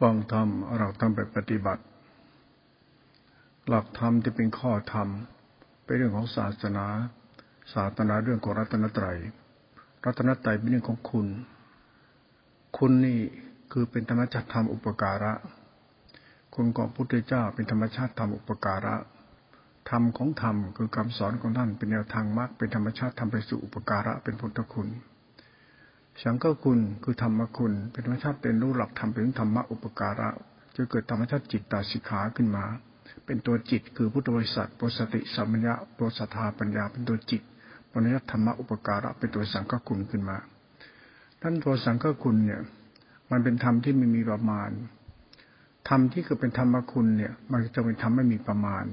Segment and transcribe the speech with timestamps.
[0.00, 1.82] ฟังธรรมเราทำไปปฏิบัติ
[3.68, 5.08] หลักธรรมที่เป็นข้อธรรม
[5.84, 6.86] เป็นเรื่องของศาสนา
[7.74, 9.18] ศาสนาเรื่องของรัตนตรัย
[10.04, 11.26] รัตนตรัยเป็นเรื่องของคุณ
[12.78, 13.20] คุณนี่
[13.72, 15.32] คือเป็นธรรมชาติธรรมอุปการะ
[16.54, 18.94] คุณของพุทธเจ้าเป็นธรรมชาติธรรมอุปการะ
[19.90, 24.88] ธรรมของธรรมคือคำสอนของท่านเป็นแนวทางมรรคเป็นธรรมชาติทำไปสู่อุปการะเป็นพุทธคุณ
[26.22, 30.28] สังฆคุณคือธรรมคุณ เป็นธรรมชาติเป็นรู้หลักธรรมเป็นธรรมะอุปการะ
[30.76, 32.64] จะเกิดธรรมชาติจิตตาสิกขาขึ้นมา
[33.26, 37.42] เป็นตัวจิตคือพุทธบริษัทปสติสัมมัญญะปสถาปัญญาเป็นตัวจิต
[37.92, 40.36] ปัญญาธรรมะอุปการะเป็นตัวสังฆคุณขึ้นมา
[41.42, 42.60] ท่านตัวสังฆคุณเนี่ย
[43.30, 44.70] มันเป็นธรรมที่ไม่มีประมาณ
[45.88, 48.84] ธรรมที่คือเป็นธรรมคุณเนี่ย มันจะเป็นธรรมไม่มีประมาณ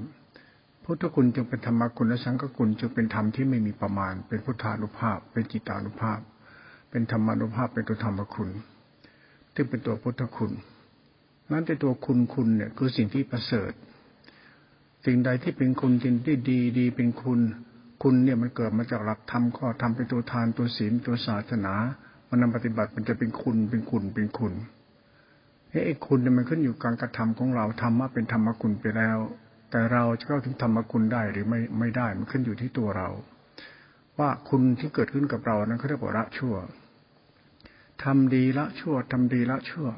[0.84, 6.20] พุทธคุณจึงเป็นธรรมคุณและสังฆคุณจึงเป็นธรรมที่ไม่มีประมาณ เป็นพุทธานุภาพ เป็นจิตานุภาพ
[6.96, 8.48] เป็นธรรมานุภาพเป็นตัวธรรมคุณ
[9.54, 10.52] ที่เป็นตัวพุทธคุณ
[11.50, 13.72] นั้นในตัวคุณคุณเนี่ยคือสิ่งที่ประเสริฐ
[15.04, 17.40] สิ่งใดที่เป็นคุณสิ่งที่ดีดีเป็นคุณ
[18.02, 21.74] คุณเนี่ยมันเกิดมาจากหลักธรรมข้อธรรมเป็นตัวทานตัวศีลตัวศาสนา
[22.28, 24.52] มันนำปฏิบัติมันจะเป็นคุณเป็นคุณเป็นคุณ
[25.84, 29.18] ไอ้คุณเนี่ยมันขึ้นอยู่การกระทำของเราธรรมะเป็นธรรมคุณไปแล้ว
[29.70, 33.08] แต่เราจะเข้าถึงธรรมคุณได้หรือไม่ไม่ได้มันขึ้นอยู่ที่ตัวเรา
[34.18, 36.54] ว่าคุณที่เกิดขึ้นกับเรานั้นเขาเรียกว่าละชั่ว
[38.02, 39.88] ทำดีละชั่วทำดีละชั่ว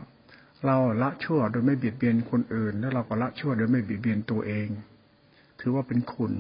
[0.65, 4.69] เราละชั่วโดยไม่เบียดเบียนคนอื่น แล้วเราก็ละชั่วโดยไม่เบียดเบียนตัวเอง
[5.61, 6.33] ถือว่าเป็นคุณ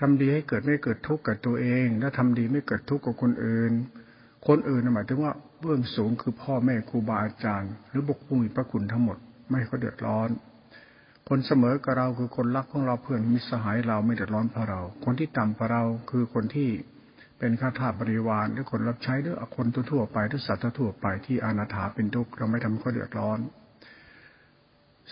[0.00, 3.72] ทำดีให้เกิดไม่เกิดทุกข์กับตัวเอง และทำดีไม่เกิดทุกข์กับคนอื่น
[4.46, 9.18] คนอื่นหมายถึงว่าเบื้องสูงคือพ่อแม่ครูบาอาจารย์ หรือบุคคลมีพระคุณทั้งหมด
[9.50, 10.30] ไม่เขาเดือดร้อน
[11.28, 16.68] คนเสมอกับเราคือคนรักของเราเพื่อนมิสหายเราไม่เดือดร้อนเพราะเรา คนที่ต่ำกว่าเราคือคนที่
[17.38, 23.38] เป็นข้าทาสบริวารหรือคนรับใช้หรือคนทั่วไปหรือสัตว์ทั่วไปที่อนาถาเป็นทุกข์เราไม่ทำเขาเดือดร้อน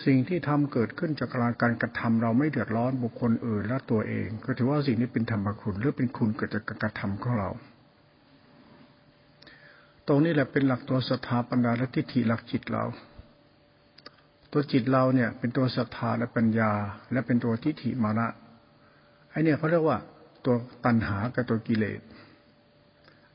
[0.05, 1.29] สิ่งที่ทำเกิดขึ้นจาก
[1.61, 7.49] การกระทำเราไม่เดือดร้อนบุคคลอื่นและตัวเอง ก็ถือว่าสิ่งนี้เป็นธรรมคุณหรือเป็นคุณเกิดจากการกระทำของเรา
[10.07, 12.83] ตรงนี้แหละเป็นหลักตัวศรัทธาปัญญาและทิฏฐิหลักจิตเรา
[14.51, 16.71] ตัวจิตเราเนี่ยเป็นตัวศรัทธาและปัญญา
[17.11, 18.27] และเป็นตัวทิฏฐิมานะ
[19.29, 19.97] ไอเนี่ยเขาเรียกว่า
[20.45, 21.99] ตัวตัณหากับตัวกิเลส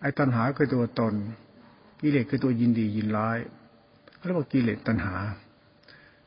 [0.00, 1.14] ไอ้ตัณหาคือตัวตน
[2.00, 3.38] กิเลสคือตัวยินดียินร้าย
[4.24, 5.16] เรียกว่ากิเลสตัณหา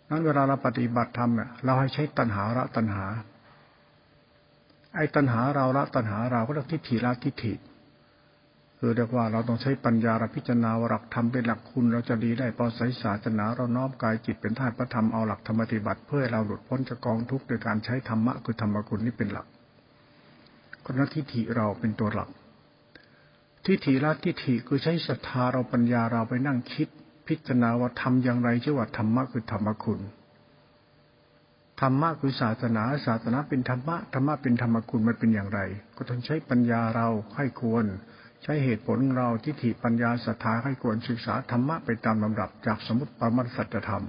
[0.10, 3.06] นั้นเวลาเราปฏิบัติธรรมเนี่ยเราให้ใช้ตัณหาละตัณหา
[4.96, 7.54] ไอ้ตัณหาเราละตัณหาเราก็เรียกทิฏฐิละทิฏฐิ
[8.80, 19.48] คือเรียกว่าเราต้องใช้ปัญญาพิจารณาหลักธรรมเป็นหลักคุณเราจะดีได้พอใส่ศาสนาเราน้อมกายจิตเป็นธาตุพระธรรมเอาหลักธรรมปฏิบัติ เพื่อให้เราหลุดพ้นจากกองทุกข์โดยการใช้ธรรมะคือธรรมคุณนี่เป็นหลัก
[20.86, 22.30] ก็นัทิฏฐิเราเป็นตัวหลัก
[23.66, 26.88] ทิฏฐิละทิฏฐิคือใช้ศรัทธาเราปัญญาเราไปนั่งคิด
[27.28, 30.00] พิจารณาว่าทำอย่างไรชื่อว่าธรรมะคือธรรมคุณ
[31.82, 35.60] ธรรมะคือศาสนาศาสนาเป็นธรรมะธรรมะเป็นธรรมคุณมันเป็นอย่างไร
[35.98, 37.86] ก็ต้องใช้ปัญญาเราให้ควร
[38.44, 44.06] ใช้เหตุผลเราทิฏฐิปัญญาศรัทธาให้ควรศึกษาธรรมะไปตามลำดับจากสมุติปรมัตสัจธรรม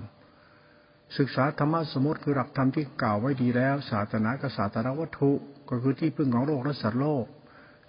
[1.18, 5.30] ศึกษาธรรมะสมมติคือหลักธรรมที่กล่าวไว้ดีแล้ว ศาสนากับศาสนาวัตถุ
[5.69, 7.25] ก็คือที่พึ่งของโลกและสัตว์โลก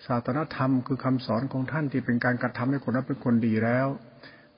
[0.06, 3.88] ศาสนธรรมคือคำสอนของท่านที่เป็นการกระทำให้คนนั้นเป็นคนดีแล้ว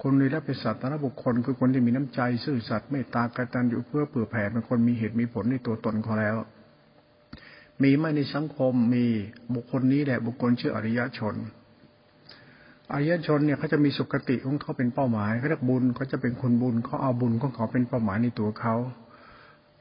[0.04, 6.36] คนดีแล้วเป็นสัตว์นบุคคล คือคนที่มีน้ำใจซื่อสัตย์เมตตากตัญญูเพื่อเผื่อแผ่เป็นคนมีเหตุมีผลในตัวตนเขาแล้ว
[7.84, 9.06] มีไม่ในสังคมมี
[9.56, 11.36] บุคคลนี้แหละบุคคลชื่ออริยชน
[12.92, 18.76] อริยชนเนี่ยเขาจะมีสุขติของเขาเป็นเป้าหมายเขาเรียกบุญเขาจะเป็นคนบุญเขาเอาบุญของเขาเป็นเป้าหมายในตัวเขา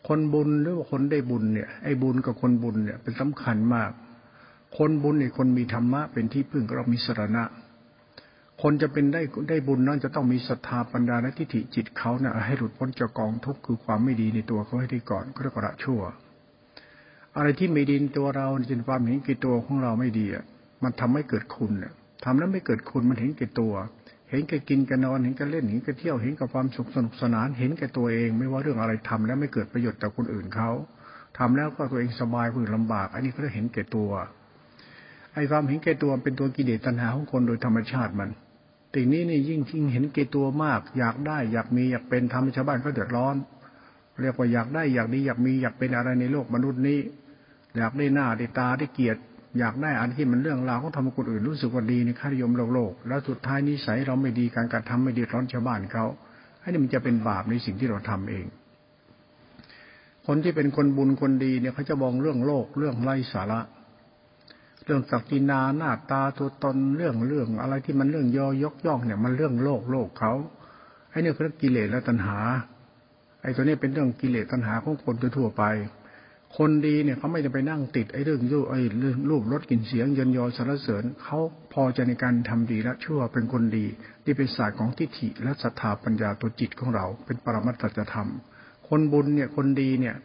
[0.07, 3.91] คนบุญหรือว่าคนได้บุญเนี่ยไอ้บุญกับคนบุญเนี่ยเป็นสำคัญมาก
[4.79, 7.45] คนบุญเนี่ยคนมีธรรมะเป็นที่พึ่งเรามีสรณะ
[8.63, 16.01] คนจะเป็นได้ได้บุญนั้นจะต้องมีศรัทธาปัญญาและทิฏฐิจิตเขาเนะ่ยให้หลุดพ้นจากกองทุกข์คือความไม่ดีในตัวเขาให้ได้ก่อนก็เรียกว่าชั่ว
[17.37, 20.45] อะไรที่ไม่ดีในตัวเราจนความเห็นกี่ตัวของเราไม่ดีอะ
[20.83, 21.93] มันทำให้เกิดคุณเนี่ย
[22.25, 23.75] ทำแล้วไม่เกิดคุณมันเห็นแก่ตัว
[24.31, 30.71] เห็นแก่กินแก่นอนเห็นแก่เล่นเห็นแก่เที่ยวเห็นกับความสุขสนุกสนาน เห็นแก่ตัวเอง ไม่ว่าเรื่องอะไรทำแล้วไม่เกิดประโยชน์ต่อคนอื่นเขา
[31.39, 34.11] ทำแล้วก็ตัวเองสบายคนอื่นลำบาก อันนี้เขาเรียกเห็นแก่ตัว
[35.35, 38.31] ไอ้ความเห็นแก่ตัวเป็นตัวกิเลสตัณหาของคนโดยธรรมชาติมัน
[38.95, 43.37] ติ่งนี้นี่ยิ่งยิ่งเห็นแก่ตัวมาก อยากได้อยากมีอยากเป็นทำให้ชาวบ้านเขาเดือดร้อน
[44.23, 47.01] เรียกว่าอยากได้อยากดีอยากมีอยากเป็นอะไรในโลกมนุษย์นี้
[47.77, 49.21] อยากได้หน้าได้ตาได้เกียรติ
[49.61, 56.05] อยากได้อันที่มันเรื่องราวของทำคนอื่นรู้สึกว่าดีในค่านิยมโลกโลก แล้วสุดท้ายนิสัยเราไม่ดีการกระทำไม่ดีร้อนชาวบ้านเขา
[56.63, 58.47] อันนี้มันจะเป็นบาปในสิ่งที่เราทำเอง
[60.27, 63.61] คนที่เป็นคนบุญคนดีเนี่ยเขาจะมองเรื่องโลกเรื่องไร้สาระ
[64.85, 70.33] เรื่องศักดินาหน้าตาตัวตนเรื่องเรื่อง อะไรที่มันเรื่องยอยกย่องเนี่ยมันเรื่องโลกโลกเขา
[71.11, 72.39] ไอ้อ้นี่คือกิเลสและตัณหา
[73.43, 75.63] ไอ้ตัวนี้เป็นเรื่องกิเลสตัณหาของคนทั่วไป
[76.59, 81.39] คนดีเนี่ยเขาไม่จะไปนั่งติดไอ้เรื่องรูปไอ้เรื่องรูปรสกลิ่นเสียงเยนยอสารเสริญเขา
[81.73, 83.87] พอใจในการทำดีและชั่วเป็นคนดี
[84.25, 88.31] ที่เป็นศาสตร์ของทิฏฐิและศรัทธาปัญญาตัวจิตของเรา เป็นปรมัตถธรรม
[88.89, 90.17] คนบุญเนี่ยคนดีเนี่ย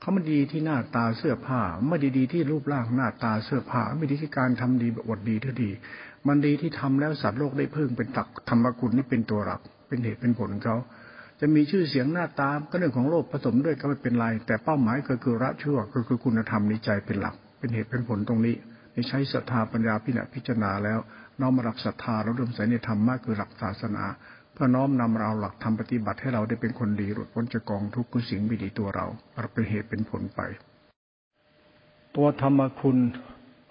[0.00, 5.70] เขาไม่ดีที่หน้าตาเสื้อผ้า ไม่ดีดีที่รูปร่างหน้าตาเสื้อผ้า ไม่ดีที่การทำดีบทดีเท่าดี
[6.26, 10.76] มันดีที่ทำแล้วสัตว์โลกได้พึ่งเป็นตักธรรมกุลนี่เป็นตัวหลัก เป็นเหตุเป็นผลเขา
[11.40, 18.54] จะมีชื่อเสียงหน้าตามก็เรื่องของโลกผสมด้วยก็ไม่เป็นไร แต่เป้าหมายก็คือละชั่วก็คือคุณธรรมในใจเป็นหลัก เป็นเหตุเป็นผลตรงนี้
[18.92, 20.98] ในใช้ศรัทธาปัญญาพิจารพิจารณาแล้ว
[21.40, 24.04] น้อมมาหลักศรัทธาเราเริ่มใส่ในธรรมมากคือหลักศาสนา
[24.52, 29.06] เพื่อน้อมนำเราหลักธรรมปฏิบัติให้เราได้เป็นคนดีหลุดพ้นจากกองทุกข์สิ่งไม่ดีตัวเรา
[29.40, 30.40] เราเป็นเหตุเป็นผลไป
[32.16, 32.96] ตัวธรรมคุณ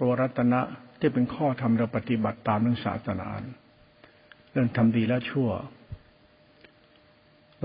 [0.02, 0.62] ตัวรัตนะ
[1.00, 3.28] ที่เป็นข้อธรรมเราปฏิบัติตามเรื่องศาสนา
[4.52, 5.50] เรื่องทำดีและชั่ว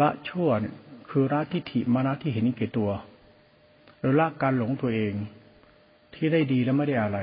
[0.01, 0.75] ละชั่วเนี่ย
[1.11, 2.91] คือละทิฏฐิมานะที่เห็นแก่ตัว
[3.99, 5.15] หรือละการหลงตัวเอง
[6.15, 7.19] ที่ได้ดีแล้วไม่ได้อะไร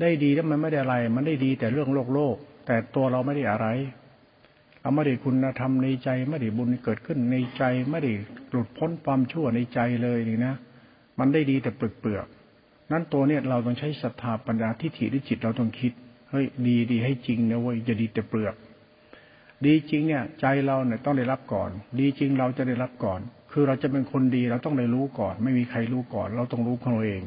[0.00, 2.36] ได้ดีแล้วมันไม่ได้อะไร มันได้ดีแต่เรื่องโลกโลก
[2.66, 3.66] แต่ตัวเราไม่ได้อะไร
[4.80, 8.12] เราไม่ได้คุณธรรมในใจไม่ได้บุญเกิดขึ้นในใจไม่ได้
[8.50, 10.54] หลุดพ้นความชั่วในใจเลยนี่นะ
[11.18, 12.26] มันได้ดีแต่เปลือกเปลือก
[12.92, 15.92] นั้นตัวเนี่ยเราต้องใช้ศรัทธาปัญญาทิฏฐิด้วยจิตเราต้องคิด
[16.30, 18.54] เฮ้ยดีดีให้จริงนะเว้ยจะดีแต่เปลือก
[19.66, 21.70] ดีจริงเนี่ยใจเราเนี่ยต้องได้รับก่อน
[22.00, 23.20] ดีจริงเราจะได้รับก่อน
[23.52, 27.22] คือเราจะเป็นคนดีเราต้องได้รู้ก่อน ไม่มีใครรู้ก่อน เราต้องรู้ของเราเอง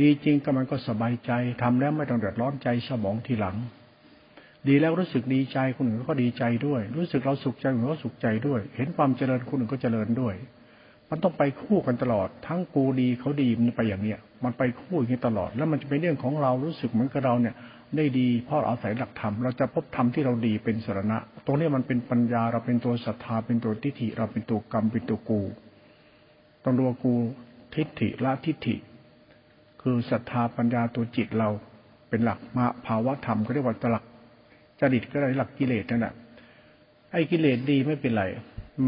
[0.00, 1.30] ดีจริงก็มันก็สบายใจ
[1.62, 3.56] ทำแล้วไม่ต้องเดือดร้อนใจสมองทีหลัง
[4.68, 10.34] ดีแล้วรู้สึกดีใจคนอื่นก็ดีใจด้วย รู้สึกเราสุขใจคนอื่นก็สุขใจด้วย เห็นความเจริญคนอื่นก็เจริญด้วย
[11.10, 17.54] มันต้องไปคู่กันตลอด ทั้งกูดีเขาดีมันไปอย่างเนี้ยมันไปคู่อย่างนี้ตลอด แล้วมันจะเป็นเรื่องของเรารู้สึกเหมือนกับเราเนี่ย
[17.96, 25.40] ได้ดี เพราะอาศัยหลักธรรมเราจะพบธรรมที่เราดีเป็นสรณะ ตรงนี้มันเป็นปัญญาเราเป็นตัวศรัทธาเป็นตัวทิฏฐิ เราเป็นตัวกรรมเป็นตัวกู
[26.64, 27.14] ต้องดูกู
[27.74, 28.76] ทิฏฐิละทิฏฐิ
[29.82, 31.48] คือศรัทธาปัญญาตัวจิตเรา
[32.08, 34.04] เป็นหลักมาภาวะธรรมก็เรียกว่าหลัก
[34.80, 36.14] จริตก็ได้หลักกิเลสนั่นแหละ
[37.12, 38.24] ไอ้กิเลสดีไม่เป็นไร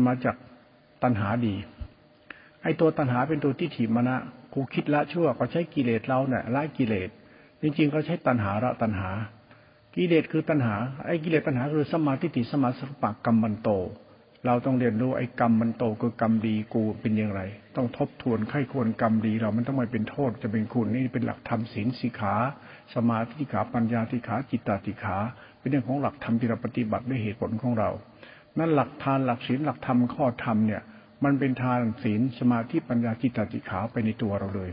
[0.07, 0.37] มาจาก
[1.03, 1.55] ตัณหาดี
[2.63, 4.17] ไอ้ตัวตัณหาเป็นตัวทิฏฐิมานะ
[4.55, 7.11] กูคิดละชั่วก็ใช้กิเลสเราเนี่ยละกิเลส
[7.63, 9.11] จริงๆเขาใช้ตัณหาละตัณหา
[9.95, 10.75] กิเลสคือตัณหา
[11.07, 13.71] ไอ้กิเลสตัณหาคือสมาธิติสมาสัปะกรรมมันโต
[14.47, 17.41] เราต้องเรียนรู้ไอ้กรรมมันโตคือกรรมดีกูเป็นอย่างไร
[17.77, 22.35] ต้องทบทวนไข้ควรกรรมดีเรามันต้องไม่เป็นโทษจะเป็นคุณนี่เป็นหลักธรรมศีลสิขา
[22.95, 25.17] สมาธิขาปัญญาติขาจิตตติขา
[25.59, 27.91] เป็นเรื่องของหลักธรรมที่เราปฏิบัติด้วยเหตุผลของเรา
[28.59, 30.83] นั่นหลักทานหลักศีลหลักธรรมข้อธรรมเนี่ย
[31.25, 34.71] มันเป็นทานศีลสมาธิปัญญาจิตตติขาไปในตัวเราเลย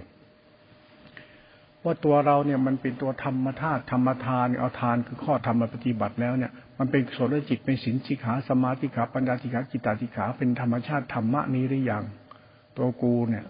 [1.85, 12.03] ว่าตัวเราเนี่ยมันเป็นตัวธรรมธาตุธรรมทานเอาทานคือข้อธรรมมาปฏิบัติแล้วเนี่ย มันเป็นโสดจิตเป็นสินสิขาสมาธิขาปัญญาสิขาจิตตาสิขาเป็นธรรมชาติธรรมะนี้หรือยัง
[12.77, 13.45] ตัวกูเนี่ย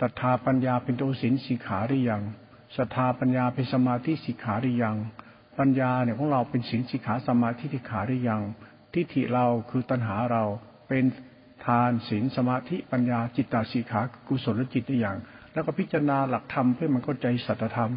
[0.00, 2.22] ศรัทธาปัญญาเป็นตัวสินสิขาหรือยัง
[2.76, 4.96] ศรัทธาปัญญาเป็นสมาธิสิขาหรือยัง
[5.58, 8.42] ปัญญาเนี่ยของเราเป็นสินสิขาสมาธิสิขาหรือยัง
[8.92, 10.44] ทิฏฐิเราคือตัณหาเรา
[10.88, 11.04] เป็น
[11.64, 15.16] ทานศีลสมาธิปัญญาจิตตาสิขากุศลจิตหรือยัง
[15.56, 17.92] แล้วก็พิจารณาหลักธรรมเพื่อมันเข้าใจสัจธรรม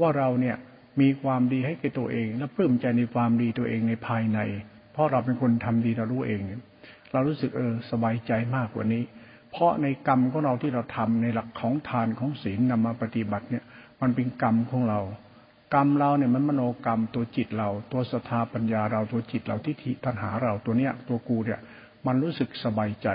[0.00, 0.56] ว่าเราเนี่ย
[1.00, 4.38] มีความดีให้แก่ตัวเอง และปลื้มใจในความดีตัวเองในภายใน
[4.92, 6.40] เพราะเราเป็นคนทำดีเรารู้เอง
[7.12, 9.02] เรารู้สึกเออสบายใจมากกว่านี้
[9.50, 13.64] เพราะในกรรมของเราที่เราทำในหลักของทานของศีลนำมาปฏิบัติเนี่ย
[14.00, 15.00] มันเป็นกรรมของเรา
[15.74, 21.60] กรรมเราเนี่ยมันมโนกรรมตัวจิตเรา ตัวศรัทธาปัญญาเราตัวจิตเราทิฏฐิตัณหาเราตัวเนี้ยตัวกูเนี่ย
[22.06, 23.08] มันรู้สึกสบายใจ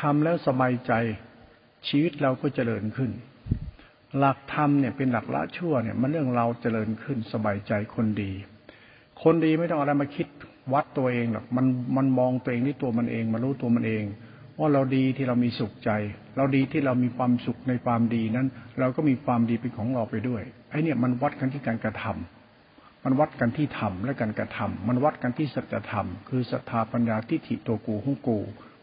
[0.00, 0.92] ทำแล้วสบายใจ
[1.88, 3.10] ชีวิตเราก็เจริญขึ้น
[4.18, 8.32] หลักธรรมเนี่ยเป็นหลักละชั่วเนี่ย มันเรื่องเราเจริญขึ้นสบายใจคนดี
[9.22, 10.26] คนดีไม่ต้องอะไรมาคิด
[10.72, 14.04] วัดตัวเองหรอกมันมันมองตัวเองที่ตัวมันเองมารู้ตัวมันเอง
[14.58, 15.90] ว่าเราดีที่เรามีสุขใจ
[16.36, 18.46] เราดีที่เรามีความสุขในความดีนั้น
[18.80, 28.38] เราก็มีความดีเป็นของเราไปด้วยไอ้เนี่ยมันวัดกันที่การกระทำมันวัดกันที่ทำและการกระทำมันวัดกันที่สัจธรรม คือศรัทธาปัญญาทิฏฐิตัวกูของกู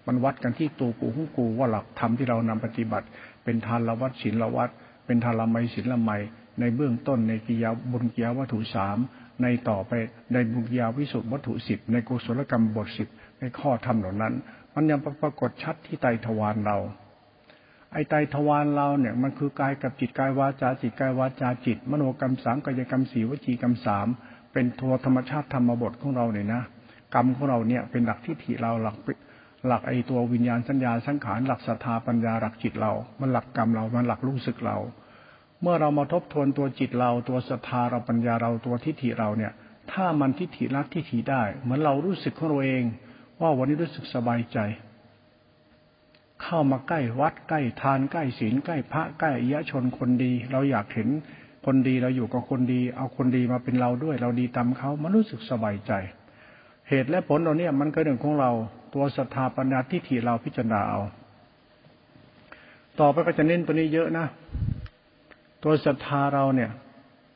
[0.07, 3.07] มันวัดกันที่ตัวกูของกูว่าหลักธรรมที่เรานำปฏิบัติ
[3.43, 4.69] เป็นทานละวัดศีลละวัด
[5.05, 6.11] เป็นทานละไมศีลละไม
[6.59, 8.97] ในเบื้องต้นในกิยาบุญกิยาวัตถุสาม
[9.41, 9.91] ในต่อไป
[10.33, 13.07] ในบุญกิยาวิสุทธิวัตถุสิบในกุศลกรรมบทสิบ
[13.39, 14.33] ในข้อธรรมเหล่านั้น
[14.73, 16.77] มันยังปรากฏชัดที่ไตทวารเรา
[17.93, 24.07] ไอไตทวารเราเนี่ยมันคือกายกับจิตกายวาจาจิตกายวาจาจิต มโนกรรมสามกายกรรมสี่วจีกรรมสาม
[24.53, 26.61] เป็นทัวธรรมชาติธรรมบทของเราเนี่ยนะ
[27.15, 28.95] กรรมของเราเนี่ยเป็นหลักที่ถิเราหลัก
[29.67, 34.77] หลักไอตัววิญญาณสัญญาสังขารหลักศรัทธาปัญญาหลักจิตเรา มันหลักกรรมเรา มันหลักรู้สึกเรา
[35.61, 39.51] เมื่อเรามาทบทวนตัวจิตเรา ตัวศรัทธาเราปัญญาเราตัวทิฏฐิเราเนี่ย
[39.91, 42.83] ถ้ามันทิฏฐิรักทิฏฐิได้ เหมือนเรารู้สึกของเราเอง
[43.41, 44.59] ว่าวันนี้รู้สึกสบายใจ
[46.43, 51.09] เข้ามาใกล้วัดใกล้ทานใกล้ศีลใกล้พระใกล้อิยชนคนดี เราอยากเห็น
[51.65, 55.91] คนดีเราอยู่กับคนดี เอาคนดีมาเป็นเราด้วย เราดีตามเขามันรู้สึกสบายใจ
[56.89, 58.51] เหตุและผลเราเนี่ยมันก็เรื่องของเรา
[58.95, 60.99] ตัวศรัทธาปัญญาทิฏฐิเราพิจารณาเอา
[62.99, 64.25] ต่อไปก็จะเน้นตัวนี้เยอะนะ
[65.63, 66.71] ตัวศรัทธาเราเนี่ย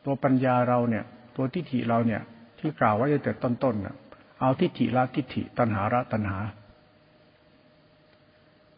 [0.05, 1.03] ตัวปัญญาเราเนี่ย
[1.35, 2.21] ตัวทิฏฐิเราเนี่ย
[2.59, 3.95] ที่กล่าวไว้ตั้งแต่ต้นๆน่ะ
[4.41, 6.37] เอาทิฏฐิละทิฏฐิ ตัณหาละตัณหา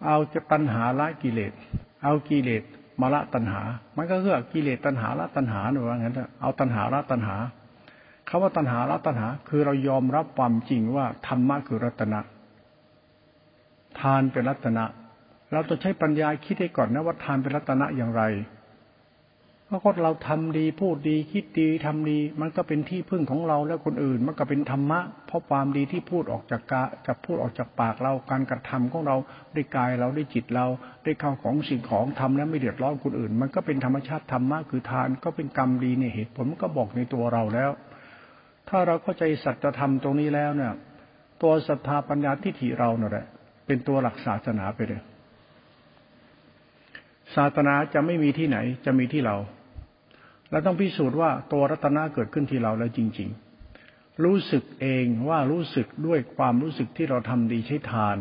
[0.05, 1.53] เอาจะตัณหาละกิเลส
[2.03, 2.63] เอากิเลส
[3.01, 3.61] มาละตัณหา
[3.97, 7.35] มันก็คือกิเลสตัณหาละตัณหาหนูว่างั้นเอาตัณหาละตัณหา
[8.29, 12.19] คาว่าตัณหาละตัณหา คือเรายอมรับความจริงว่าธรรมะคือรัตนะ
[14.01, 14.85] ทานเป็นรัตนะ
[15.51, 18.23] เราต้องใช้ปัญญาคิดให้ก่อนนะว่าทานเป็นรัตนะอย่างไร
[19.65, 29.15] เพราะเราทำดีพูดดีคิดดีทำดี มันก็เป็นที่พึ่งของเราและคนอื่น มันก็เป็นธรรมะ เพราะความดีที่พูดออกจากกาจะพูดออกจากปากเราการกระทำของเรา
[29.53, 30.65] ได้กายเราได้จิตเรา
[31.03, 37.71] ได้ข้าวของสิ่งของทำแล้วไม่เดือดร้อนคนอื่น มันก็เป็นธรรมชาติธรรมะคือทานก็เป็นกรรมดีในเหตุผลมันก็บอกในตัวเราแล้ว
[38.69, 40.73] ถ้าเราเข้าใจสัจธรรมตรงนี้แล้วเนี่ย
[41.41, 43.27] ตัวศรัทธาปัญญาทิฏฐิเราเนี่ยแหละ
[43.71, 45.01] เป็นตัวหลักศาสนาไปเลย
[47.35, 49.37] ศาสนาจะไม่มีที่ไหน จะมีที่เรา
[50.51, 53.29] เราต้องพิสูจน์ว่าตัวรัตนะเกิดขึ้นที่เราแล้วจริง
[53.77, 58.17] ๆ รู้สึกเองว่ารู้สึกด้วยความรู้สึกที่เราทำดีใช้ทาน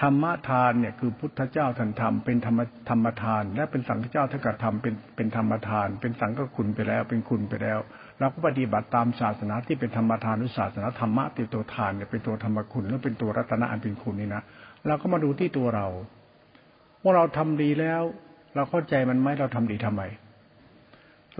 [0.00, 7.78] ธรรมทานเนี่ยคือพุทธเจ้าท่านทำเป็นธรรมธรรมทาน และเป็นสังฆเจ้าท่านกระทำเป็นเป็นธรรมทาน เป็นสังฆคุณไปแล้ว เป็นคุณไปแล้ว
[8.18, 14.42] เราก็ปฏิบัติตามศาสนาที่เป็นธรรมทานหรือศาสนาธรรมะที่ตัวทานเนี่ยเป็นตัวธรรมคุณหรือเป็นตัวรัตนะอันเป็นคุณนี่นะ
[14.86, 15.86] เราก็มาดูที่ตัวเรา
[17.02, 18.02] ว่าเราทำดีแล้ว
[18.54, 20.02] เราเข้าใจมันไหมเราทำดีทำไม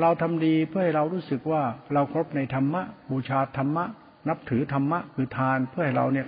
[0.01, 1.63] เราทำดีเพื่อให้เรารู้สึกว่า
[1.95, 3.85] เราครบในธรรมะบูชาธรรมะ
[4.29, 6.27] นับถือธรรมะคือทานเพื่อให้เราเนี่ย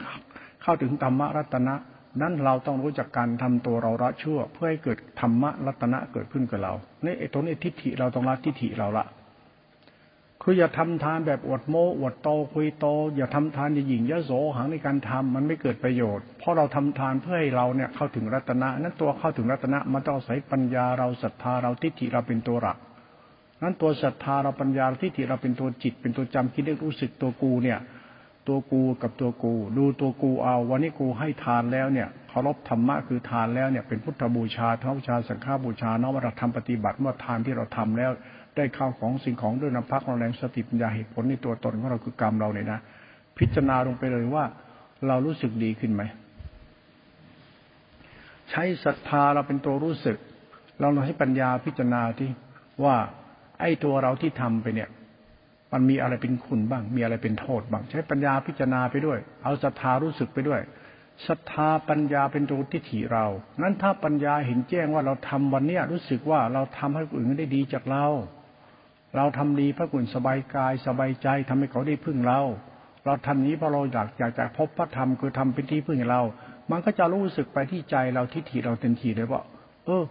[0.62, 1.74] เข้าถึงธรรมะรัตนะ
[2.22, 6.72] นั้นเราต้องรู้จักการทำตัวเราละชั่ว เพื่อให้เกิดธรรมะรัตนะเกิดขึ้นกับเรา
[7.02, 9.06] ในไอ้ตัวนี้ทิฏฐิเราต้องละทิฏฐิเราละ
[10.48, 12.86] คืออย่าทำทานแบบอวดโม้อวดโตคุยโต
[13.16, 22.78] อย่าทำทานอย่าหยิ่งยะโสหังในการทำมันไม่เกิดประโยชน์เพราะเราทำทานเพื่อให้เราเนี่ยเข้าถึงรัตนะนั้นตัวเข้าถึงรัตนะมันต้องใส่ปัญญาเราศรัทธาเราทิฏฐิเราเป็นตัวหลัก
[23.62, 27.78] นั้นตัวศรัทธาเราปัญญาที่ที่เราเป็นตัวจิต เป็นตัวจำคิดเรื่องรู้สึกตัวกูเนี่ย
[28.48, 38.10] ตัวกูกับตัวกู ดูตัวกูเอาวันนี้กูให้ทานแล้วเนี่ยเคารพธรรมะคือทานแล้วเนี่ยเป็นพุทธบูชาท้าบูชาสังฆบูชาเนาะว่าเราทำปฏิบัติเมื่อทานที่เราทำแล้ว
[38.56, 42.80] ได้ข้าวของสิ่งของด้วยน้ำพักเราแรงสติปัญญาเหตุผลในตัวตนของเราคือกรรมเราเนี่ยนะ
[43.38, 44.44] พิจารณาลงไปเลยว่า
[45.06, 46.02] เรารู้สึกดีขึ้นไหม
[48.50, 50.16] ใช้ศรัทธาเราเป็นตัวรู้สึก
[50.80, 52.30] เราเราให้ปัญญาพิจารณาที่
[52.84, 52.96] ว่า
[53.60, 54.88] ไอ้ตัวเราที่ทำไปเนี่ย
[55.72, 60.60] มันมีอะไรเป็นคุณบ้าง มีอะไรเป็นโทษบ้าง ใช้ปัญญาพิจารณาไปด้วย เอาศรัทธารู้สึกไปด้วย
[61.28, 63.26] ศรัทธาปัญญาเป็นตัวทิฏฐิเรา
[63.62, 68.06] นั้นถ้าปัญญาเห็นแจ้งว่าเราทำวันเนี้ยรู้สึกว่าเราทำให้คนอื่นได้ดีจากเรา
[69.16, 72.40] เราทำดีพระกุณสบายกายสบายใจทำให้เขาได้พึ่งเรา
[73.04, 76.22] เราทำนี้เพราะเราอยากอยากจะพบพระธรรมคือทำเป็นที่พึ่งเรา
[76.70, 79.42] มันก็จะรู้สึกไปที่ใจเราทิฏฐิเราเต็มทีเลยว่า
[79.86, 80.04] เออ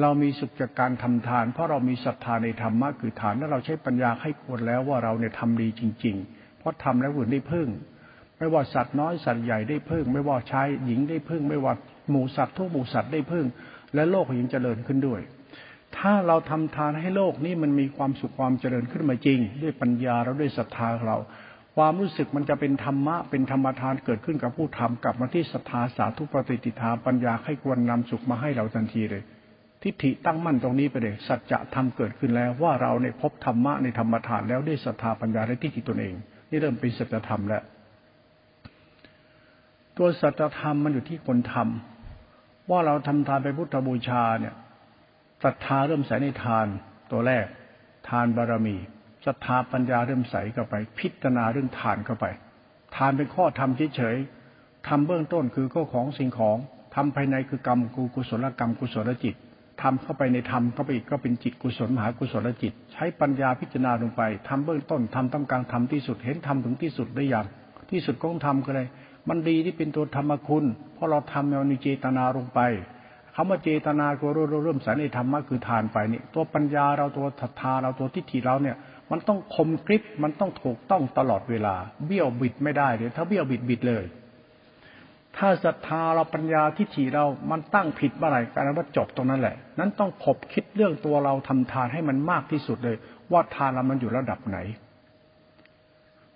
[0.00, 7.68] เรามีสุขจากการทำทาน เพราะเรามีศรัทธาในธรรมะคือฐานแล้วเราใช้ปัญญาให้ควรแล้วว่าเราเนี่ยทำดีจริง ๆ เพราะทำแล้วอื่นได้พึ่ง
[8.38, 11.72] ไม่ว่าสัตว์น้อยสัตว์ใหญ่ได้พึ่ง ไม่ว่าชายหญิงได้พึ่ง ไม่ว่า
[12.10, 13.44] หมูสัตว์ทุกหมูสัตว์ได้พึ่ง
[13.94, 15.20] และโลกยังเจริญขึ้นด้วย
[15.98, 21.16] ถ้าเราทำทานให้โลกนี้มันมีความสุขความเจริญขึ้นมาจริง ด้วยปัญญาเราด้วยศรัทธาเรา
[21.76, 29.22] ความรู้สึกมันจะเป็นธรรมะเป็นธรรมทานเกิดขึ้นกับผู้ทำกลับมาที่ศรัทธาสาธุปฏิติธาปัญญาให้ควรนำสุขมาให้เราทันทีเลย
[29.82, 36.14] ทิฏฐิตั้งมั่นตรงนี้ไปเลยสัจจะธรรมเกิดขึ้นแล้วว่าเราในพบธรรมะในธรรมฐานแล้วด้วยศรัทธาปัญญาและทิฏฐิตนเอง
[36.50, 37.62] นี่เริ่มเป็นสัจธรรมแล้ว
[39.96, 44.54] ตัวสัจธรรมมันอยู่ที่คนทำว่าเราทำทานไปพุทธบูชาเนี่ย
[45.44, 46.66] ศรัทธาเริ่มใส่ในทาน
[47.10, 47.46] ตัวแรก
[48.08, 48.76] ทานบารมี
[49.26, 52.26] ศรัทธาปัญญาเริ่มใส่เข้าไป พิจารณาเรื่องทานเข้าไป
[52.96, 56.56] ทานเป็นข้อทำเฉยๆทำเบื้องต้นคือข้อของสิ่งของ
[56.94, 57.80] ทำภายในคือกรรม
[58.14, 59.34] กุศลกรรมกุศลจิต
[59.82, 67.46] ทำเข้าไปในธรรมเข้าไปอีกก็เป็นจิตกุศลมหากุศลจิต ใช้ปัญญาพิจารณาลงไปทำเบื้องต้นทำตั้งกลางทำที่สุดเห็นทำถึงที่สุดได้อย่าง
[67.90, 68.86] ที่สุดของธรรมก็เลย
[69.28, 72.60] มันดีที่เป็นตัวธรรมคุณเพราะเราทำเรามีเจตนาลงไป
[73.34, 74.26] คำว่าเจตนาก็
[74.62, 78.76] เริ่มสายในธรรมะคือทานไปนี่ตัวปัญญาเราตัวศรัทธาเราตัวทิฏฐิเราเนี่ย
[79.10, 81.74] มันต้องคมกริบมันต้องถูกต้องตลอดเวลา
[82.06, 84.04] เบี้ยวบิดไม่ได้เดี๋ยวถ้าเบี้ยวบิดบิดเลย
[85.36, 92.96] ถ้าศรัทธาเราปัญญาทิฏฐิเรา มันตั้งผิดเมื่อไหร่การว่าจบตรงนั้นแหละ นั้นต้องขบคิดเรื่องตัวเราทำทานให้มันมากที่สุดเลย
[93.32, 94.58] ว่าทานเรามันอยู่ระดับไหน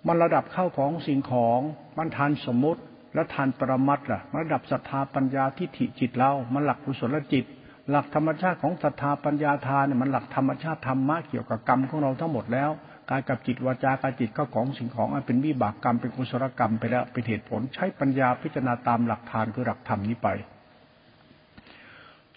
[0.07, 1.59] มันระดับเข้าของสิ่งของ
[1.97, 2.81] มันทานสมมุติ
[3.15, 7.45] และทานปรมัตล่ะมันระดับศรัทธาปัญญาทิฏฐิจิตเรา มันหลักกุศลจิต
[7.91, 12.69] หลักธรรมชาติของศรัทธาปัญญาทานเนี่ยมันหลักธรรมชาติธรรมะเกี่ยวกับกรรมของเราทั้งหมดแล้ว
[13.09, 20.29] กายกับจิตวาจากายจิตเข้าของสิ่งของอันเป็นวิบากกรรมเป็นกุศลกรรมไปแล้วเป็นเหตุผลใช้ปัญญาพิจารณาตามหลักฐานคือหลักธรรมนี้ไป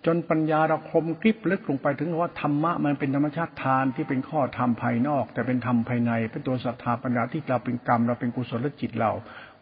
[0.07, 9.13] จนปัญญาเราคมกริบลึกลงไปถึงว่าธรรมะมันเป็นธรรมชาติทานที่เป็นข้อธรรมภายนอก แต่เป็นธรรมภายใน เป็นตัวศรัทธาปัญญาที่เราเป็นกรรมเราเป็นกุศลจิตเรา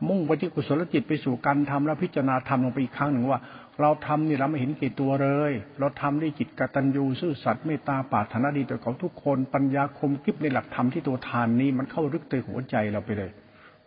[0.08, 3.40] มุ่งไปที่กุศลจิตไปสู่การทำแล้วพิจารณาธรรมลงไปอีกครั้งหนึ่งว่า
[3.80, 13.30] เราทำนี่เราไม่เห็นกี่ตัวเลย เราทำด้วยจิตกตัญญูซื่อสัตย์เมตตาปาถนาดีต่อเขาทุกคนปัญญาคมกริบในหลักธรรมที่ตัวทานนี้มันเข้าลึกเตยหัวใจเราไปเลย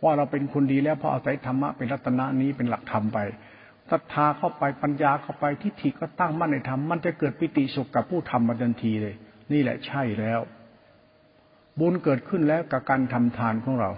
[0.02, 3.18] ว่าเราเป็นคนดีแล้วเพราะอาศัยธรรมะเป็นรัตนะนี้เป็นหลักธรรมไป
[3.90, 9.14] ศรัทธาเข้าไปปัญญาเข้าไปทิฏฐิก็ตั้งมั่นในธรรมมันจะเกิดปิติสุขกับผู้ทำมาทันทีเลย
[9.52, 10.40] นี่แหละใช่แล้ว
[11.78, 13.90] บุญเกิดขึ้นแล้วกับการทำทานของเรา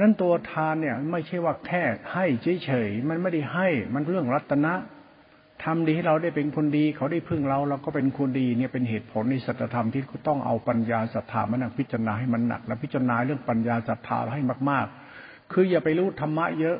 [0.00, 1.82] นั้นตัวทานเนี่ย ไม่ใช่ว่าแค่
[2.12, 2.24] ให้
[2.64, 4.74] เฉยๆมันไม่ได้ให้ มันเรื่องรัตนะ
[5.64, 14.86] ทำดีให้เราได้เป็นคนดี เขาได้พึ่งเราเราก็เป็นคนดีเนี่ยเป็นเหตุผลในสัจธรรมที่ต้องเอาปัญญาศรัทธามานั่งพิจารณาให้มันหนัก และพิจารณาเรื่องปัญญาศรัทธาให้มาก
[15.18, 16.76] ๆ คืออย่าไปรู้ธรรมะเยอะ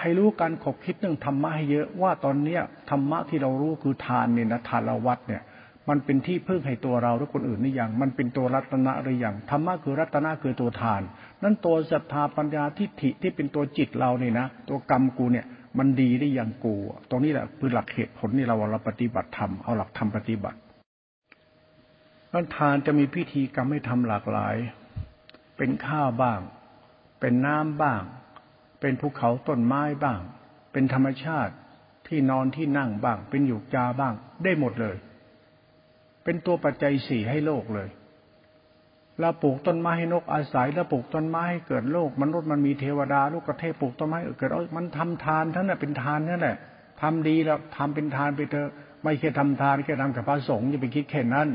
[0.00, 5.42] ให้รู้การขบคิดเรื่องธรรมะให้เยอะว่าตอนเนี้ยธรรมะที่เรารู้คือทานเนี่ยนะทานละวัดเนี่ย
[5.88, 11.02] มันเป็นที่พึ่งให้ตัวเราหรือคนอื่นนี่ยัง มันเป็นตัวรัตนะหรือยัง ธรรมะคือรัตนะคือตัวทาน
[11.42, 15.46] นั่นตัวศรัทธาปัญญาทิฏฐิที่เป็นตัวจิตเราเนี่ยนะ ตัวกรรมกูเนี่ย
[15.78, 16.74] มันดีได้ยังกู
[17.10, 20.58] ตรงนี้แหละคือหลักเหตุผลนี่เราเราปฏิบัติธรรม เอาหลักธรรมปฏิบัติ
[22.32, 24.56] นั่นทานจะมีพิธีกรรมให้ทำหลากหลาย
[25.56, 26.40] เป็นข้าวบ้าง
[27.20, 28.02] เป็นน้ำบ้าง
[28.80, 30.20] เป็นภูเขาต้นไม้บ้าง
[30.72, 31.52] เป็นธรรมชาติ
[32.08, 34.14] ที่นอนที่นั่งบ้าง เป็นหยูกจาบ้าง
[34.44, 34.96] ได้หมดเลย
[36.26, 37.88] เป็นตัวปัจจัยสี่ให้โลกเลย
[39.20, 46.56] เราปลูกต้นไม้ให้นกอาศัยแล้วปลูกต้นไม้ให้เกิดโลก มนุษย์มันมีเทวดาลูกกระเทพปลูกต้นไม้เกิดมันทำทานทั้งนั้นเป็นทานนั่นแหละ
[47.02, 48.70] ทำดีแล้วทำเป็นทานไปเถอะ
[49.02, 51.48] ไม่แค่ทำทานแค่ทำกับพระสงฆ์อย่าไปคิดแค่นั้น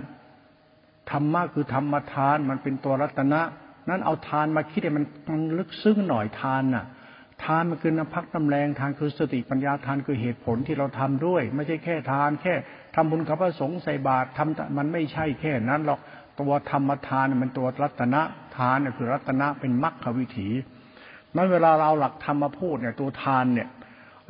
[1.12, 3.41] ธรรมะคือธรรมทานมันเป็นตัวรัตนะ
[3.89, 5.06] นั้นเอาทานมาคิดให้มัน
[5.58, 6.86] ลึกซึ้งหน่อยทานน่ะ
[7.43, 12.54] ทานมันคือน้ำพักน้ำแรงทานคือสติปัญญาทานคือเหตุผลที่เราทำด้วย ไม่ใช่แค่ทานแค่
[12.95, 15.99] ทำบุญกับพระสงฆ์ใส่บาตรทำมันไม่ใช่แค่นั้นหรอก
[16.39, 18.21] ตัวธรรมทานมันตัวรัตนะ
[18.58, 20.49] ทานคือรัตนะเป็นมรรควิถี
[21.36, 23.69] นั้นเวลาเราหลักธรรมมาพูดเนี่ยตัวทานเนี่ย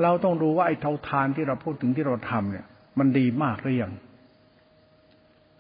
[0.02, 2.66] เราต้องดูว่าไอ้เท่าทานที่เราพูดถึงที่เราทำเนี่ย
[3.00, 3.94] มันดีมากหรือยัง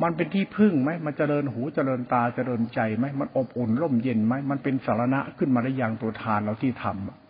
[0.03, 7.20] มันเป็นที่พึ่งไหม มันจเจริญหูจเจริญตาจเจริญใจไหม มันอบอุ่นร่มเย็นไหม มันเป็นสารณะขึ้นมาได้อย่างตัวทานเราที่ทำ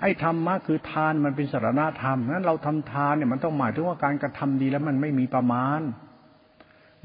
[0.00, 5.80] ไอ้ธรรมะคือทานมันเป็นสารณธรรมนั้นเราทำทานเนี่ยมันต้องหมายถึงว่าการกระทำดีแล้วมันไม่มีประมาณ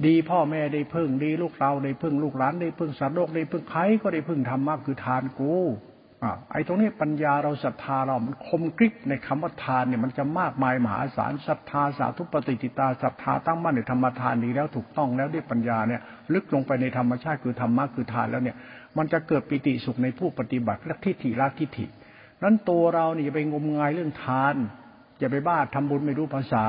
[0.06, 5.54] ดีพ่อแม่ได้พึ่งดีลูกเราได้พึ่งลูกหลานได้พึ่งสัตว์โลกได้พึ่งใครก็ได้พึ่งธรรมะคือทานกู
[6.24, 16.02] อ่าไอ้ตรงนี้ปัญญาเราศรัทธาเรามันคมกริบในคำว่าทานเนี่ยมันจะมากมายมหาศาลศรัทธาสาธุปฏิจิตาศรัทธาตั้งมั่นในธรรมทานดีแล้วถูกต้องแล้วด้วยปัญญาเนี่ย
[16.34, 18.56] ลึกลงไปในธรรมชาติคือธรรมะคือทานแล้วเนี่ย
[18.98, 21.86] มันจะเกิดปิติสุขในผู้ปฏิบัติและทิฏฐิละทิฏฐิ
[22.44, 24.56] นั้นตัวเราเนี่ยอย่าไปงมงายเรื่องทาน
[25.20, 26.68] อย่าไปบ้าทำบุญไม่รู้ภาษา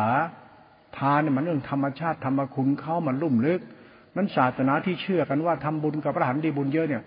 [0.98, 3.60] ทานเนี่ยมันเรื่องธรรมชาติธรรมคุณเขามันลุ่มลึก
[4.16, 7.02] นั้นศาสนาที่เชื่อกันว่าทำบุญกับพระหันดีบุญเยอะเนี่ย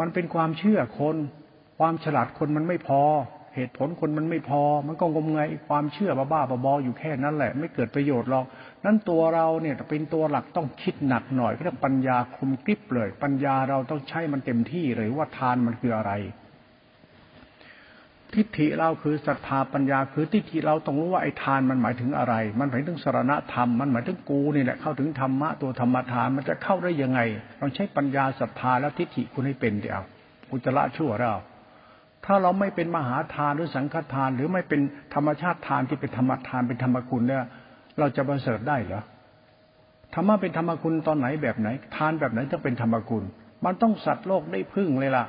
[0.00, 1.16] มันเป็นความเชื่อคน
[1.78, 3.02] ความฉลาดคนมันไม่พอ
[3.56, 8.44] เหตุผลคนมันไม่พอ มันก็งมงายความเชื่อบ้าๆบอๆอยู่แค่นั้นแหละ ไม่เกิดประโยชน์หรอก
[8.84, 16.12] นั้นตัวเราเนี่ยเป็นตัวหลักต้องคิดหนักหน่อยเรื่องปัญญาคุมกริบเลย ปัญญาเราต้องใช้มันเต็มที่เลยว่าทานมันคืออะไร
[18.34, 27.20] ทิฏฐิเราคือศรัทธาปัญญา คือทิฏฐิเราต้องรู้ว่าไอ้ทานมันหมายถึงอะไร มันหมายถึงสารณธรรม มันหมายถึงกูนี่แหละเข้าถึงธรรมะตัวธรรมทานมันจะเข้าได้ยังไง
[27.58, 30.02] เราใช้ปัญญาศรัทธาแล้วทิฏฐิคุณให้เป็นเดียว
[30.50, 31.34] อุจละชั่วเรา
[32.24, 34.80] ถ้าเราไม่เป็นมหาทานหรือสังฆทาน หรือไม่เป็น
[35.14, 37.44] ธรรมชาติทานที่เป็นธรรมทานเป็นธรรมคุณเนี่ย
[37.98, 39.02] เราจะประเสริฐได้เหรอ
[40.14, 43.24] ธรรมะเป็นธรรมคุณตอนไหนแบบไหน ทานแบบไหนต้องเป็นธรรมคุณ
[43.64, 45.24] มันต้องสัตว์โลกได้พึ่งเลยล่ะ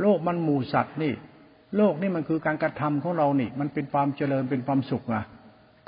[0.00, 1.12] โลกมันหมู่สัตว์นี่
[1.76, 5.24] โลกนี่มันคือการกระทำของเรานี่ มันเป็นความเจริญเป็นความสุขอะ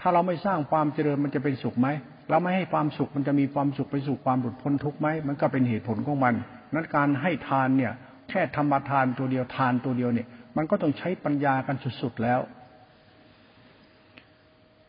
[0.01, 1.89] ถ้าเราไม่สร้างความเจริญมันจะเป็นสุขไหม
[2.31, 6.35] เราไม่ให้ความสุขมันจะมีความสุขไปสู่ความหลุดพ้นทุกข์ไหมมันก็เป็นเหตุผลของมัน
[6.75, 7.93] นั้นการให้ทานเนี่ย
[8.31, 12.41] แค่ธรรมทานตัวเดียวทานตัวเดียวเนี่ย มันก็ต้องใช้ปัญญากันสุดๆแล้ว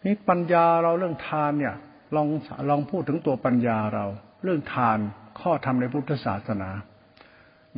[0.06, 1.74] นี่ปัญญาเราเรื่องทานเนี่ย
[2.16, 2.28] ลอง
[2.70, 4.06] ลองพูดถึงตัวปัญญาเรา
[4.44, 4.98] เรื่องทาน
[5.40, 6.70] ข้อธรรมในพุทธศาสนา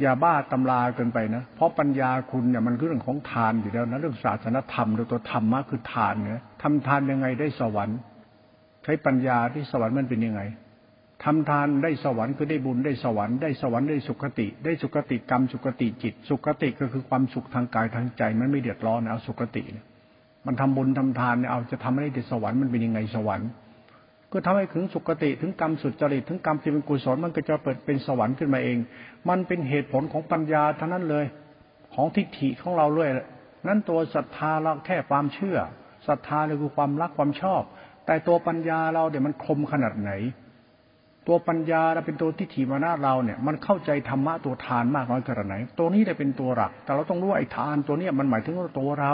[0.01, 7.97] อย่าบ้าตำราเกินไปนะ เพราะปัญญาคุณเนี่ยมันคือเรื่องของทานอยู่แล้วนะเรื่องศาสนธรรมโดยตัวธรรมะคือทานเนี่ยทำทานยังไงได้สวรรค์
[8.83, 10.41] ใช้ปัญญาที่สวรรค์มันเป็นยังไง
[11.23, 19.85] ทำทานได้สวรรค์คือได้บุญได้สวรรค์ได้สวรรค์ได้สุขติ ได้สุขติกรรมสุขติจิต สุขติก็คือความสุขทางกายทางใจ มันไม่เดือดร้อนนะเอาสุขติเนี่ย
[20.45, 23.49] มันทำบุญทำทานเนี่ยเอาจะทำให้ได้สวรรค์มันเป็นยังไงสวรรค์
[24.37, 28.77] ก็ทำให้ถึงสุขติถึงกรรมสุดจริตถึงกรรมที่เป็นกุศลมันก็จะเปิดเป็นสวรรค์ขึ้นมาเอง
[29.29, 31.25] มันเป็นเหตุผลของปัญญาเท่านั้นเลย
[31.93, 33.09] ของทิฏฐิของเราเลย
[33.67, 35.57] นั้นตัวศรัทธาเราแค่ความเชื่อ
[36.07, 37.61] ศรัทธาเลยคือความรักความชอบ
[38.05, 40.11] แต่ตัวปัญญาเราเดี๋ยวมันคมขนาดไหน
[41.27, 49.13] ตัวปัญญาเราเป็นตัวทิฏฐิมานาเราเนี่ย มันเข้าใจธรรมะตัวทานมากน้อยขนาดไหน ตัวนี้ได้เป็นตัวหลัก แต่เราต้องรู้ไอ้ทานตัวเนี้ยมันหมายถึงตัวเรา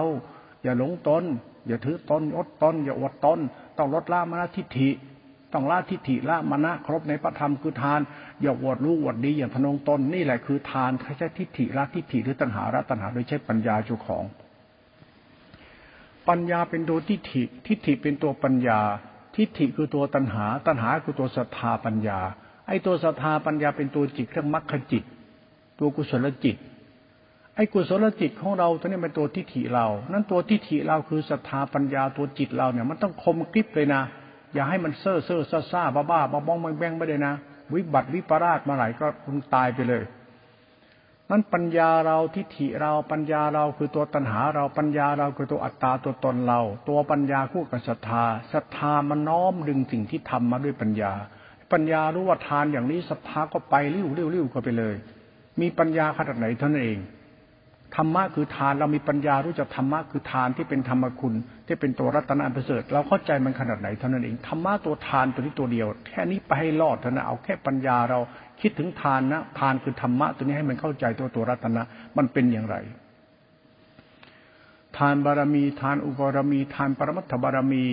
[0.64, 1.24] อย่าหลงตน
[1.68, 3.40] อย่าถือตนอดตนอย่าอดตน
[3.78, 4.90] ต้องลดละมรณทิฏฐิ
[5.54, 8.00] ต้องละทิฏฐิละมณะครบในพระธรรมคือทาน
[8.42, 14.24] อย่าวดรู้วดดีอย่าพนงตนนี่แหละคือทานใช้ทิฏฐิละทิฏฐิหรือตัณหาละตัณหาโดยใช้ปัญญาเจ้าของ
[16.30, 18.80] ปัญญาเป็นตัวทิฏฐิ ทิฏฐิเป็นตัวปัญญา
[19.36, 22.20] ทิฏฐิคือตัวตัณหา ตัณหาคือตัวศรัทธาปัญญา
[22.68, 25.04] ไอ้ตัวศรัทธาปัญญาเป็นตัวจิตเครื่องมรรคจิต
[25.80, 26.58] ตัวกุศลจิต
[27.56, 34.04] ไอ้กุศลจิตของเราตัวนี้เป็นตัวทิฏฐิเรา นั้นตัวทิฏฐิเราคือศรัทธาปัญญาตัวจิตเราเนี่ยมันต้องคมกริบเลยนะ
[34.54, 37.34] อย่าให้มันเซ่อเซ่อซ่าซ่าบ้าบ้าบ้าบ้องแบงไม่ได้นะ
[37.74, 40.04] วิบัติวิปราชมาไหลก็คุณตายไปเลย
[41.30, 46.60] นั้นปัญญาเราทิฏฐิเราปัญญาเราคือตัวตัณหาเราปัญญาเราคือตัวอัตตาตัวตนเรา
[46.90, 51.14] ตัวปัญญาคู่กับศรัทธาศรัทธามันน้อมดึงสิ่งที่ทำมาด้วยปัญญา
[51.72, 54.96] ปัญญารู้ว่าทานอย่างนี้ศรัทธาก็ไปริ้วริ้วริ้วก็ไปเลย
[55.62, 57.00] มีปัญญาขนาดไหนเท่านั้นเอง
[57.96, 61.34] ธรรมะคือทานเรามีปัญญารู้จักธรรมะคือทานที่เป็นธรรมคุณ
[61.68, 68.20] ที่เป็นตัวรัตนอันประเสริฐเราเข้าใจมันขนาดไหนเท่านั้นเองธรรมะตัวทานตัวนี้ตัวเดียว แค่นี้ไปให้รอดเท่านั้นเอาแค่ปัญญาเรา
[68.62, 71.84] คิดถึงทานนะทานคือธรรมะตัวนี้ให้มันเข้าใจตัวตัวรัตนะ
[72.18, 72.76] มันเป็นอย่างไร
[74.98, 77.86] ทานบารมี ทานอุบารมี ทานปรมัตถบารมี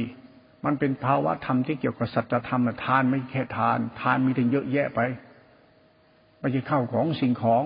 [0.64, 5.00] มันเป็นภาวะธรรมที่เกี่ยวกับสัจธรรมทานไม่แค่ทาน ทานมีถึงเยอะแยะไป
[6.38, 7.62] ไม่ใช่เข้าของสิ่งของ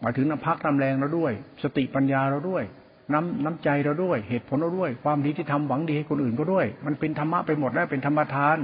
[0.00, 1.32] หมายถึงน้ำพักน้ำแรงเราด้วย
[1.62, 2.64] สติปัญญาเราด้วย
[3.12, 8.58] น้ำน้ำใจเราด้วย เหตุผลเราด้วย ความดีที่ทำหวังดีให้คนอื่นก็ด้วย มันเป็นธรรมะไปหมดแล้วเป็นธรรมทาน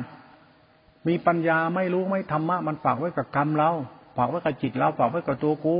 [1.08, 3.70] มีปัญญาไม่รู้ไม่ธรรมะมันฝากไว้กับกรรมเรา
[4.16, 5.76] ฝากไว้กับจิตเราฝากไว้กับตัวกู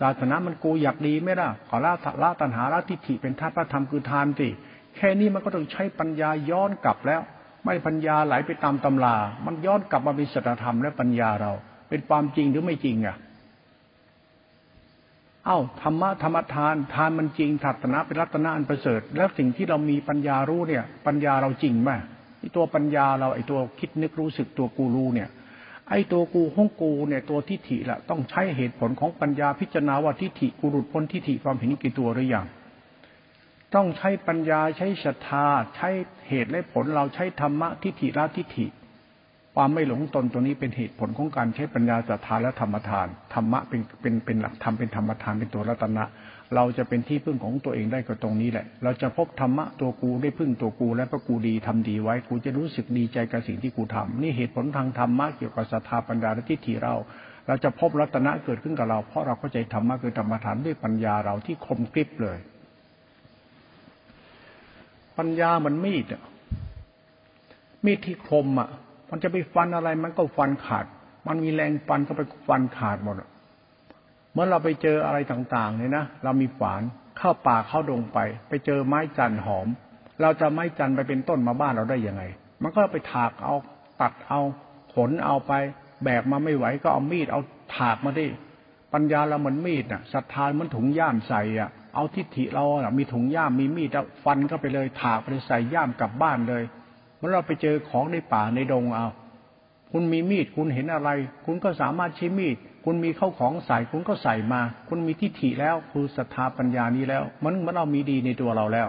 [0.00, 1.92] ศาสนามันกูอยากดีไม่ล่ะขอละ
[2.22, 4.48] ละตัณหาละทิฏฐิเป็นธาตุพระธรรมคือทานสิ
[4.96, 7.20] แค่นี้มันก็ต้องใช้ปัญญาย้อนกลับแล้ว
[7.64, 11.52] ไม่ปัญญาไหลไปตามตำรา มันย้อนกลับมาเป็นสัจธรรมและปัญญาเรา
[11.88, 13.16] เป็นความจริงหรือไม่จริงอะ
[15.46, 21.90] เอ้าธรรมะธรรมทานทานมันจริงถัตนะเป็นรัตนะอันประเสริฐ แล้วสิ่งที่เรามีปัญญารู้เนี่ย ปัญญาเราจริงไหม
[22.38, 25.28] ไอตัวปัญญาเราไอตัวคิดนึกรู้สึกตัวกูรู้เนี่ย
[25.90, 32.46] ไอตัวกูห้องกูเนี่ยตัวทิฏฐิละต้องใช้เหตุผลของปัญญาพิจารณาว่าทิฏฐิกูหลุดพ้นทิฏฐิความเห็นกี่ตัวหรือยัง
[33.74, 35.88] ต้องใช้ปัญญาใช้ศรัทธาใช้
[36.28, 38.66] เหตุและผลเราใช้ธรรมะทิฏฐิละทิฏฐิ
[39.56, 46.04] ความไม่หลงตนตัวนี้เป็นเหตุผลของการใช้ปัญญาศรัทธาและธรรมทานธรรมะเป็นเป็นเป็นหลักธรรมเป็นธรรมทานเป็นตัวรัตนะ
[46.54, 56.94] เราจะเป็นที่พึ่งของตัวเองได้ก็ตรงนี้แหละ เราจะพบธรรมะตัวกูได้พึ่งตัวกู และพระกูดีทำดีไว้กูจะรู้สึกดีใจกับสิ่งที่กูทำนี่เหตุผลทางธรรมะเกี่ยวกับศรัทธาปัญญาและทิฏฐิเรา
[57.46, 62.38] เราจะพบรัตนะเกิดขึ้นกับเราเพราะเราเข้าใจธรรมะคือธรรมทานด้วยปัญญาเราที่คมกริบเลย
[65.18, 66.22] ปัญญามันมีดอะ
[67.84, 68.70] มีดที่คมอะ
[69.10, 70.84] มันจะไปฟันอะไร มันก็ฟันขาด
[71.26, 73.16] มันมีแรงฟันก็ไปฟันขาดหมด
[74.32, 76.82] เมื่อเราไปเจออะไรต่างๆเนี่ยนะเรามีฝาน
[77.18, 78.18] เข้าป่าเข้าดงไป
[78.48, 79.68] ไปเจอไม้จันหอม
[80.22, 82.22] เราจะไม้จันไปเป็นต้นมาบ้านเราได้ยังไง
[82.62, 83.54] มันก็ไปถากเอา
[84.00, 84.40] ตัดเอา
[84.94, 85.52] ขนเอาไป
[86.04, 87.40] แบกมาไม่ไหวก็เอามีดเอา
[87.76, 88.26] ถากมาดิ
[88.92, 93.90] ปัญญาเราเหมือนมีดน่ะศรัทธาเหมันถุงย่ามใส่อะเอาทิฏฐิเราอะมีถุงย่ามมีมีด
[94.24, 96.62] ฟันก็ไปเลยถากไปใส่ย่ามกลับบ้านเลย
[97.20, 99.06] เมื่อเราไปเจอของในป่าในดงเอา
[99.92, 101.10] คุณมีมีดคุณเห็นอะไร
[101.46, 108.88] คุณก็สามารถใช้มีด คุณมีเข้าของใส่คุณก็ใส่มา คุณมีทิฏฐิแล้วคือศรัทธาปัญญานี้แล้ว มันมื่อเรามีดีในตัวเราแล้ว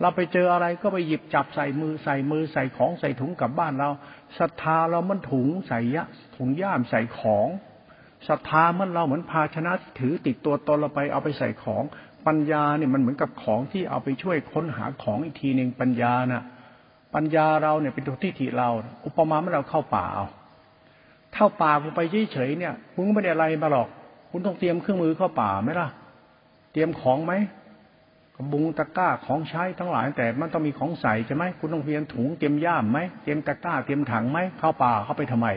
[0.00, 3.90] เราไปเจออะไรก็ไปหยิบจับใส่มือใส่มือใส่ของใส่ถุงกลับบ้านเรา
[4.38, 7.48] ศรัทธาเรามันถุงใส่ยะถุงย่ามใส่ของ
[8.28, 11.82] ศรัทธามันเราเหมือนภาชนะถือติดตัวตนเราไปเอาไปใส่ของ
[12.26, 16.42] ปัญญาเนี่ยมันเหมือนกับของที่เอาไปช่วยค้นหาของอีกทีหนึ่งปัญญานะ่ะ
[17.14, 18.68] ปัญญาเราเนี่ยเป็นตัวที่ถิเรา
[19.06, 20.26] อุปมาเมื่อเราเข้าป่าเอา
[21.34, 22.00] เข้าป่าคุณไป
[22.32, 23.88] เฉยๆเนี่ยคุณไม่ได้อะไรมาหรอก
[24.30, 25.88] คุณต้องเตรียมเครื่องมือเข้าป่าไหมล่ะ
[26.72, 27.32] เตรียมของไหม
[28.34, 35.48] กระบุงตะกร้าของใช้ทั้งหลาย แต่มันต้องมีของใส่ใช่ไหมคุณต้องเตรียมถุงเตรียมย่ามไหมเตรียมตะกร้าเตรียมถังไหมเข้าป่าเข้าไปทำไม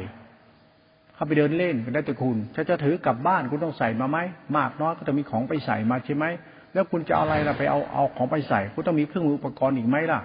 [1.15, 4.17] เข้าไปเดินเล่นก็ได้แต่คุณถ้าจะถือกลับบ้านคุณต้องใส่มาไหม
[4.57, 6.25] มากน้อยก็จะมีของไปใส่มาใช่ไหม
[6.73, 10.19] แล้วคุณจะเอาอะไรล่ะไปเอาเอาของไปใส่คุณต้องมีเครื่องมืออุปกรณ์อีกไหมล่ะ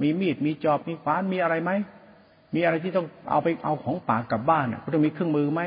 [0.00, 1.70] มีมีดมีจอบมีขวานมีอะไรไหม
[2.54, 5.62] มีอะไรที่ต้องเอาไปเอาของป่ากลับบ้านคุณต้องมีเครื่องมือไหม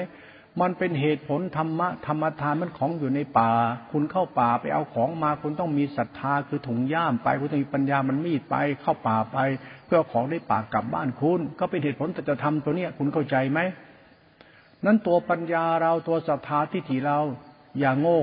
[0.62, 3.52] มันเป็นเหตุผลธรรมะธรรมทานมันของอยู่ในป่า
[3.92, 9.38] คุณเข้าป่าไปเอาของมา คุณต้องมีศรัทธาคือถุงย่ามไปคุณต้องมีปัญญามันมีดไปเข้าป่าไป
[9.86, 13.60] เพื่อของได้ป่ากลับบ้านคุณ ก็เป็นเหตุผลแต่จะทำตัวเนี้ยคุณเข้าใจไหม
[14.86, 17.20] นั้นตัวปัญญาเราตัวศรัทธาทิฏฐิเรา
[17.80, 18.22] อย่าโง่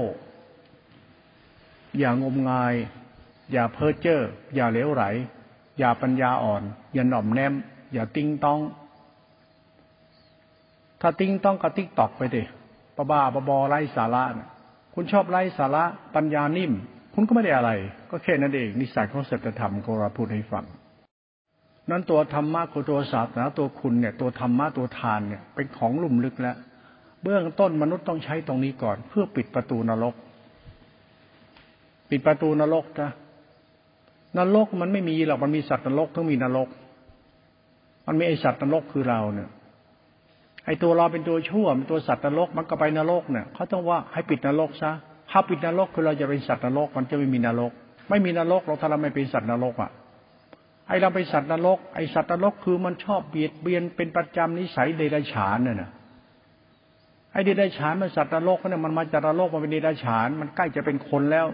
[1.98, 2.74] อย่างมงาย
[3.52, 4.20] อย่าเพ้อเจ้อ
[4.54, 5.04] อย่าเหลวไหล
[5.78, 6.62] อย่าปัญญาอ่อน
[6.94, 7.54] อย่าหน่อมแน้ม
[7.92, 8.58] อย่าติ๊งต๊อง
[11.00, 12.42] ถ้าติ๊งต๊องก็ TikTok ไปดิ
[12.96, 14.48] บ้าบ้าบอไร้สาระนะ
[14.94, 15.84] คุณชอบไร้สาระ
[16.14, 16.72] ปัญญานิ่ม
[17.14, 17.70] คุณก็ไม่ได้อะไร
[18.10, 20.64] ก็แค่นั้นเองนิสัยของศัจธรรมก็เราพูดให้ฟัง
[21.90, 26.56] นั้นตัวธรรมะคือตัวศาสนาตัวคุณเนี่ย ตัวธรรมะตัวทานเนี่ยเป็นของลุ่มลึกแล้ว
[27.22, 30.14] เบื้องต้นมนุษย์ต้องใช้ตรงนี้ก่อน เพื่อปิดประตูนรก
[32.10, 33.10] ปิดประตูนรกนะ
[34.38, 36.68] นรกมันไม่มีหรอกมันมีสัตว์นรกต้งมีนรก
[38.06, 39.48] มันมีไอสัตว์นรกคือเราเนี่ย
[40.66, 44.92] ไอตัวเราเป็นตัวชั่วเป็นตัวสัตว์นรกมันก็ไปนรกเนี่ยเขาต้องว่าให้ปิดนรกซะ
[45.30, 47.72] ถ้าปิดนรกคือเราจะเป็นสัตว์นรก มันจะไม่มีนรก
[48.10, 49.90] ไม่มีนรกเราถ้าเราไม่เป็นสัตว์นรกอะ
[50.88, 55.90] ไอเราเป็นสัตว์นรกไอสัตว์นรกคือมันชอบเบียดเบียนเป็นประจำนิสัยเดรัจฉานเนี่ยนะ
[57.32, 61.46] ไอ้เดรัจฉานมันสัตว์นรกเนี่ยมันมาจากนรกมันเป็นเดรัจฉาน มันใกล้จะเป็นคนแล้ว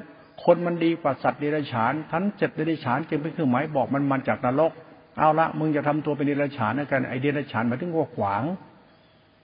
[0.44, 4.72] คนมันดีกว่าสัตว์เดรัจฉานทั้นเจ็ดเดรัจฉานจึงเป็นเครื่องหมายบอกมันมาจากนรก
[5.18, 8.42] เอาละมึงจะทำตัวเป็นเดรัจฉานกันไอเดรัจฉานหมายถึงว่าขวาง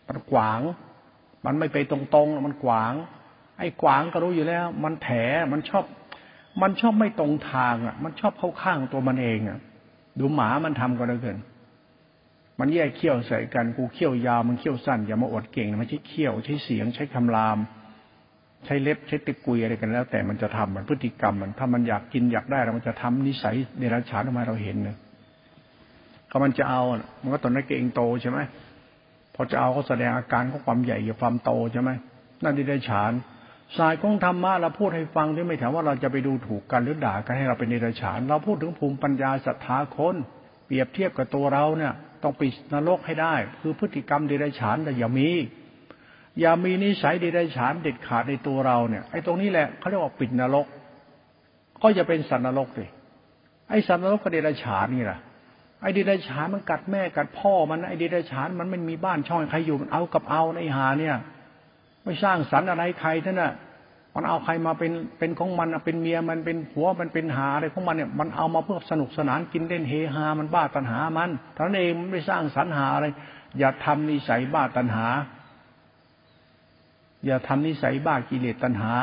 [0.08, 0.60] มันขวาง
[1.44, 2.92] มันไม่ไปตรงๆมันขวาง
[3.58, 5.08] ไอ้ขวางก็รู้อยู่แล้ว มันแถ
[5.52, 5.84] มันชอบ
[6.62, 9.58] มันชอบไม่ตรงทางอะ มันชอบเข้าข้างตัวมันเองอะ
[10.18, 11.38] ดูหมามันทำก็แล้วกัน
[12.60, 17.58] มันแยกเขี้ยวใส่กันกูเขี้ยวยาวมันเขี้ยวสั้นอย่ามาอดเก่งมันใช้เขี้ยวใช้เสียงใช้คำราม
[18.64, 24.96] ใช้เล็บใช้ตะกุยอะไรกันแล้ว แต่มันจะทำมันพฤติกรรมมันถ้ามันอยากกินอยากได้แล้วมันจะทำนิสัยในราชานออกมาเราเห็นเนะ
[26.30, 26.82] ก็มันจะเอา
[27.22, 28.38] มันก็ตอนนั้นเก่งโตใช่ไหม
[29.34, 31.90] พอจะเอาก็แสดงอาการของความใหญ่กับความโตใช่ไหม
[32.42, 33.12] นั่นที่ได้ฉาน
[33.78, 40.16] สายของธรรมะเราพูดให้ฟังที่ไม่ถามว่าเราจะไปดูถูกกันหรือด่ากันให้เราเป็นนิรฉาน เราพูดถึงภูมิปัญญาศรัทธาคน
[40.66, 41.92] เปรียบเทียบกับตัวเราเนี่ย
[42.22, 45.28] ต้องปิดนรกให้ได้ คือพฤติกรรมเดรัจฉานแต่อย่ามี
[46.40, 50.66] อย่ามีนิสัยเดรัจฉานเด็ดขาดในตัวเราเนี่ยไอ้ตรงนี้แหละเขาเรียกว่าปิดนรก
[51.82, 52.88] ก็จะเป็นสัตว์นรกเลย
[53.68, 55.18] ไอ้สัตว์นรกกับเดรัจฉานนี่แหละ
[55.82, 61.16] ไอ้เดิเดชานมันกัดแม่กัดพ่อมันไอ้เดิเดชานมันไม่มีบ้านช่องใครอยู่มันเอากับเอาในหาเนี่ย
[62.04, 63.52] ไม่สร้างสรรค์อะไรใครท่านน่ะ
[64.14, 73.06] มันเอาใครมาเป็นเป็นของมันเป็นเมียมันเป็นผัวมันเป็นหาอะไรของมันเนี่ยมันเอามาเพื่อสนุกสนานกินเล่นเฮฮามันบ้าตัณหามันท่านเองมันไม่สร้างสรรหาอะไร
[73.58, 75.06] อย่าทำนิสัยบ้าตัณหา
[77.26, 78.94] อย่าทำนิสัยบ้ากิเลสตัณหา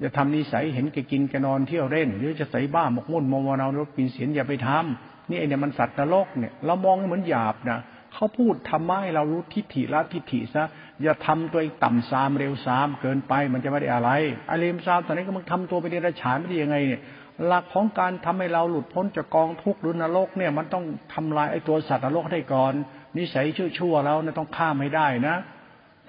[0.00, 7.80] อย่าทำนิสัยเห็นแกกินแกนอนเที่ยวเล่น หรือจะใส่บ้าหมกมุ่นมมนารถปีนเสียนอย่าไปทำนี่ไอเนี่ยมันสัตว์นรกเนี่ยเรามองเหมือนหยาบนะ
[8.14, 10.64] เขาพูดทำไมเรารู้ทิฏฐิละทิฏฐิซะ
[11.02, 14.10] อย่าทำตัวเองต่ำซามเร็วซามเกินไปมันจะไม่ได้อะไร
[14.48, 17.00] ไอารมซามตอนนี้ก็มึงทำตัวเป็นเดรัจฉานไม่ได้ยังไงเนี่ย
[17.46, 22.72] หลักของการทำให้เราหลุดพ้นจากกองทุกข์หรือนรกเนี่ยมันต้องทำลายไอ้ตัวสัตว์นรกได้ก่อน
[23.18, 23.46] นิสัย
[23.78, 25.36] ชั่วๆเราเนี่ยต้องข้ามให้ได้นะ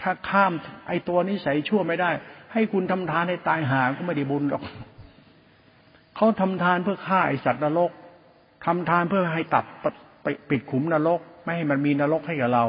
[0.02, 0.54] ถ้าข้าม
[0.88, 2.12] ไอตัวนิสัยชั่วไม่ได้
[2.54, 4.64] ให้คุณทำทานให้ตายหาก็ไม่ได้บุญหรอก
[6.16, 7.92] เขาทำทานเพื่อฆ่าไอสัตว์นรก
[8.66, 12.66] ทำทานเพื่อให้ตัดปปิดขุมนรก ไม่ให้มันมีนรกให้กับเรา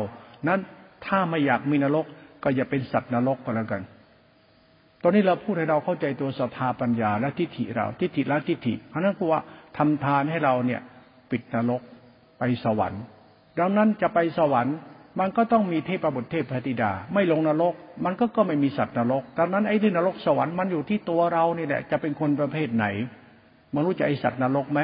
[0.48, 0.60] นั้น
[1.06, 2.06] ถ้าไม่อยากมีนรก
[2.42, 3.82] ก็อย่าเป็นสัตว์นรกก็แล้วกัน
[5.02, 9.40] ตอนนี้เราพูดให้เราเข้าใจตัวศรัทธาปัญญาและทิฏฐิเรา ทิฏฐิและทิฏฐิเพราะนั้นคือว่า
[9.78, 10.80] ทำทานให้เราเนี่ย
[11.30, 11.82] ปิดนรก
[12.38, 13.02] ไปสวรรค์
[13.58, 14.76] ดังนั้นจะไปสวรรค์
[15.18, 22.86] มันก็ต้องมีเทพบุตรเทพพธิดา ไม่ลงนรก มันก็ก็ไม่มีสัตว์นรก ดังนั้นไอ้ที่นรกสวรรค์มันอยู่ที่ตัวเรานี่แหละ จะเป็นคนประเภทไหน
[23.74, 24.80] มันรู้จะไอสัตว์นรกไหม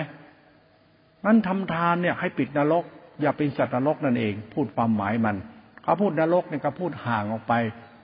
[1.25, 2.85] นั้นทำทานเนี่ยให้ปิดนรก
[3.23, 5.37] อย่าเป็นสัตว์นรกนั่นเอง พูดความหมายมัน
[5.83, 7.55] เขาพูดนรกเนี่ยก็พูดห่างออกไป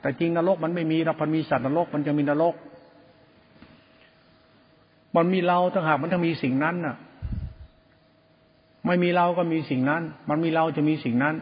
[0.01, 2.55] แต่จริงนรกมันไม่มีเราพอมีสัตว์นรก มันจะมีนรก
[5.17, 6.97] มันมีเราต่างหากมันต้องมีสิ่งนั้นน่ะ
[8.87, 11.35] ไม่มีเราก็มีสิ่งนั้น มันมีเราจะมีสิ่งนั้น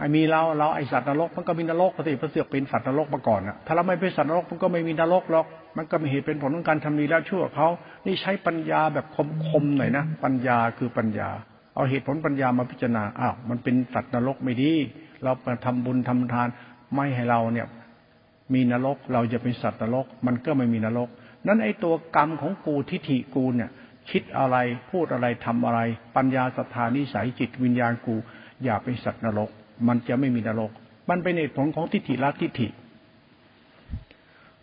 [0.00, 7.68] ไอ้มีเราเราไอสัตว์นรกมันก็มีนรกปกติพระเสือกเป็นสัตว์นรกมาก่อนอะถ้าเราไม่เป็นสัตว์นรกมันก็ไม่มีนรกหรอก มันก็มีเหตุเป็นผลของการทำดีแล้วชั่วเขา
[8.06, 9.06] นี่ใช้ปัญญาแบบ
[9.46, 11.28] คมๆหน่อยนะปัญญาคือปัญญา
[11.74, 14.72] เอาเหตุผลปัญญามาพิจารณาอ้าวมันเป็นสัตว์นรกไม่ดี
[15.22, 16.48] เราไปทำบุญทำทาน
[16.94, 17.66] ไม่ให้เราเนี่ย
[18.54, 21.08] มีนรกเราจะเป็นสัตว์นรก มันก็ไม่มีนรก
[21.46, 23.70] นั้นไอ้ตัวกรรมของกูทิฏฐิกูเนี่ย
[24.10, 24.56] คิดอะไร
[24.90, 25.80] พูดอะไรทำอะไร
[26.16, 28.16] ปัญญาศรัทธานิสัยจิตวิญญาณกู
[28.64, 29.50] อย่าเป็นสัตว์นรก
[29.88, 30.70] มันจะไม่มีนรก
[31.10, 32.68] มันเป็นเหตุผลของทิฏฐิละทิฏฐิ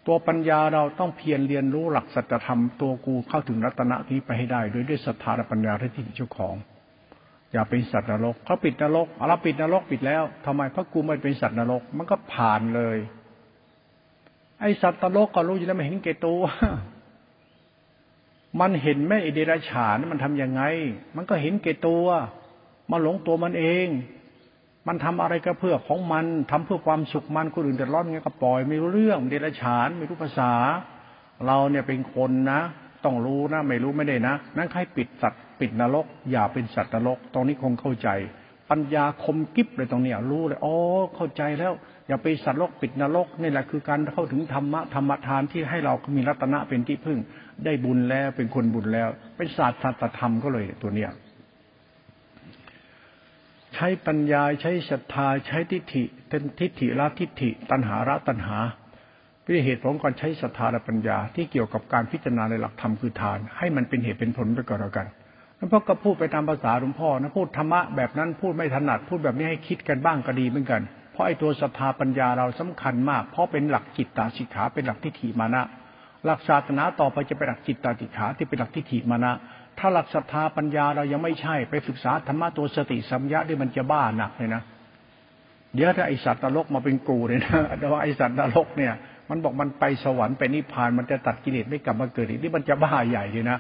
[0.05, 6.55] ตัวปัญญาเราต้องเพียรเรียนรู้หลักสัจธรรมตัวกูเข้าถึงรัตนะนี้ไปให้ได้ โดยด้วยศรัทธาและปัญญาที่ทิฏฐิเจ้าของ
[7.51, 12.97] อย่าเป็นสัตว์นรกเขาปิดนรกเราปิดนรกปิดแล้วทำไมพระกูไม่เป็นสัตว์นรก มันก็ผ่านเลย
[14.59, 16.41] ไอสัตว์นรกก็รู้อยู่แล้วไม่เห็นเกตัว
[18.59, 20.61] มันเห็นแม่อเดรัจฉานมันทํำยังไง
[21.15, 22.05] มันก็เห็นเกตัว
[22.91, 23.87] มาหลงตัวมันเอง
[24.87, 30.51] มันทำอะไรก็เพื่อของมันทำเพื่อความสุขมันคนอื่นเดือดร้อนไงก็ปล่อยไม่รู้เรื่องเดรัจฉานไม่รู้ภาษา
[31.45, 32.61] เราเนี่ยเป็นคนนะ
[33.05, 38.09] ต้องรู้นะ ไม่รู้ไม่ได้นะ นั่นใครปิดสัตว์ปิดนรก อย่าเป็นสัตว์นรก ตรงนี้คงเข้าใจ
[38.69, 40.75] ปัญญาคมกิบเลยตรงเนี้ยรู้เลยอ๋อ
[41.15, 41.73] เข้าใจแล้ว
[42.07, 47.19] อย่าไปสัตว์โลกปิดนรกนี่แหละคือการเข้าถึงธรรมะธรรมทานที่ให้เรามีรัตนะเป็นที่พึ่ง
[47.65, 51.11] ได้บุญแล้วเป็นคนบุญแล้ว เป็นศาสตร์สัจธรรมก็เลยตัวเนี้ย
[53.79, 58.57] ใช้ปัญญาใช้ศรัทธาใช้ทิฏฐิเป็นทิฏฐิละทิฏฐิ ตัณหาละตัณหา
[59.43, 65.07] เป็นเหตุผลการใช้ศรัทธาและปัญญาที่เกี่ยวกับการพิจารณาในหลักธรรมคือทาน ให้มันเป็นเหตุเป็นผลไปก่อนแล้วกัน
[65.57, 75.63] แล้วพ่อก็พูดไปตามภาษาหลวงพ่อนะพูดธรรมะแบบนั้นพูดไม่ถนัดพูดแบบนี้ให้คิดกันบ้างก็ดีเหมือนกัน เพราะไอ้ตัวศรัทธาปัญญาเราสำคัญมาก เพราะเป็นหลักจิตตาสิกขาเป็นหลักทิฏฐิมานะ
[76.25, 79.31] หลักศาสนาต่อไปจะเป็นหลักจิตตาสิกขาที่เป็นหลักทิฏฐิมานะ
[79.79, 84.61] ถ้าหลักศรัทธาปัญญาเรายังไม่ใช่ไปศึกษาธรรมะตัวสติสัมยาด้วยมันจะบ้าหนักเลยนะ
[85.73, 88.93] เดี๋ยวถ้าไอสัตว์นรกมาเป็นกูเลยนะแต่ว่าไอสัตว์นรกเนี่ย
[89.29, 93.57] มันบอกมันไปสวรรค์ไปนิพพานมันจะตัดกิเลสไม่กลับมาเกิดอีกนี่มันจะบ้าใหญ่เลยนะ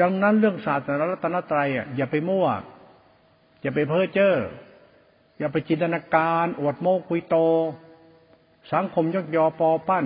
[0.00, 2.46] ดังนั้นเรื่องศาสนารัตนตรัยอะอย่าไปมั่ว
[3.62, 4.34] อย่าไปเพ้อเจ้อ
[5.38, 7.36] อย่าไปจินตนาการอวดโมกุยโต
[8.72, 10.04] สังคมยกยอปอปั้น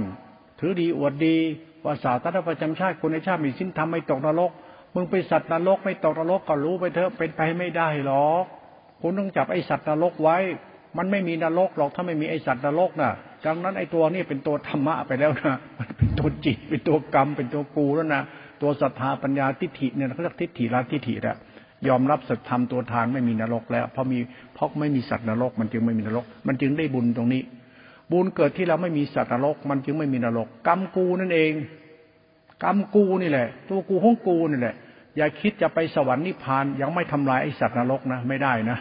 [0.61, 1.37] ถือดีอวดดี
[1.85, 4.53] ว่าศาสนาประจำชาติคนในชาติมีสิ้นทำไม่ตกนรก
[4.95, 8.45] มึงเป็นสัตว์นรกไม่ตกนรกก็รู้ไปเถอะเป็นไปไม่ได้หรอก
[9.01, 10.37] คุณต้องจับไอสัตว์นรกไว้
[10.99, 13.11] มันไม่มีนรกหรอกถ้าไม่มีไอสัตว์นรกน่ะ
[13.47, 18.23] ดังนั้นไอตัวนี้เป็นตัวธรรมะไปแล้วนะมันเป็นตัวจิต เป็นตัวกรรม เป็นตัวกูแล้วนะ
[18.63, 21.37] ตัวศรัทธาปัญญาทิฏฐิเนี่ยเขาเรียกทิฏฐิละทิฏฐิแล้ว
[21.89, 24.19] ยอมรับสัจธรรมตัวทานไม่มีนรกแล้วเพราะมี
[24.55, 27.43] เพราะไม่มีสัตว์นรก มันจึงไม่มีนรก มันจึงได้บุญตรงนี้
[28.13, 31.53] บุญเกิดที่เราไม่มีสัตว์นรก มันจึงไม่มีนรก กรรมกูนั่นเอง
[32.63, 34.75] กรรมกูนี่แหละ ตัวกูของกูนี่แหละ
[35.17, 38.79] อย่าคิดจะไปสวรรค์นิพพาน ยังไม่ทำลายไอสัตว์นรกนะ ไม่ได้นะ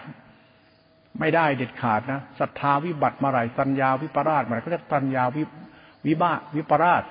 [1.20, 5.44] ไม่ได้เด็ดขาดนะศรัทธาวิบัติมาไรสัญญาวิปราชมาเขาเรียกสัญญาวิ
[6.08, 7.04] วิบาวิปราช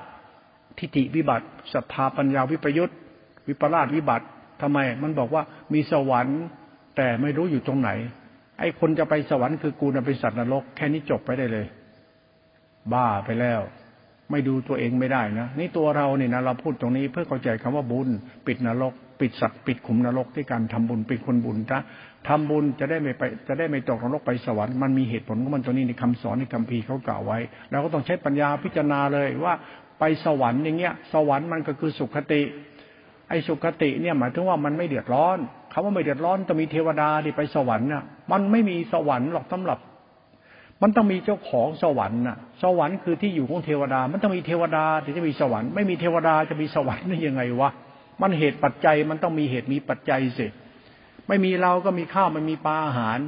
[0.79, 2.93] ทิฏฐิวิบัติศรัทธาปัญญาวิปยุทธ
[3.49, 4.27] วิปลาสวิบัติ
[4.63, 6.43] ทำไม มันบอกว่ามีสวรรค์
[6.97, 7.91] แต่ไม่รู้อยู่ตรงไหน
[8.59, 11.67] ไอ้คนจะไปสวรรค์คือกูนะเป็นสัตว์นรก แค่นี้จบไปได้เลย
[12.93, 13.61] บ้าไปแล้ว
[14.31, 18.09] ไม่ดูตัวเองไม่ได้นะนี่ตัวเราเนี่ยนะเราพูดตรงนี้เพื่อเข้าใจคำว่าบุญ
[18.47, 21.81] ปิดนรก ปิดสัตว์ปิดขุมนรกที่การทำบุญเป็นคนบุญนะ
[22.29, 27.39] ทำบุญจะได้ไม่ไปจะได้ไม่ตกนรกไปสวรรค์มันมีเหตุผลของมันตัวนี้ในคำสอนในคัมภีร์เขากล่าวไว้
[27.71, 29.55] เราก็ต้องใช้ปัญญาพิจารณาเลยว่า
[30.01, 32.43] ไปสวรรค์อย่างเงี้ย สวรรค์มันก็คือสุขติ
[33.29, 35.39] ไอ้สุขติเนี่ยหมายถึงว่ามันไม่เดือดร้อน
[35.73, 39.79] คาว่าไม่เดือดร้อนจะมีเทวดาที่ไปสวรรค์น่ะมันไม่มีสวรรค์หรอกสำหรับ
[40.83, 47.71] มันต้องมีเจ้าของสวรรค์น่ะ สวรรค์คือที่อยู่ของเทวดา มันต้องมีเทวดาถึงจะมีสวรรค์ ไม่มีเทวดาจะมีสวรรค์ได้ยังไงวะ
[48.23, 50.47] มันเหตุปัจจัยมันต้องมีเหตุมีปัจจัยสิ
[51.29, 53.19] ไม่มีเราก็มีข้าวมันมีปลาอาหาร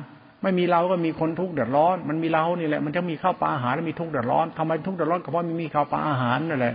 [0.42, 6.74] ไม่มีเราก็มีคนทุกข์เดือดร้อน มันมีเรานี่แหละ มันจะมีข้าวปลาอาหารแล้วมีทุกข์เดือดร้อนทำไมทุกข์เดือดร้อนก็เพราะไม่มีข้าวปลาอาหารนั่นแหละ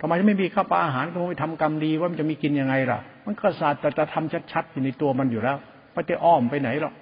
[0.00, 5.56] ทำไมไม่มีข้าวปลาอาหารก็ไม่ทำกรรมดีว่ามันจะมีกินยังไงล่ะ มันก็ศาสตร์แต่จะทำชัดๆอยู่ในตัวมันอยู่แล้ว
[5.92, 6.94] ไม่ได้อ้อมไปไหนหรอก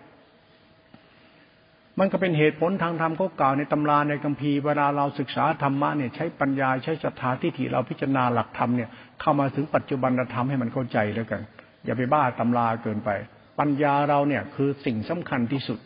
[2.00, 8.88] มันก็เป็นเหตุผลทางธรรมเขากล่าวในตำราในคัมภีร์เวลาเราศึกษาธรรมะเนี่ยใช้ปัญญาใช้ศรัทธาที่ถี่เราพิจารณาหลักธรรมเนี่ย
[9.20, 11.40] เข้ามาถึงปัจจุบันธรรมให้มันเข้าใจแล้วกัน
[11.84, 13.10] อย่าไปบ้าตำราเกินไป
[13.60, 15.78] ปัญญาเราเนี่ยคือสิ่งสำคัญที่สุด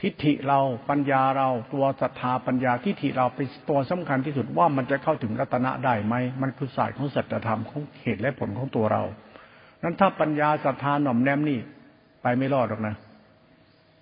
[0.00, 9.02] ทิฏฐิเราปัญญาเราตัวศรัทธาปัญญาทิฏฐิเราเป็นตัวสำคัญที่สุดว่ามันจะเข้าถึงรัตนะได้ไหมมันคือศาสตร์ของสัจธรรมของเหตุและผลของตัวเรา
[9.82, 11.58] นั้นถ้าปัญญาศรัทธาหน่อมแนมนี่
[12.22, 12.94] ไปไม่รอดหรอกนะ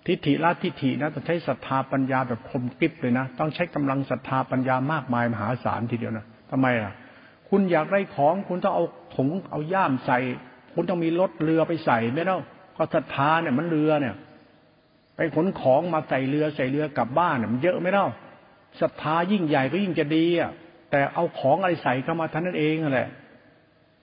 [0.07, 6.93] ทิฏฐิละทิฏฐินะต้องใช้ศรัทธาปัญญาแบบคมกริบเลยนะต้องใช้กำลังศรัทธาปัญญามากมายมหาศาลทีเดียวนะทำไมอะ
[7.49, 10.19] คุณอยากได้ของ คุณต้องเอาถุงเอาย่ามใส่
[10.73, 12.39] คุณต้องมีรถเรือไปใส่ไม่เล่า
[12.77, 14.15] ก็ศรัทธาเนี่ยมันเรือเนี่ย
[15.15, 18.07] ไปขนของมาใส่เรือใส่เรือกลับบ้านมันเยอะไหมเล่า
[18.81, 20.51] ศรัทธายิ่งใหญ่ก็ยิ่งจะดีอะ
[20.91, 23.09] แต่เอาของอะไรใส่เข้ามาท่านนั่นเองแหละ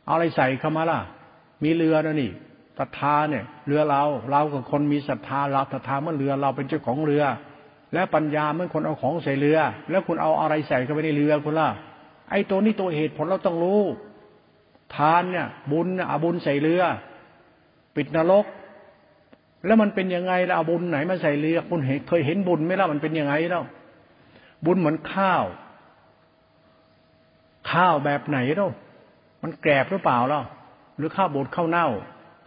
[0.04, 0.98] เอาอะไรใส่เข้ามาล่ะ
[1.64, 2.30] มีเรือนะนี่
[2.78, 7.24] ศรัทธาเนี่ยเรือเราเรากับคนมีศรัทธาเราศรัทธาเมื่อเรือเราเป็นเจ้าของเรือ
[7.94, 9.58] และปัญญาเมื่อคนเอาของใส่เรือ
[9.90, 11.68] แล้วคุณเอาอะไรใส่เข้าไปในเรือคุณล่ะ
[12.30, 13.80] ไอ้ตัวนี้ตัวเหตุผลเราต้องรู้
[14.94, 16.82] ทานเนี่ย บุญอาบุญใส่เรือ
[17.96, 18.46] ปิดนรก
[19.66, 23.64] แล้วมันเป็นยังไงล่ะบุญไหนมาใส่เรือ คุณเห็นเคยเห็นบุญไหมล่ะมันเป็นยังไงแล้ว
[24.64, 25.44] บุญเหมือนข้าว
[27.70, 28.72] ข้าวแบบไหนล่ะ
[29.42, 30.40] มันแกรบหรือเปล่าล่ะ
[30.96, 31.88] หรือข้าวบดข้าวเน่า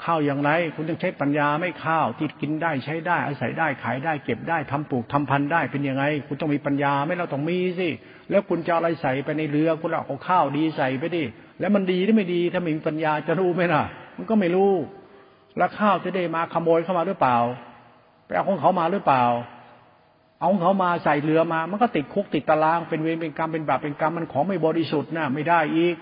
[0.04, 7.90] ข้าวอย่างไร คุณต้องใช้ปัญญาไม่ข้าวที่กินได้ใช้ได้ อาศัยได้ขายได้ เก็บได้ทำปลูกทำพันธุ์ได้เป็นยังไง คุณต้องมีปัญญาไม่เราต้องมีสิ
[8.30, 11.24] แล้วคุณจะอะไรใส่ไปในเรือ คุณเอาข้าวดีใส่ไปดิ
[11.60, 13.84] แล้วมันดีหรือไม่ดีถ้าไม่มีปัญญาจะรู้ไหมล่ะ
[14.18, 14.74] มันก็ไม่รู้
[15.58, 17.38] แล้วข้าวจะได้มาขโมยเข้ามาหรือเปล่า
[18.26, 19.24] ไปเอาของเขามาหรือเปล่า
[20.40, 25.96] เอาของเขามาใส่เรือมา มันก็ติดคุกติดตารางเป็นเวรเป็นกรรมเป็นบาปเป็นกรรมมันของไม่บริสุทธิ์นะไม่ได้อีก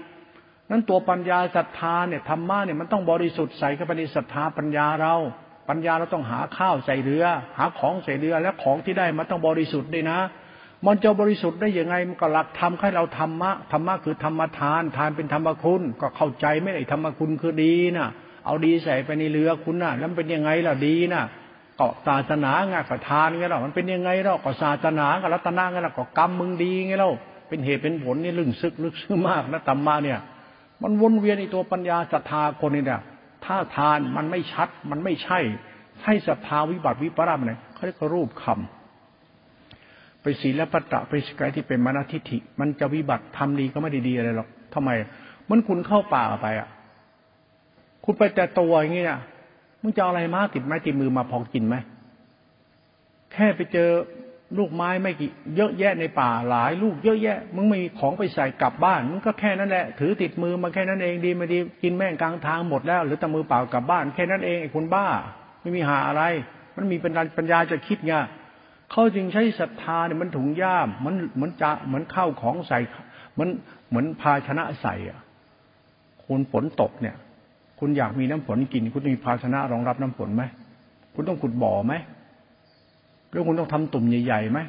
[0.69, 5.15] นั้นตัวปัญญาศรัทธาเนี่ยธรรมะเนี่ยมันต้องบริสุทธิ์ใส่เข้าไปในศรัทธาปัญญาเรา
[5.69, 7.25] ปัญญาเราต้องหาข้าวใส่เรือ
[7.57, 10.19] หาของใส่เรือและของที่ได้มันต้องบริสุทธิ์ด้วยนะ
[10.87, 18.07] มันจะบริสุทธิ์ได้ยังไงมันก็หลักธรรมให้เราธรรมะธรรมะคือธรรมทานทานเป็นธรรมคุณ ก็เข้าใจไม่ไอ้ธรรมคุณคือดีนะ
[18.45, 21.23] เอาดีใส่ไปในเรือคุณนะแล้วเป็นยังไงล่ะดีนะ
[21.79, 27.09] ก็ศาสนาไงก็ทานไงเรามันเป็นยังไงเราก็ศาสนากับรัตนาไงเราก็กรรมมึงดีไงเรา
[27.47, 30.19] เป็นเหตุเป็นผลนี่ลึกซึ้งลึกซึ้งมากนะธรรมะเนี่ย
[30.83, 33.01] มันวนเวียนในตัวปัญญาศรัทธาคนนี่เนี่ย
[33.45, 35.39] ถ้าทานมันไม่ชัด มันไม่ใช่
[36.03, 44.89] ให้ศรัทธาวิบัติวิปรามเนี่ยเขาเรียกรูปคำไปศีลปัตตะไปสกายที่เป็นมณทิฐิ มันจะวิบัติทำดีก็ไม่ได้ดีอะไรหรอกทำไม
[45.49, 46.67] มันคุณเข้าป่าไปอะ
[48.03, 49.19] คุณไปแต่ตัวอย่างเงี้ย
[49.81, 51.75] มึงจะอะไรมาติดไม้ติดมือมาพอกินไหม
[53.33, 53.89] แค่ไปเจอ
[54.57, 65.07] ลูกไม้ไม่กี่เยอะแยะในป่าหลาย ลูกเยอะแยะ มึงไม่มีของไปใส่กลับบ้านมึงก็แค่นั้นแหละถือติดมือมาแค่นั้นเองดีไม่ดีกินแม่งกลางทางหมดแล้ว หรือแต่มือเปล่ากลับบ้าน แค่นั้นเองไอ้คนบ้า
[65.61, 66.23] ไม่มีหาอะไร
[66.75, 68.13] มันมีปัญญาปัญญาจะคิดไง
[68.91, 72.79] เขาจึงใช้ศรัทธาเนี่ยมันถุงย่ามมันเหมือนจะเหมือนเข้าของใส่
[73.33, 73.49] เหมือน
[73.89, 75.19] เหมือนภาชนะใส่อะ
[76.25, 77.15] คุณฝนตกเนี่ย
[77.79, 80.43] คุณอยากมีน้ำฝนกิน คุณมีภาชนะรองรับน้ำฝนไหม
[81.15, 81.93] คุณต้องขุดบ่อไหม
[83.33, 84.59] แล้วคุณต้องทำตุ่มใหญ่ๆไหม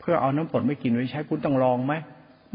[0.00, 1.94] เพื่อเอาน้ำฝนไม่กินไว้ใช้คุณต้องลองไหม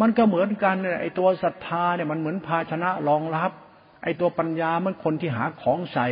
[0.02, 3.52] มันก็เหมือนกันไอตัวศรัทธาเนี่ยมันเหมือนภาชนะรองรับ
[4.04, 6.08] ไอตัวปัญญามันคนที่หาของใส่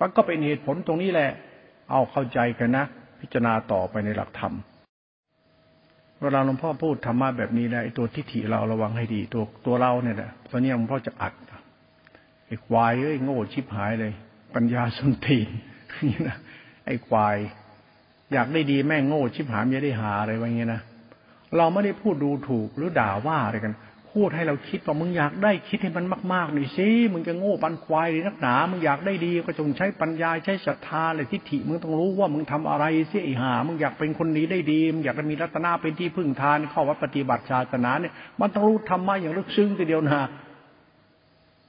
[0.00, 1.30] มันก็เป็นเหตุผลตรงนี้แหละ
[1.90, 2.84] เอาเข้าใจกันนะ
[3.20, 4.54] พิจารณาต่อไปในหลักธรรม
[6.22, 11.34] เวลาหลวงพ่อพูดธรรมะแบบนี้นะไอตัวทิฏฐิเราระวังให้ดี ตัวตัวเราเนี่ยนะตอนนี้หลวงพ่อจะอัด
[12.46, 14.12] ไอ้ควายเอ้ยโง่ชิบหายเลย
[14.54, 15.48] ปัญญาสุนทีน
[16.08, 16.36] นี่นะ
[16.86, 17.36] ไอ้ควาย
[18.32, 20.80] อยากได้ดีแม่งโง่ชิบหายไม่ได้หาอะไรวะเงี้ยนะ
[21.56, 23.74] เราไม่ได้พูดดูถูกหรือด่าว่าอะไรกัน
[24.12, 40.22] พูดให้เราคิดว่ามึงอยากได้คิดให้มันมากๆหน่อยสิมึงจะโง่ปันควายหรือนักหนา มึงอยากได้ดีก็จงใช้ปัญญาใช้ศรัทธาเลยทิฏฐิมึงต้องรู้ว่ามึงทำอะไรเสียไอ้หามึงอยากเป็นคนนี้ได้ดีมึงอยากจะมีรัตนาเป็นที่พึ่งทานเข้าวัดปฏิบัติศาสนาเนี่ยมันต้องรู้ธรรมะอย่างลึกซึ้งทีเดียวนะ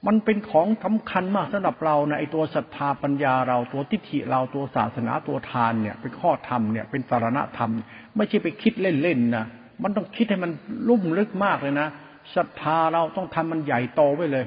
[0.06, 7.70] มันเป็นของสาคัญมากสำหรับเรานะไอตัวศรัทธาปัญญาเราตัวทิฏฐิเราตัวศาสนาตัวทานเนี่ย เป็นข้อธรรมเนี่ยเป็นสารณธรรม
[8.16, 9.44] ไม่ใช่ไปคิดเล่นๆนะ
[9.82, 10.52] มันต้องคิดให้มัน
[10.88, 11.88] ลุ่มลึกมากเลยนะ
[12.36, 14.44] ศรัทธาเราต้องทำมันใหญ่โตไว้เลย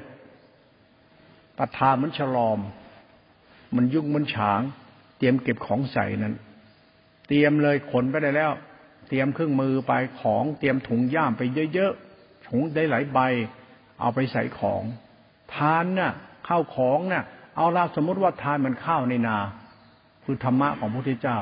[1.58, 2.58] ศรัทธามันฉลอม
[3.76, 4.60] มันยุ่งมันฉาง
[5.18, 6.34] เตรียมเก็บของใส่นั้น
[7.28, 8.52] เตรียมเลยขนไปได้แล้ว
[9.08, 11.42] เตรียมเครื่องมือไปของเตรียมถุงย่ามไป
[11.74, 13.18] เยอะๆถุงได้หลายใบ
[14.00, 14.82] เอาไปใส่ของ
[15.56, 16.12] ทานน่ะ
[16.48, 17.24] ข้าวของน่ะ
[17.56, 19.36] เอาละสมมติว่าทานมันข้าวในนา
[20.24, 21.38] คือธรรมะของพระพุทธเจ้า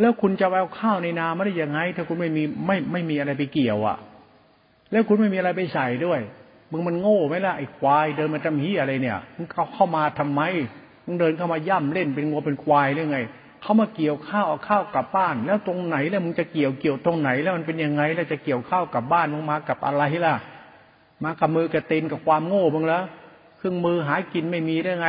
[0.00, 3.96] แล้วคุณจะเอาข้าวในนาม่ได้ยังไง ถ้าคุณไม่มีไม่ไม่มีอะไรไปเกี่ยวอะ
[4.90, 6.20] แล้วคุณไม่มีอะไรไปใส่ด้วย
[6.70, 10.40] มึงมันโง่ไหมล่ะไอ้ควายเดินมาทำฮีอะไรเนี่ยมึงเขาเข้ามาทำไม
[11.06, 13.18] มึงเดินเข้ามาย่ำเล่นเป็นงัวเป็นควายหรือไง
[13.62, 20.34] เขามาเกี่ยวข้าวเอาข้าวกลับบ้าน แล้วตรงไหนแล้วมึงจะเกี่ยวเกี่ยวตรงไหนแล้วมันเป็นยังไง แล้วจะเกี่ยวข้าวกลับบ้านมึงมากับอะไรล่ะ
[21.24, 23.02] มากับมือกับตีนกับความโง่มึงแล้ว
[23.60, 25.08] เครื่องมือหากินไม่มีได้ไง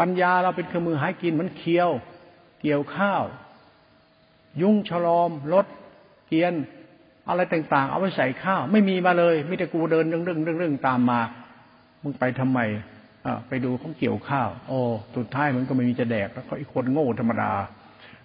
[0.00, 1.90] ปัญญาเราเป็นเครื่องมือหากินมันเคี้ยว
[2.60, 3.22] เกี่ยวข้าว
[4.62, 5.66] ยุ่งฉลอมรถ
[6.26, 6.54] เกียน
[7.28, 11.20] อะไรต่างๆ เอาไปใส่ข้าว ไม่มีมาเลยมิแต่กูเดินเรื่องเรื่องเรื่องตามมา
[12.02, 12.60] มึงไปทำไม
[13.26, 14.78] อ่าไปดูเขาเกี่ยวข้าว โอ้
[15.16, 17.52] สุดท้ายมันก็ไม่มีจะแดกแล้วเขาอีกคนโง่ธรรมดา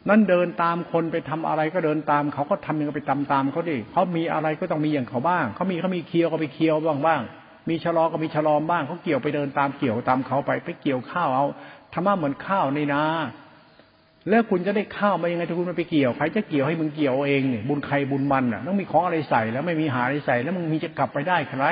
[0.10, 7.22] นั่นเดินตามคนไปทำอะไรก็เดินตาม เขาก็ทำอย่างไปตามตามเขาดิเขามีอะไรก็ต้องมีอย่างเขาบ้าง เขามีเขามีเคียวก็ไปเคียวบ้างบ้าง
[7.70, 11.46] มีชะลอก็มีชะลอมบ้างเขาเกี่ยวไปเดินตามเกี่ยวตามเขาไป ไปเกี่ยวข้าวเอา
[11.94, 13.04] ธรรมะเหมือนข้าวในนา
[14.30, 21.66] แล้วคุณจะได้ข้าวมายังไงถ้าคุณไม่ไปเกี่ยวใครจะเกี่ยวให้มึงเกี่ยวเองเนี่ยบุญใครบุญมันอะต้องมีของอะไรใส่แล้วไม่มีหาอะไรใส่ แล้วมึงมีจะกลับไปได้ใคร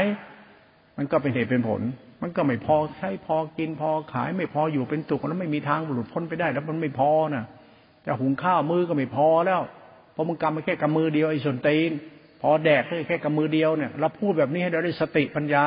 [0.97, 1.81] มันก็เป็นเหตุเป็นผล
[2.21, 7.45] มันก็ไม่พอใช้พอกินพอขาย ไม่พออยู่เป็นตุกแล้วไม่มีทางหลุดพ้นไปได้ แล้วมันไม่พอน่ะ
[8.05, 9.61] จะหุงข้าวมือก็ไม่พอแล้ว
[10.13, 11.91] เพราะมึงกำมาแค่กำมือเดียวไอ้ส่วนตีน
[12.45, 15.65] พอแดกแค่กับมือเดียวเนี่ยเราพูดแบบนี้ให้เราได้สติปัญญา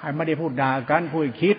[0.00, 1.56] ให้ไม่ได้พูดด่ากันพูดคิด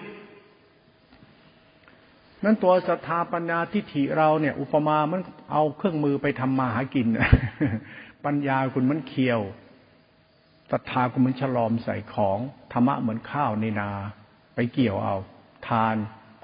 [2.43, 5.21] นั้นตัวศรัทธาปัญญาทิฏฐิเราเนี่ย อุปมามัน
[5.51, 7.07] เอาเครื่องมือไปทำมาหากิน
[8.25, 9.41] ปัญญาคุณมันเคียว
[10.71, 12.39] ศรัทธาคุณมันฉลอมใส่ของ
[12.71, 13.89] ธรรมะเหมือนข้าวในนา
[14.55, 15.15] ไปเกี่ยวเอา
[15.67, 15.95] ทาน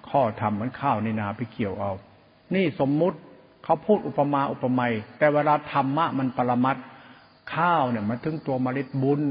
[0.09, 1.91] ข้อธรรมมันข้าวในนาไปเกี่ยวเอา
[2.55, 3.17] นี่สมมุติ
[3.63, 6.77] เขาพูดอุปมาอุปไมยแต่เวลาธรรมะมันปรมัด
[7.55, 9.21] ข้าวเนี่ยมันถึงตัวเมล็ดบุญ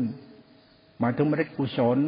[1.03, 1.99] มาถึงเมล็ดกุศล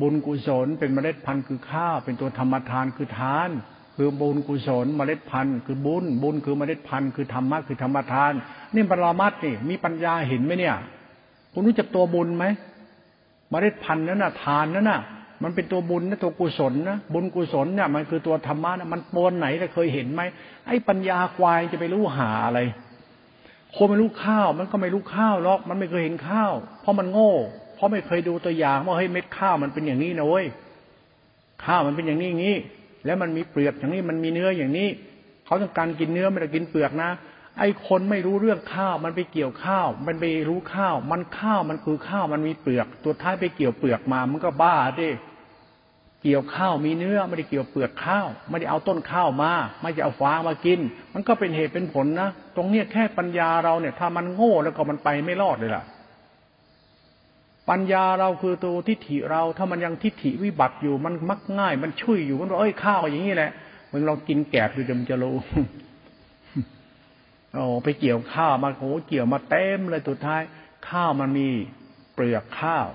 [0.00, 3.50] บุญกุศลเป็นเมล็ดพันธุ์คือข้าว เป็นตัวธรรมทานคือทาน
[3.96, 8.32] คือบุญกุศล เมล็ดพันธุ์คือบุญ บุญคือเมล็ดพันธุ์คือธรรมะคือธรรมทาน
[8.74, 10.76] นี่ปรมัดนี่มีปัญญาเห็นไหมเนี่ย
[11.52, 12.44] คุณรู้จักตัวบุญไหม
[13.50, 15.00] เมล็ดพันธุ์นั้นน่ะทานนั้นน่ะ
[15.42, 20.22] มันเป็นตัวบุญนะตัวกุศลนะบุญกุศลเนี่ยมันคือตัวธรรมะนะมันปนไหนเราเคยเห็นไหม
[20.66, 22.60] ไอ้ปัญญาควายจะไปรู้หาอะไร
[23.76, 27.32] คนไม่รู้ข้าว มันก็ไม่รู้ข้าวหรอก มันไม่เคยเห็นข้าว เพราะมันโง่
[27.74, 30.46] เพราะไม่เคยดูตัวอย่างว่าเฮ้ยเม็ดข้าวมันเป็นอย่างนี้นะเว้ย
[31.64, 32.56] ข้าวมันเป็นอย่างนี้อย่างนี้
[33.04, 34.88] แล้วมันมีเปลือกอย่างนี้ มันมีเนื้ออย่างนี้
[35.46, 37.10] เขาต้องการกินเนื้อไม่ได้กินเปลือกนะ
[37.58, 45.08] ไอ้คนไม่รู้เรื่องข้าว มันไปเกี่ยวข้าว มันไปรู้ข้าว มันข้าว มันคือข้าว มันมีเปลือก ตัวท้ายไปเกี่ยวเปลือกมา มันก็บ้าดิ
[46.22, 50.80] เกี่ยวข้าวมีเนื้อไม่ได้เกี่ยวเปลือกข้าว ไม่ได้เอาต้นข้าวมา ไม่จะเอาฟางมากิน
[51.14, 55.84] มันก็เป็นเหตุเป็นผลนะตรงเนี้ยแค่ปัญญาเราเนี่ย ถ้ามันโง่แล้วก็มันไปไม่รอดเลยล่ะ
[57.70, 63.50] ปัญญาเราคือตัวทิฏฐิเราถ้ามันยังทิฏฐิวิบัติอยู่มันมักง่าย มันช่วยอยู่มันบอกเอ้ยข้าวอย่างนี้แหละ
[63.90, 65.36] มึงลองกินแกบดูจะมันจะรู้
[67.54, 70.42] โอ้ไปเกี่ยวข้าวมาโอ้เกี่ยวมาเต็มเลยสุดท้าย
[70.88, 71.48] ข้าวมันมี
[72.14, 72.86] เปลือกข้าว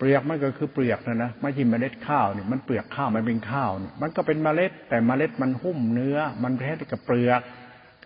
[0.00, 7.40] เปลือกมันก็คือเปลือกนะนะไม่ใช่เมล็ดข้าวเนี่ยมันเปลือกข้าวมันเป็นข้าวเนี่ยมันก็เป็นเมล็ด แต่เมล็ดมันหุ้มเนื้อ มันแท้กับเปลือก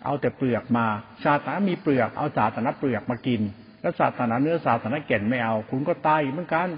[0.05, 0.87] เอาแต่เปลือกมา
[1.25, 3.41] ศาสนามีเปลือกเอาศาสนาเปลือกมากิน
[3.83, 6.69] แล้วศาสนาเนื้อศาสนาแก่นไม่เอา คุณก็ตายเหมือนกัน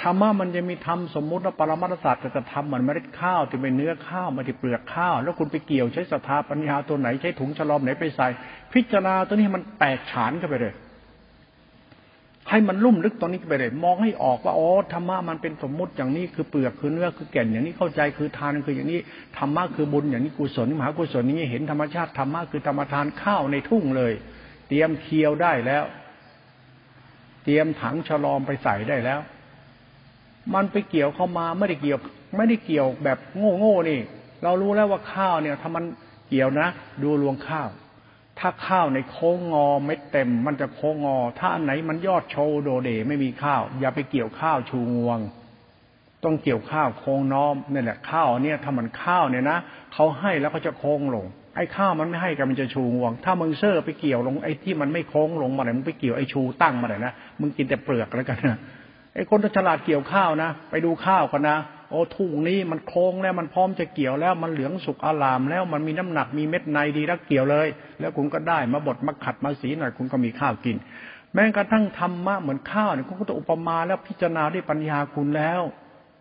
[0.00, 8.28] ธรรมะมันจะมีธรรมสมมุติว่าปรมาตศาสตร์จะทำเหมือนเมล็ดข้าวที่เป็นเนื้อข้าวมาที่เปลือกข้าว แล้วคุณไปเกี่ยวใช้ศรัทธาปัญญาตัวไหนใช้ถุงฉลอมไหนไปใส่
[8.72, 10.74] พิจารณาตัวนี้มันแตกฉานเข้าไปเลย
[12.50, 19.00] ให้มันลุ่มลึกตรงนี้ไปเลย มองให้ออกว่าอ๋อธรรมะมันเป็นสมมุติอย่างนี้คือเปลือกคือเนื้อคือแก่นอย่างนี้เข้าใจคือทานคืออย่างนี้
[19.38, 24.12] ธรรมะคือบุญอย่างนี้กุศลมหากุศลนี้เห็นธรรมชาติธรรมะคือธรรมทานข้าวในทุ่งเลย
[24.68, 25.84] เตรียมเคียวได้แล้ว
[27.44, 29.20] เตรียมถังฉลอมไปใส่ได้แล้ว
[30.54, 31.98] มันไปเกี่ยวเข้ามาไม่ได้เกี่ยว
[32.36, 34.00] ไม่ได้เกี่ยวแบบโง่โง่นี่
[34.42, 35.84] เรารู้แล้วว่าข้าวเนี่ยถ้ามัน
[36.28, 36.68] เกี่ยวนะ
[37.02, 37.68] ดูรวงข้าว
[38.40, 45.18] ถ้าข้าวในโค้งงอเม็ดเต็ม มันจะโค้งงอ ถ้าอันไหนมันยอดชูโด่เด่ไม่มีข้าว อย่าไปเกี่ยวข้าวชูงวง
[46.24, 49.58] ต้องเกี่ยวข้าวโค้งน้อมนี่แหละข้าวเนี่ยถ้ามันข้าวเนี่ยนะ
[49.94, 51.26] เขาให้แล้วก็จะโค้งลง
[51.56, 58.58] ไอ้ข้าวมันไม่ให้กันมันจะชูงวง ถ้ามึงเซ่อไปเกี่ยวลงไอ้ที่มันไม่โค้งลงมาไหนมึงไปเกี่ยวไอ้ชูตั้งมาไหนนะมึงกินแต่เปลือกแล้วกันนะ
[59.14, 61.58] ไอ้คนที่ฉลาดเกี่ยวข้าวนะ ไปดูข้าวกันนะ
[61.90, 67.68] โอ้ทุ่งนี้มันโค้งแล้วมันพร้อมจะเกี่ยวแล้วมันเหลืองสุกอารามแล้วมันมีน้ำหนักมีเม็ดในดีแล้วเกี่ยวเลย
[68.00, 70.76] แล้วคุณก็ได้มาบดมาขัดมาสีหน่อยคุณก็มีข้าวกิน
[71.34, 75.60] แม้กระทั่งธรรมะเหมือนข้าวเนี่ยคุณก็ต้องอุปมาแล้วพิจารณาด้วยปัญญาคุณแล้ว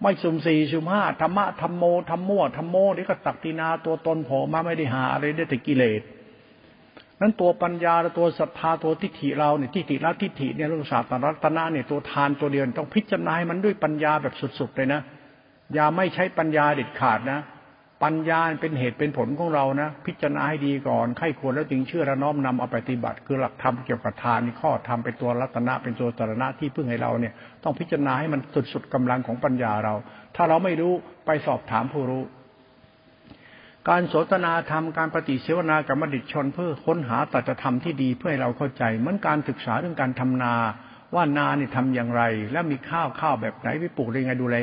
[0.01, 6.01] ไม่สุ่มสี่สุ่มห้าธรรมะธรรมโมธรรมโมธรรมโมนี่ก็ตักตินาตัวตนโผล่มาไม่ได้หาอะไรได้แต่กิเลส
[7.21, 15.01] นั้นตัวปัญญาตัวศรัทธาตัวทิฏฐิเราเนี่ยทิฏฐิละทิฏฐิเนี่ยเรื่องศาสตร์รัตนะเนี่ยตัวทานตัวเดียวต้องพิจารณาให้มันด้วยปัญญาแบบสุดๆเลยนะ
[15.73, 17.41] อย่าไม่ใช้ปัญญาเด็ดขาดนะ
[18.03, 29.93] ปัญญาเป็นเหตุเป็นผลของเรานะ พิจารณาให้ดีก่อนไข้ควรแล้วจึงเชื่อและน้อมนำเอาปฏิบัติ คือหลักธรรมเกี่ยวกับทานนี่ข้อธรรมเป็นตัวรัตนะเป็นตัวตรณะที่พึ่งให้เราเนี่ย ต้องพิจารณาให้มันสุดสุดกำลังของปัญญาเรา
[30.35, 30.93] ถ้าเราไม่รู้
[31.25, 32.23] ไปสอบถามผู้รู้
[33.89, 40.53] การโสนทนาธรรมการปฏิเสวนากับมดิชชนเพื่อค้นหาตัจธรรมที่ดีเพื่อให้เราเข้าใจ เหมือนการศึกษาเรื่องการทำนา
[41.15, 44.55] ว่านาเนี่ยทำอย่างไร และมีข้าวข้าวแบบไหนไปปลูกยังไงดูแล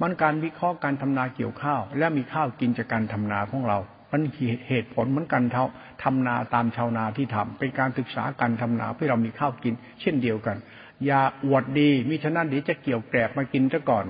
[0.00, 3.78] มันการวิเคราะห์การทำนาเกี่ยวข้าว และมีข้าวกินจากการทำนาของเรา
[4.12, 4.22] มัน
[4.68, 5.64] เหตุผลเหมือนกันเท่า
[6.02, 10.56] ทำนาตามชาวนาที่ทำเป็นการศึกษาการทำนาเพื่อเรามีข้าวกิน เช่นเดียวกัน
[11.06, 14.06] อย่าอวดดีมิฉะนั้นเดี๋ยวจะเกี่ยวแกลบมากินซะก่อน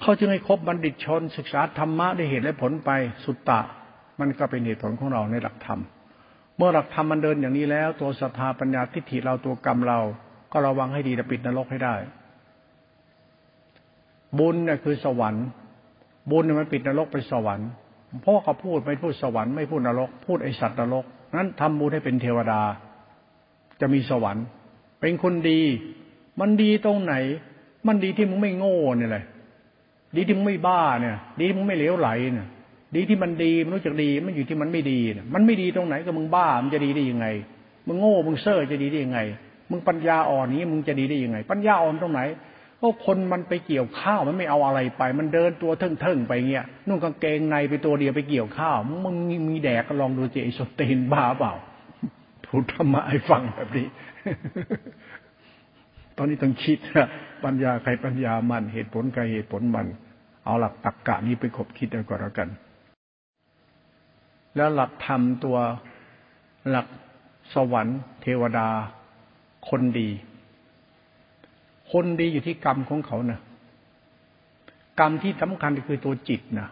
[0.00, 2.90] เขาจึงให้ครบบัณฑิตชน ศึกษาธรรมะได้เหตุและผลไป
[3.24, 3.60] สุตตะ
[4.20, 5.80] มันก็เป็นเหตุผลของเราในหลักธรรม
[6.58, 10.00] เมื่อหลักธรรมมันเดินอย่างนี้แล้ว ตัวศรัทธาปัญญาทิฏฐิเราตัวกรรมเรา
[10.52, 11.94] ก็ระวังให้ดีจะปิดนรกให้ได้
[14.38, 15.46] บุญเนี่ยคือสวรรค์
[16.30, 17.68] บุญมันปิดนรกไปสวรรค์
[18.24, 21.04] พราะเขาพูดไม่พูดสวรรค์ไม่พูดนรก พูดไอสัตว์นรก
[21.36, 22.60] นั้นทำบุญให้เป็นเทวดา
[23.80, 24.44] จะมีสวรรค์
[25.00, 25.60] เป็นคนดี
[26.40, 27.14] มันดีตรงไหน
[27.86, 29.24] มันดีที่มึงไม่โง่เนี่ยแหละ
[30.16, 32.46] ดีที่มึงไม่บ้าเนี่ย ดีที่มึงไม่เหลวไหลเนี่ย
[32.96, 35.00] ดีที่มันดีมันรู้จักดีมันอยู่ที่มันไม่ดี
[35.34, 37.26] มันไม่ดีตรงไหนก็มึงบ้ามันจะดีได้ยังไง
[37.86, 39.20] มึงโง่มึงเซ่อจะดีได้ยังไง
[39.70, 42.20] มึงปัญญาอ่อนนี้มึงจะดีได้ยังไง ปัญญาอ่อนตรงไหน
[42.80, 49.16] ก็คนมันไปเกี่ยวข้าวมันไม่เอาอะไรไป มันเดินตัวเทิงๆไปเงี้ยนุ่งกางเกงในไปตัวเดียวไปเกี่ยวข้าวมึง
[49.48, 51.54] มีแดกก็ลองดูเจไอสเตนบ้าเปล่า
[52.46, 53.86] พูดธรรมะให้ฟังแบบนี้
[56.16, 57.08] ตอนนี้ต้องคิดนะ
[57.44, 59.86] ปัญญาใครปัญญามันเหตุผลใครเหตุผลมัน
[60.44, 62.48] เอาหลักตรรกกะนี้ไปคบคิดเอาก่อนแล้วกัน
[64.56, 65.58] แล้วหลักธรรมตัว
[66.70, 66.86] หลัก
[67.54, 68.68] สวรรค์เทวดา
[69.68, 70.08] คนดี
[71.92, 73.40] คนดีอยู่ที่กรรมของเขานะ
[75.00, 76.68] กรรมที่สำคัญคือตัวจิตนะ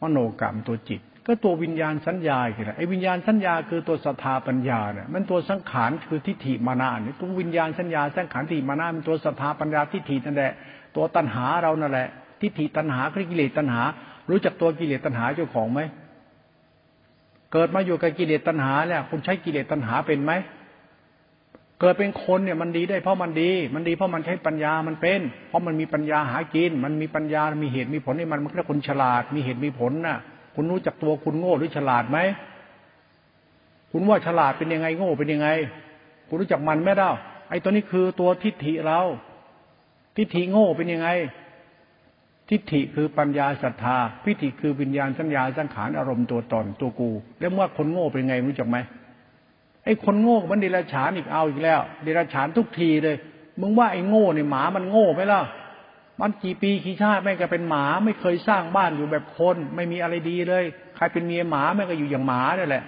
[0.00, 10.52] มโนกรรมตัวจิต ก็ตัววิญญาณสัญญาคืออะไรไอ้วิญญาณสัญญาคือตัวสถาปัญญาเนี่ยมันตัวสังขารคือทิฏฐิมานะเนี่ยตัววิญญาณสัญญาสังขารทิฏฐิมานะมันตัวสถาปัญญาทิฏฐินั่นแหละ
[10.96, 12.08] ตัวตัณหาเรานั่นแหละ
[12.40, 13.82] ทิฏฐิตัณหาคือกิเลสตัณหา
[14.30, 15.80] รู้จักตัวกิเลสตัณหาเจ้าของไหม
[17.56, 20.32] เกิดมาอยู่กับกิเลสตัณหาเนี่ยคุณใช้กิเลสตัณหาเป็นไหม
[21.80, 30.18] เกิดเป็นคนเนี่ยมันดีได้เพราะมันดี มันดีเพราะมันใช้ปัญญามันเป็น เพราะมันมีปัญญาหากิน มันมีปัญญา มีเหตุมีผลนี่มันมันก็คนฉลาด มีเหตุมีผลน่ะ
[30.54, 32.18] คุณรู้จักตัวคุณโง่หรือฉลาดไหม
[33.92, 35.48] คุณว่าฉลาดเป็นยังไงโง่เป็นยังไง
[36.28, 37.12] คุณรู้จักมันไหมเล่า
[37.50, 39.00] ไอ้ตัวนี้คือตัวทิฏฐิเรา
[40.16, 41.08] ทิฏฐิโง่เป็นยังไง
[42.50, 48.76] ทิฏฐิคือปัญญาศรัทธาพิฏฐิคือวิญญาณสัญญาสังขารอารมณ์ตัวตนตัวกู แล้วว่าคนโง่เป็นไงรู้จักไหม
[49.84, 53.16] ไอ้คนโง่มันเดรัจฉานอีกเอาอีกแล้ว เดรัจฉานทุกทีเลย
[53.60, 55.40] มึงว่าไอ้โง่เนี่ยหมามันโง่ไหมล่ะ
[56.20, 60.64] มันกี่ปีกี่ชาติแม่งก็เป็นหมาไม่เคยสร้างบ้านอยู่แบบคน ไม่มีอะไรดีเลย
[60.96, 62.84] ใครเป็นเมียหมาแม่งก็อยู่อย่างหมาเนี่ยแหละ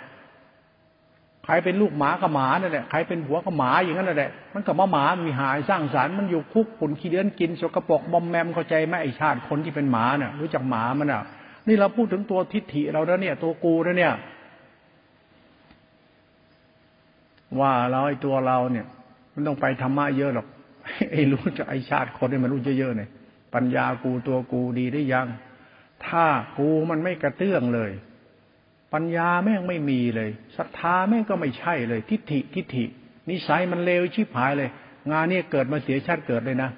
[1.47, 11.23] ใครเป็นลูกหมาก็หมานี่ยแหละใครเป็นผัวก็หมาอย่างนั้นแหละมันกับมาหมามีหายสร้างสารรค์มันอยู่คุกขุนขี้เดือนกินสกปรกมอมแมมเข้าใจไหมไอชาติคนที่เป็นหมาเนี่ยรู้จักหมามันอะ
[11.69, 14.13] นี่เราพูดถึงตัวทิฏฐิเราแล้วเนี่ย ตัวกูแล้วเนี่ย
[17.61, 18.87] ว่าเราไอตัวเราเนี่ย
[19.35, 20.47] มันต้องไปธรรมะเยอะหรอก
[21.13, 23.09] ไอรู้จะไอชาติคนนี่มันรู้เยอะๆเนี่ย
[23.55, 25.27] ปัญญากูตัวกูดีได้ยัง
[26.07, 26.25] ถ้า
[26.59, 27.91] กูมันไม่กระเตื้องเลย
[28.95, 32.85] ปัญญาแม่งไม่มีเลยศรัทธาแม่งก็ไม่ใช่เลย ทิฏฐิทิฏฐิ
[33.31, 34.71] นิสัยมันเลวชิบหายเลย
[35.13, 36.71] งานนี้เกิดมาเสียชาติเกิดเลยนะ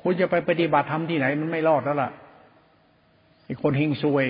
[0.00, 2.10] คุณจะไปปฏิบัติธรรมที่ไหนมันไม่รอดแล้วล่ะ
[3.46, 4.26] ไอ้คนหิงซวย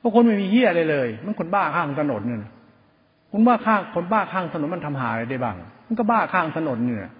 [0.00, 2.40] พราะคนไม่มีเหี้ยอะไรเลย มันคนบ้าข้างถนนเนี่ย
[3.32, 5.56] คุณบ้าข้างคนบ้าข้างถนนมันทำหาอะไรได้บ้าง
[5.86, 7.12] มันก็บ้าข้างถนนเนี่ย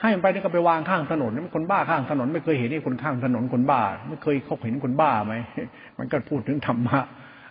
[0.00, 5.34] ให้มันไปนี่ก็ไปวางข้างถนนมันคนบ้าข้างถนน ไม่เคยเห็นนี่คนข้างถนนคนบ้า ไม่เคยเขาเห็นคนบ้าไหม
[5.98, 7.00] มันก็พูดถึงธรรมะ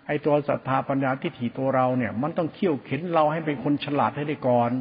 [0.08, 4.72] ไอ้ตัวศรัทธาปัญญาทิฏฐิตัวเราเนี่ย มันต้องเขี่ยวเข็นเราให้เป็นคนฉลาดให้ได้ก่อน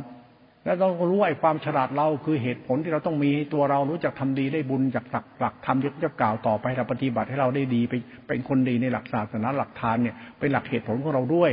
[0.64, 7.94] แล้วต้องรู้ไอ้ความฉลาดเราคือเหตุผลที่เราต้องมีตัวเรารู้จักทำดีได้บุญจากหลักหลักธรรมที่จะกล่าวต่อไปเราปฏิบัติให้เราได้ดีไป
[8.28, 11.52] เป็นคนดีในหลักศาสนาหลักทานเนี่ยเป็นหลักเหตุผลของเราด้วย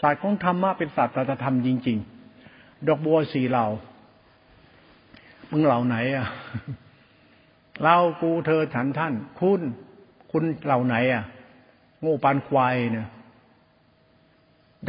[0.00, 1.98] ศาสตร์ของธรรมะเป็นศาสตร์ธรรมจริง
[2.42, 3.66] ๆ ดอกบัวสีเหล่า
[5.50, 6.26] มึงเหล่าไหนอะ
[7.82, 9.60] เรากูเธอฉันท่าน คุณ
[10.32, 11.24] คุณเหล่าไหนอะ
[12.02, 13.08] โง่ปานควายเนี่ย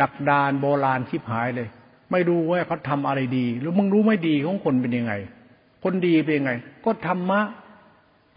[0.02, 1.68] ดักดานโบราณชิบหายเลย
[2.12, 5.14] ไม่รู้ว่าเขาทำอะไรดี หรือมึงรู้ไม่ดีของคนเป็นยังไง
[5.84, 6.52] คนดีเป็นยังไง
[6.86, 7.42] ก็ธรรมะ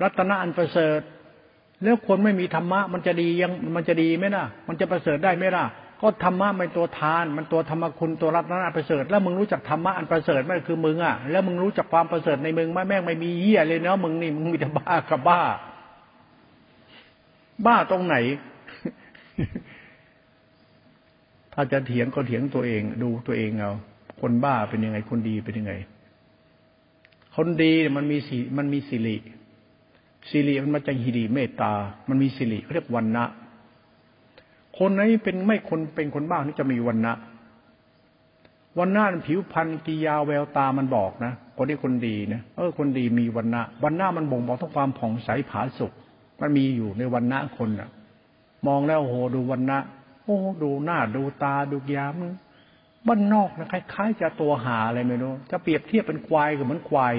[0.03, 1.01] รัตนอันประเสริฐ
[1.83, 5.65] แล้วคนไม่มีธรรมะ มันจะดียังมันจะดีไหมล่ะ มันจะประเสริฐได้ไหมล่ะ
[6.03, 15.41] ก็ธรรมะเป็นตัวทาน มันตัวธรรมคุณตัวรัตนประเสริฐ แล้วมึงรู้จักธรรมะอันประเสริฐไหมคือมึงอะ แล้วมึงรู้จักความประเสริฐในมึงไหมแม่งไม่มีเหี้ยเลยเนาะมึงนี่มึงมีแต่บ้ากับบ้า
[17.67, 18.17] บ้าตรงไหน
[21.59, 23.73] ถ้าจะเถียงก็เถียงตัวเอง ดูตัวเองเอา
[24.21, 25.73] คนบ้าเป็นยังไง คนดีเป็นยังไง
[27.37, 29.17] คนดีมันมีสีมันมีสิริ
[30.31, 31.73] สิริมันมาจากฮิริเมตตา
[32.09, 33.25] มันมีสิริเรียกวันนะ
[34.79, 37.13] คนไหนเป็นไม่คนเป็นคนบ้านี่จะมีวันนะ
[38.79, 45.93] วันหน้าผิวพรรณกิยาแววตามันบอกนะคนที่คนดีนะเออ คนดีมีวันนะวันหน้ามันบ่งบอกทั้งความผ่องใสผาสุก
[46.41, 47.89] มันมีอยู่ในวันนะคนอะ
[48.67, 49.79] มองแล้วโอ้โหดูวันนะ
[50.27, 52.23] โอ้ดูหน้าดูตาดูยาม
[53.07, 57.15] บ้านนอกนะคล้ายๆจะตัวหาอะไรไม่รู้จะเปรียบเทียบเป็นควายกับเหมือนควาย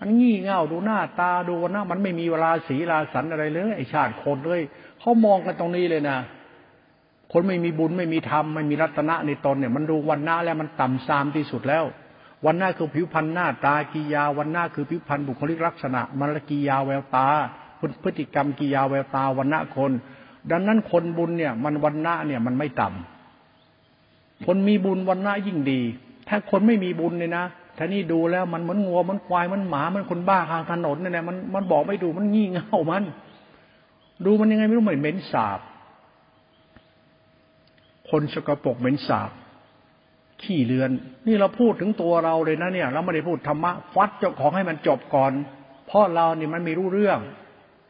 [0.00, 4.60] อันงี้เง่าดูหน้าตาดูวันหน้ามันไม่มีเวลาสีลาสันอะไรเลยไอชาติคนเลย
[5.00, 6.18] เขามองกันตรงนี้เลยนะ
[7.32, 11.84] คนไม่มีบุญไม่มีธรรมไม่มีรัตนะในตนเนี่ย มันดูวันหน้าแล้วมันต่ำซามที่สุดแล้ว
[12.46, 17.28] วันหน้าคือผิวพรรณหน้าตากิยาวันหน้าคือผิวพรรณบุคลิกลักษณะมรกิยาแววตา
[18.02, 19.92] พฤติกรรมกิยาแววตาวันหน้าคน
[20.52, 25.80] ดังนั้นคนบุญเนี่ย มันวันหน้าเนี่ยมันไม่ต่ำคนมีบุญวันหน้ายิ่งดี
[26.28, 27.44] ถ้าคนไม่มีบุญเนี่ยนะ
[27.78, 33.04] ท่านี่ดูแล้วมันเหมือนงัวมันควายมันหมามันคนบ้าทางถนนเนี่ยมันมันบอกไม่ดูมันงี่เง่ามัน
[34.24, 35.60] ดูมันยังไงไม่รู้เหมือนเหม็นสาบ
[38.10, 39.30] คนสกปรกเหม็นสาบ
[40.42, 40.90] ขี้เลือน
[41.26, 45.32] นี่เราพูดถึงตัวเราเลยนะเนี่ย เราไม่ได้พูดธรรมะฟัดเจ้าของให้มันจบก่อน
[45.86, 47.18] เพราะเราเนี่ยมันไม่รู้เรื่อง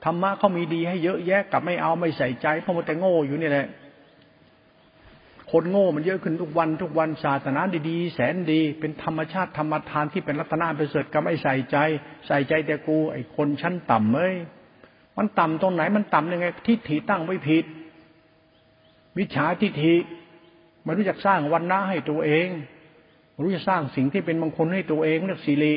[0.04, 3.66] ธรรมะเขามีดีให้เยอะแยะกับไม่เอาไม่ใส่ใจเพราะมันแต่โง่อยู่นี่แหละ
[5.52, 11.76] คนโง่มันเยอะขึ้นทุกวันทุกวันศาสนาดีๆ แสนดี เป็นธรรมชาติธรรมทานที่เป็นรัตนาประเสริฐก็ไม่ใส่ใจ
[12.26, 14.36] ใส่ใจแต่กู ไอ้คนชั้นต่ำเอ้ย
[15.16, 17.64] มันต่ำตรงไหนมันต่ำยังไงทิฏฐิตั้งไว้ผิด
[19.18, 19.94] วิชาทิฏฐิ
[20.82, 22.48] ไม่รู้จักสร้างวันนะให้ตัวเอง
[23.42, 25.74] รู้จะสร้างสิ่งที่เป็นมงคลให้ตัวเองเรียกสิริ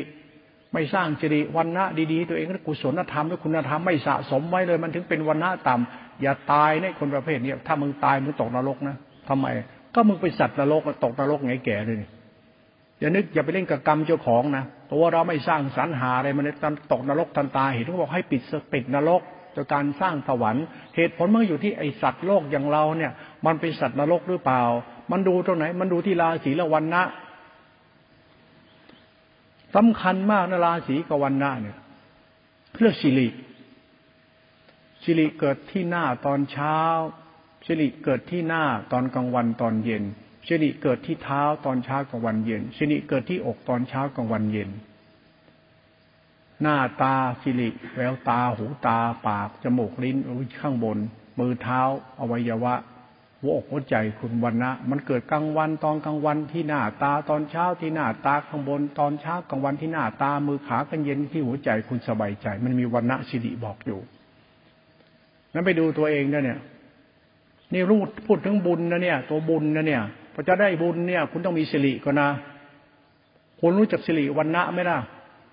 [0.72, 8.96] ไม่สร้างสิริวันนะดีๆ ตัวเองกุศลธรรมและคุณธรรมไม่สะสมไว้เลย มันถึงเป็นวันนะต่ำอย่าตายในคนประเภทนี้ถ้ามึงตายมึงตกนรกนะ
[9.28, 9.46] ทำไม
[9.94, 12.08] ก็มึงไปสัตว์นรกตกนรกไงแก่เลย
[13.00, 16.44] อย่านึกอย่าไปเล่นกับกรรมเจ้าของนะตัวเราไม่สร้างสรรหาอะไรมัน
[16.92, 18.42] ตกนรกทันตาเห็นเขาบอกให้ปิด
[18.72, 19.22] ปิดนรก
[19.56, 20.64] จากการสร้างสวรรค์
[20.96, 23.12] เหตุผลมันอยู่ที่ไอสัตว์โลกอย่างเราเนี่ย
[23.46, 24.62] มันเป็นสัตว์นรกหรือเปล่า
[25.12, 27.02] มันดูตรงไหน มันดูที่ราศีละวันนะ
[29.74, 31.78] สำคัญมากนะราศีกวันนะเนี่ย
[32.76, 33.28] เรื่องสิริ
[35.02, 36.78] สิริเกิดที่หน้าตอนเช้า
[37.66, 40.04] สิริเกิดที่หน้าตอนกลางวันตอนเย็น
[40.46, 44.70] สิริเกิดที่เท้าตอนเช้ากลางวันเย็นสิริเกิดที่อกตอนเช้ากลางวันเย็น
[46.62, 50.16] หน้าตาสิริแววตาหูตาปากจมูกลิ้น
[50.60, 50.98] ข้างบน
[51.38, 51.80] มือเท้า
[52.20, 52.74] อวัยวะ
[53.44, 64.00] หัวอกหัวใจคุณวันนะมันเกิดกลางวันตอนกลางวันที่หน้าตาตอนเช้าที่หน้าตาข้างบนตอนเช้ากลางวันที่หน้าตามือขากันเย็นที่หัวใจคุณสบายใจ มันมีวันนะสิริบอกอยู่
[65.52, 66.58] นั้นไปดูตัวเองนะเนี่ย
[67.72, 70.02] นี่รู้พูดถึงบุญนะเนี่ย ตัวบุญนะเนี่ย
[70.34, 72.28] พอจะได้บุญเนี่ย คุณต้องมีสิริก่อนนะ
[73.60, 74.98] คุณรู้จักสิริวันนะไหมล่ะ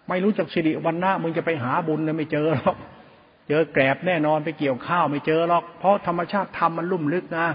[0.10, 2.78] ไม่รู้จักสิริวันนะมึงจะไปหาบุญเนี่ยไม่เจอหรอก
[3.50, 7.48] เจอแกลบแน่นอนไปเกี่ยวข้าวไม่เจอหรอกเพราะธรรมชาติธรรมมันลุ่มลึกนะ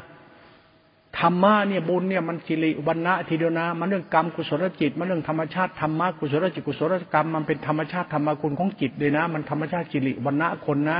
[1.18, 10.98] ธรรมะเนี่ยบุญเนี่ยมันสิริวันนะทีเดียวนะ มันเรื่องกรรมกุศลจิต มันเรื่องธรรมชาติธรรมะกุศลจิตกุศลกรรมมันเป็นธรรมชาติธรรมคุณของจิตเลยนะ มันธรรมชาติสิริวันนะคนนะ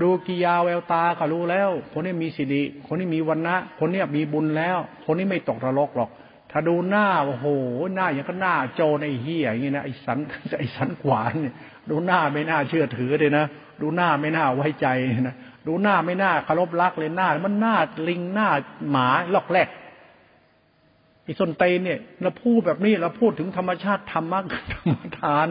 [0.00, 6.10] ดูกิยาแววตาก็รู้แล้ว คนนี้มีสิริคนนี้มีวันนะคนนี้มีบุญแล้ว คนนี้ไม่ตกนรกหรอก
[6.56, 7.46] ถ้าดูหน้าโอ้โห
[7.94, 10.18] หน้าอย่างก็หน้าโจในเฮียอย่างนี้นะไอ้สัน
[10.58, 11.54] ไอ้สันขวานเนี่ย
[11.90, 13.44] ดูหน้าไม่น่าเชื่อถือเลยนะ
[13.80, 14.86] ดูหน้าไม่น่าไว้ใจ
[15.20, 15.34] นะ
[15.66, 17.76] ดูหน้าไม่น่าเคารพรักเลยหน้า มันหน้า
[18.08, 18.48] ลิงหน้า
[18.90, 19.68] หมาลอกแรก
[21.24, 24.40] ไอ้ส้นเตนเนี่ยเราพูดแบบนี้เราพูดถึงธรรมชาติธรรมะ
[24.72, 25.48] ธรรมทาน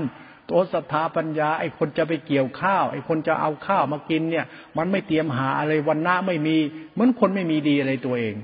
[0.50, 4.46] ตัวศรัทธาปัญญา ไอ้คนจะไปเกี่ยวข้าว ไอ้คนจะเอาข้าวมากินเนี่ย
[4.78, 6.58] มันไม่เตรียมหาอะไรวันหน้าไม่มี
[6.94, 8.36] เหมือนคนไม่มีดีอะไรตัวเอง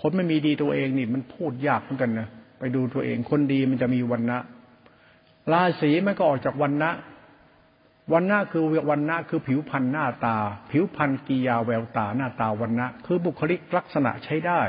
[0.00, 2.28] คนไม่มีดีตัวเองนี่มันพูดยากเหมือนกันนะ
[2.58, 4.38] ไปดูตัวเอง คนดีมันจะมีวันนะ
[5.52, 6.90] ราศีมันก็ออกจากวันนะ
[8.12, 10.36] วันน้าคือวันน้าคือผิวพรรณหน้าตา
[10.70, 14.60] ผิวพรรณกิยาแววตาหน้าตาวันนะคือบุคลิกลักษณะใช้ได้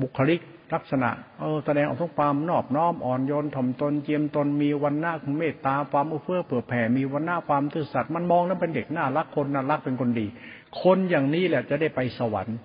[0.00, 0.40] บุคลิก
[0.74, 10.26] ลักษณะเออแสดงออกทุกความนอบน้อมอ่อนโยนถ่อมตนเจียมตนมีวันหน้าของเมตตาความอุเฟื่อเผื่อแผ่มีวันหน้าความซื่อสัตย์มันมองแล้วเป็นเด็กน่ารักคนน่ารักเป็นคนดี
[10.82, 12.58] คนอย่างนี้แหละจะได้ไปสวรรค์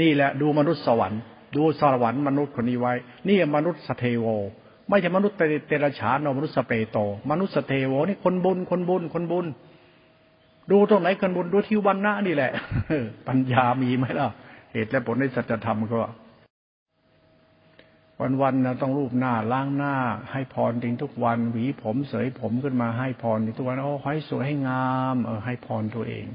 [0.00, 1.20] นี่แหละดูมนุษย์สวรรค์
[1.56, 2.92] ดูสวรรค์มนุษย์คนนี้ไว้
[3.28, 4.26] นี่มนุษย์สเทโว
[4.88, 5.36] ไม่ใช่มนุษย์
[5.66, 6.98] เตระฉานมนุษย์สเปโต
[7.30, 9.46] มนุษย์สเทโวนี่คนบุญคนบุญคนบุญ
[10.70, 12.52] ดูตรงไหนคนบุญดูที่วันหน้านี่แหละ
[13.28, 14.28] ปัญญามีไหมล่ะ
[14.72, 16.02] เหตุและผลในสัจธรรมก็
[18.42, 19.94] วันๆนะต้องรูปหน้าล้างหน้า
[20.32, 26.26] ให้พรทิ้งทุกวัน หวีผมเสยผมขึ้นมาให้พรทุกวันโอ้ให้สวยให้งาม เออให้พรตัวเอง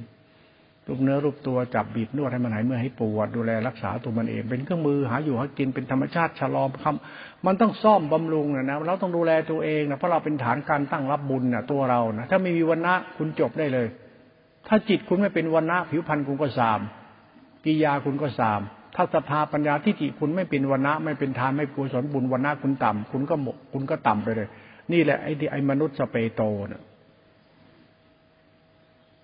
[0.88, 13.88] รูปเนื้อรูปตัวจับบีบนวดให้มันหายเมื่อให้ปวดดูแลรักษาตัวมันเอง เป็นเครื่องมือหาอยู่หากินเป็นธรรมชาติชะลอคำมันต้องซ่อมบำรุงนะนะเราต้องดูแลตัวเองนะเพราะเราเป็นฐานการตั้งรับบุญนะตัวเรานะถ้าไม่มีวันนะคุณจบได้เลย
[14.68, 16.80] ถ้าจิตคุณไม่เป็นวันนะผิวพรรณคุณก็สาม
[17.66, 18.62] กิยาคุณก็สาม
[18.96, 24.48] ถ้าศรัทธาปัญญาทิฏฐิคุณไม่เป็นวันนะไม่เป็นทานไม่กุศลบุญวันนะคุณต่ำคุณก็หมกคุณก็ต่ำไปเลย
[24.92, 26.82] นี่แหละไอ้ที่ไอ้มนุษย์สเปโตนะ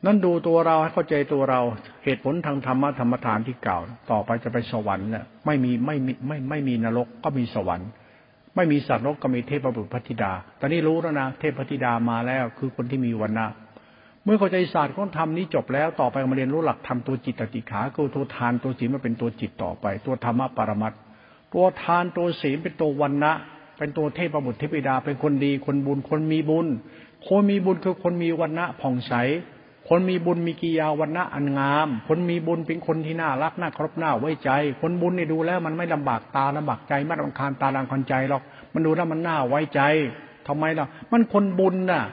[0.05, 1.61] นั่นดูตัวเราให้เข้าใจตัวเรา
[2.03, 3.79] เหตุผลทางธรรมะธรรมทานที่เก่า
[4.11, 7.89] ต่อไปจะไปสวรรค์เนี่ยไม่มีไม่มีไม่ไม่มีนรกก็มีสวรรค์
[8.55, 13.47] ไม่มีสัตว์นรกก็มีเทพบุตรพัทธิดา ตอนนี้รู้แล้วนะเทพพัทธิดามาแล้วคือคนที่มีวันนะ
[14.23, 20.93] เมื่อเข้าใจศาสตร์ของธรรมนี้จบแล้วต่อไปมาเรียนรู้หลักธรรมตัวจิตติขาคือตัวทานตัวศีลมาเป็นตัวจิตต่อไป ตัวธรรมะปรมัต
[21.53, 23.33] ตัวทานตัวศีลเป็นตัววันนะ
[23.77, 26.67] เป็นตัวเทพบุตรเทพิดา เป็นคนดีคนบุญคนมีบุญ
[27.27, 29.13] คนมีบุญคือคนมีวันนะผ่องใส
[29.89, 34.49] คนมีบุญมีกิยาวันนะอันงาม คนมีบุญเป็นคนที่น่ารักน่าครบหน้าไว้ใจ
[34.81, 39.81] คนบุญนี่ดูแล้ว มันไม่ลำบากตาลำบากใจไม่ลำคาญตาลำคาญใจหรอก มันดูแล้วมันน่าไว้ใจ
[40.47, 42.03] ทำไมล่ะ มันคนบุญน่ะ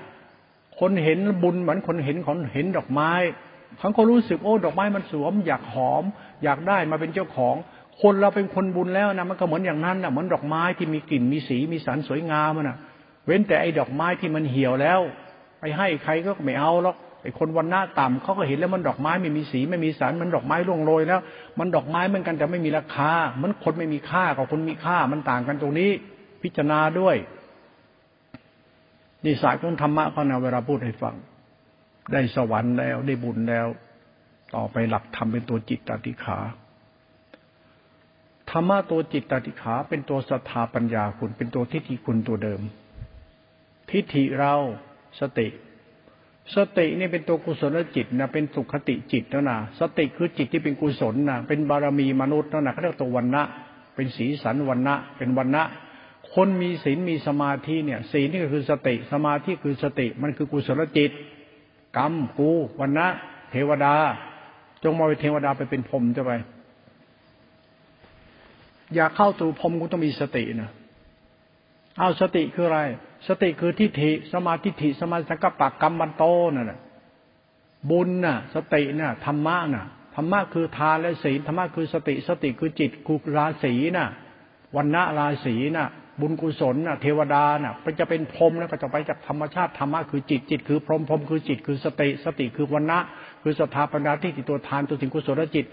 [0.80, 3.12] คนเห็นบุญเหมือนคนเห็นคนเห็นดอกไม้
[3.78, 6.04] เขาก็รู้สึกโอ้ดอกไม้มันสวม อยากหอม
[6.42, 7.54] อยากได้มาเป็นเจ้าของ
[8.02, 12.76] คนเราเป็นคนบุญแล้วนะมันก็เหมือนอย่างนั้นนะเหมือนดอกไม้ที่มีกลิ่นมีสีมีสันสวยงามนะ
[13.26, 15.00] เว้นแต่ไอ้ดอกไม้ที่มันเหี่ยวแล้ว
[15.60, 21.20] ไปให้ใครก็ไม่เอาหรอก ไอ้คนวันหน้าต่ำเขาก็เห็นแล้วมันดอกไม้ไม่มีสีไม่มีสันมันดอกไม้ร่วงโรยแล้ว
[21.58, 23.10] มันดอกไม้เหมือนกันแต่ไม่มีราคา
[23.42, 25.90] มันคนไม่มีค่ากับคนมีค่า มันต่างกันตรงนี้
[26.42, 27.16] พิจารณาด้วย
[29.24, 31.14] นี่สายของธรรมะเขานะเวลาพูดให้ฟัง
[32.12, 33.66] ได้สวรรค์แล้วได้บุญแล้ว
[34.54, 36.38] ต่อไปหลักธรรมเป็นตัวจิตตติขา
[38.50, 42.60] ธรรมะตัวจิตตติขาเป็นตัวศรัทธาปัญญาคุณเป็นตัวทิฏฐิคุณตัวเดิม
[43.90, 44.54] ทิฏฐิเรา
[45.20, 45.48] สติ
[46.56, 53.42] สตินี่เป็นตัวกุศลจิตนะเป็นสุขติจิตนะนะสติคือจิตที่เป็นกุศลนะเป็นบารมีมนุษย์นะนะเขาเรียกตัววันนะ
[53.94, 55.62] เป็นสีสันวันนะเป็นวันนะ
[56.34, 61.10] คนมีศีลมีสมาธิเนี่ยศีลนี่ก็คือสติสมาธิคือสติมันคือกุศลจิต
[61.96, 63.06] กรรมกูวันนะ
[63.50, 63.94] เทวดา
[64.82, 66.32] จงมาเป็นเทวดาไปเป็นพรมจะไป
[68.94, 70.70] อยากเข้าสู่พรมกูต้องมีสตินะ
[71.98, 72.80] เอาสติคืออะไร
[73.28, 76.80] สติคือทิฏฐิสมาธิฐิสมาสังกปะกรรมบันโตนั่นแหละ
[77.90, 84.08] บุญน่ะ สติน่ะธรรมะน่ะธรรมะคือทานและศีลธรรมะคือสติสติคือจิตคือราศีน่ะ
[84.76, 85.86] วันณะราศีน่ะ
[86.20, 92.98] บุญกุศลน่ะ เทวดาน่ะมันจะเป็นพรมแล้วก็จะไปจากธรรมชาติธรรมะคือจิตจิตคือพรมพรมคือจิตคือสติ สติคือวันณะ
[93.42, 95.64] คือสถาปัญญาที่ติตัวทานตัวถึงกุศลจิต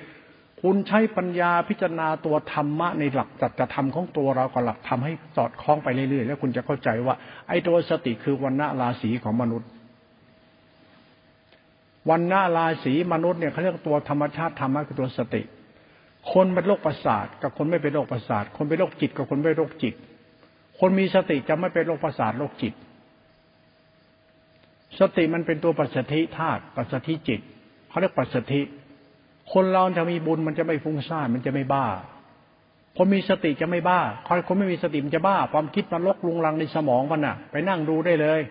[0.61, 7.15] คุณใช้ปัญญาพิจารณาตัวธรรมะในหลักจัตธรรมของตัวเรากับหลักทำให้สอดคล้องไปเรื่อยๆ แล้วคุณจะเข้าใจว่า
[7.47, 9.69] ไอ้ตัวสติคือวันณะราศีของมนุษย์
[12.09, 15.41] วันณะราศีมนุษย์เนี่ยเขาเรียกตัวธรรมชาติธรรมะคือตัวสติ
[16.33, 19.93] คนเป็นโรคประสาท กับคนไม่เป็นโรคประสาท คนเป็นโรคจิตกับคนไม่โรคจิต
[20.79, 22.73] คนมีสติจะไม่เป็นโรคประสาทโรคจิต
[24.99, 27.39] สติมันเป็นตัวปัสสธิธาตุปัสสธิจิต
[27.89, 28.61] เขาเรียกปัสสธิ
[29.53, 31.85] คนเราจะมีบุญมันจะไม่ฟุ้งซ่านมันจะไม่บ้า
[32.97, 33.99] คนมีสติจะไม่บ้า
[34.47, 38.41] คนไม่มีสติมันจะบ้า ความคิดมันลกลุงลังในสมองมันน่ะไปนั่งดูได้เลย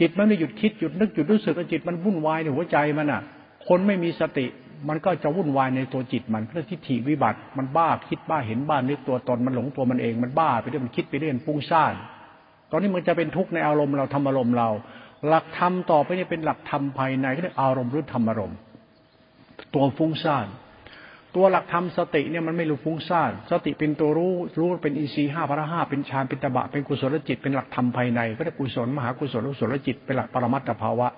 [0.00, 3.22] จิตมันไม่หยุดคิดหยุดนึกหยุดรู้สึกจิตมันวุ่นวายในหัวใจมันน่ะ
[3.68, 4.46] คนไม่มีสติ
[4.88, 11.94] มันก็จะวุ่นวายในตัวจิตมันเรื่องทิฏฐิวิบัติ มันบ้าคิดบ้าเห็นบ้านึกตัวตนมันหลงตัวมันเอง มันบ้าไปเรื่อยมันคิดไปเรื่อยฟุ้งซ่าน
[12.70, 14.68] ตอนนี้มันจะเป็นทุกข์ในอารมณ์เราทำอารมณ์เรา
[15.28, 18.56] หลักธรรมต่อไปนี่เป็นหลักธรรมภายในก็เรียกอารมณ์หรือธรรมอารมณ์
[19.74, 20.46] ตัวฟุ้งซ่าน
[21.34, 31.08] ตัวหลักธรรมสติเนี่ยมันไม่รู้ฟุ้งซ่านสติเป็นตัวรู้รู้เป็นอินทรีย์ห้าพระห้าเป็นฌานเป็นตบะเป็นกุศลจิตเป็นหลักธรรมภายในก็ได้กุศลมหากุศลกุศลจิตเป็นหลักปรมัตถภาวะ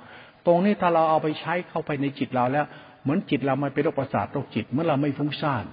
[0.47, 2.67] ตรงนี้ถ้าเราเอาไปใช้เข้าไปในจิตเราแล้ว
[3.03, 5.65] เหมือนจิตเราไม่เป็นโรคประสาทโรคจิตเมื่อเราไม่ฟุ้งซ่าน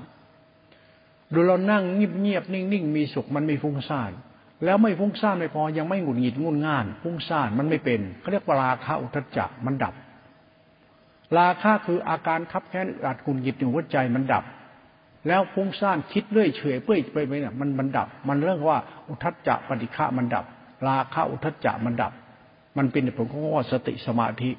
[1.34, 4.12] ดูเรานั่งเงียบเงียบนิ่งนิ่งมีสุขมันไม่ฟุ้งซ่าน
[4.66, 9.94] แล้วไม่ฟุ้งซ่านไม่พอยังไม่หงุดหงิดงุนง่านฟุ้งซ่านมันไม่เป็นเขาเรียกว่าราคะอุทจจะมันดับ
[11.40, 14.44] ราคะคืออาการคับแค้นอัดกุนหยิดอยู่หัวใจมันดับ
[15.28, 18.78] แล้วฟุ้งซ่านคิดเรื่อยเฉยเปื่อยไปไปเนี่ยมันมันดับ มันเรื่องว่า
[19.08, 20.46] อุทัจจะปฏิฆะมันดับ
[20.88, 22.14] ราคะอุทัจจะมันดับ
[22.78, 24.52] มันเป็นผลของว่าสติสมาธิ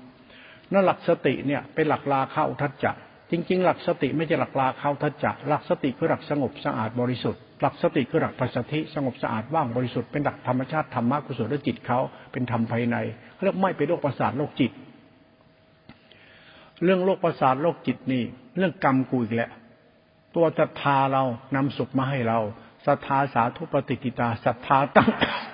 [0.73, 2.93] นั่นหลักสติเนี่ยเป็นหลักราคะอุทัจจะ
[3.31, 11.99] จริง ๆ หลักสติไม่ใช่หลักราคะอุทัจจะหลักสติคือหลักสงบสะอาดบริสุทธิ์หลักสติคือหลักปัสสติสงบสะอาดว่างบริสุทธิ์เป็นหลักธรรมชาติธรรมะกุศลจิตเขา
[12.33, 12.97] เป็นธรรมภายใน
[13.33, 14.73] เขาเรียกไม่เป็นโรคประสาทโรคจิต
[16.83, 18.23] เรื่องโรคประสาทโรคจิตนี่
[18.57, 19.51] เรื่องกรรมกูอีกแหละ
[20.37, 21.23] ตัวศรัทธาเรา
[21.57, 22.39] นำสุขมาให้เรา
[22.87, 25.09] ศรัทธาสาธุปฏิกิตาศรัทธาตั้ง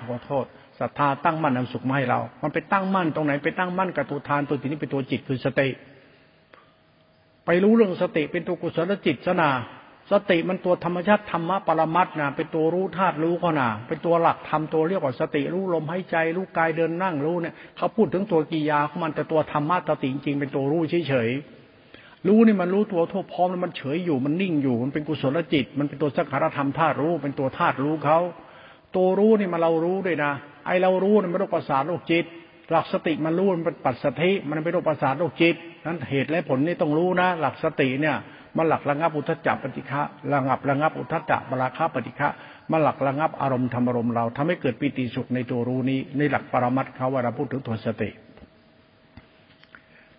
[0.07, 0.45] ขอโทษ
[0.79, 5.69] ศรัทธาตั้งมั่นนำสุขมาให้เรา มันไปตั้งมั่นตรงไหนไปตั้งมั่นกับตัวทานตัวจิตนี้เป็นตัวจิตคือสติ
[7.45, 9.49] ไปรู้เรื่องสติเป็นตัวกุศลจิตสนา
[10.11, 28.19] สติมันตัวธรรมชาติธรรมะปรมัตนะเป็นตัวรู้ธาตุรู้เขานาเป็นตัวหลักธรรมตัวเรียกว่าสติรู้ลมหายใจรู้กายเดินนั่งรู้เนี่ยเขาพูดถึงตัวกิยาของมันแต่ตัวธรรมะสติจริงเป็นตัวรู้เฉยๆรู้นี่มันรู้ตัวทั่วพร้อมแล้วมันเฉยอยู่มันนิ่งอยู่มันเป็นกุศลจิต มันเป็นตัวสังขารธรรมธาตุรู้เป็นตัวธาตุรู้เขา
[28.95, 30.31] ตัวรู้นี่มาเรารู้ด้วยนะ
[30.65, 32.25] ไอเรารู้นี่มันโรคประสาทโรคจิต
[32.71, 35.55] หลักสติมันรู้มันเป็นปัจสถิมันเป็นโรคประสาทโรคจิต
[35.85, 38.15] นั้นเหตุและผลนี่ต้องรู้นะ หลักสติเนี่ย
[38.57, 40.01] มาหลักระงับอุทจจะปฏิฆะ
[40.33, 42.27] ระงับระงับอุทจจะบราคาปฏิฆะ
[42.71, 48.09] มาหลักระงับอารมณ์ธรรมอารมณ์เราทำให้เกิดปีติสุขในตัวรู้นี้ ในหลักปรมัตเขาว่าเราพูดถึงตัวสติ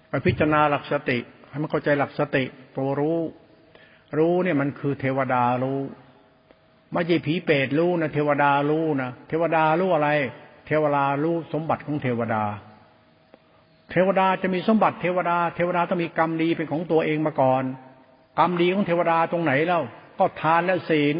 [0.08, 1.18] ไปพิจารณาหลักสติ
[1.50, 2.44] ให้มันเข้าใจหลักสติ
[2.76, 3.18] ตัวรู้
[4.18, 5.78] รู้เนี่ยมันคือเทวดารู้
[6.92, 10.08] ไม่ใช่ผีเปรตรู้นะเทวดารู้นะเทวดารู้อะไร
[10.66, 12.42] เทวดารู้สมบัติของเทวดา
[13.90, 17.62] เทวดาจะมีสมบัติเทวดา เทวดาต้องมีกรรมดีเป็นของตัวเองมาก่อน
[18.38, 19.82] กรรมดีของเทวดาตรงไหนแล้ว
[20.18, 21.16] ก็ทานและศีล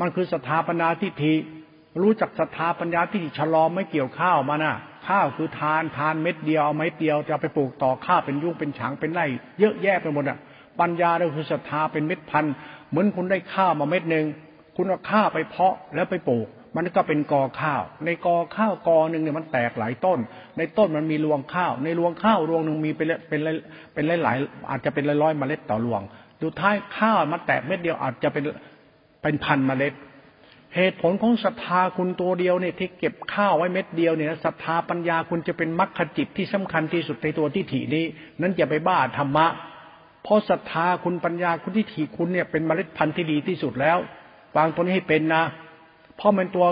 [0.00, 1.34] มันคือศรัทธาปัญญาทิฏฐิ
[2.02, 4.74] รู้จักศรัทธาปัญญาทิฏฐิชะลอมไม่เกี่ยวข้าวมาน่ะ
[5.08, 9.26] ข้าวคือทานทานเม็ดเดียวเอาเม็ดเดียวจะไปปลูกต่อข้าวเป็นยุ่งเป็นฉางเป็นไร่
[9.60, 10.38] เยอะแยะไปหมดอะ
[10.80, 12.54] ปัญญาเราคือศรัทธาเป็นเม็ดพันธุ์
[12.90, 14.26] เหมือนคุณได้ข้าวมาเม็ดหนึ่ง
[14.76, 16.46] คุณเอาข้าวไปเพาะแล้วไปปลูก
[16.76, 20.18] มันก็เป็นกอข้าว ในกอข้าวกอหนึ่งเนี่ยมันแตกหลายต้น
[20.56, 23.40] ในต้นมันมีรวงข้าว ในรวงข้าวรวงหนึ่งมีเป็นเป็น
[23.94, 26.02] เป็นหลายๆอาจจะเป็นร้อยเมล็ดต่อรวง
[26.40, 28.44] ดูท้ายข้าวมันแตกเม็ดเดียวอาจจะเป็น
[29.22, 29.94] เป็นพันเมล็ด
[30.74, 38.04] เหตุผลของศรัทธาคุณตัวเดียวเนี่ยที่เก็บข้าวไว้เม็ดเดียวเนี่ยศรัทธาปัญญาคุณจะเป็นมรรคจิตที่สำคัญที่สุดในตัวทิฏฐินี้
[38.40, 39.46] นั้นอย่าไปบ้าธรรมะ
[40.22, 43.98] เพราะศรัทธาคุณปัญญาคุณทิฏฐิคุณเนี่ยเป็นเมล็ดพันธุ์ที่ดีที่สุดแล้ว
[44.56, 45.42] วางตัวนี้ให้เป็นนะ
[46.16, 46.66] เพราะมันตัว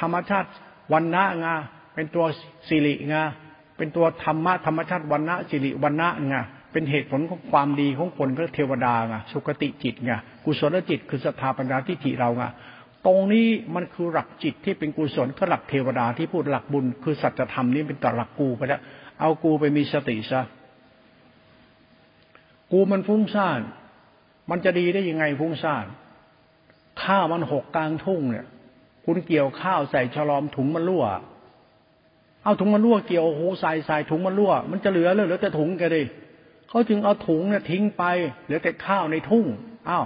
[0.00, 0.48] ธรรมชาติ
[0.92, 1.54] วันนะงา
[1.94, 2.24] เป็นตัว
[2.68, 3.22] สิริงา
[3.76, 6.42] เป็นตัวธรรมะธรรมชาติวันนะสิริวันนะงา
[6.72, 10.12] เป็นเหตุผลของความดีของคนก็เทวดาไงสุคติจิตไง
[10.44, 12.44] กุศลจิตคือศรัทธาปัญญาทิฏฐิเราไง
[13.06, 18.80] ตรงนี้มันคือหลักจิตที่เป็นกุศลก็หลักเทวดาที่พูดหลักบุญ คือสัจธรรมนี่เป็นต่หลักกูไปแล้ว
[19.20, 20.42] เอากูไปมีสติซะ
[22.72, 23.60] กูมันฟุ้งซ่าน
[24.50, 25.86] มันจะดีได้ยังไงฟุ้งซ่าน
[27.02, 28.46] ข้าวมันหกกลางทุ่งเนี่ย
[29.04, 31.04] คุณเกี่ยวข้าวใส่ฉลอมถุงมันรั่ว
[32.44, 36.02] เอาถุงมันรั่วเกี่ยวโอ้โหใส่ใส่ถุงมันรั่ว มันจะเหลือเลยเหลือแต่ถุงแกดิ
[36.72, 38.04] เขาจึงเอาถุงเนี่ยทิ้งไป
[38.44, 39.46] เหลือแต่ข้าวในทุ่ง
[39.88, 40.04] อ้าว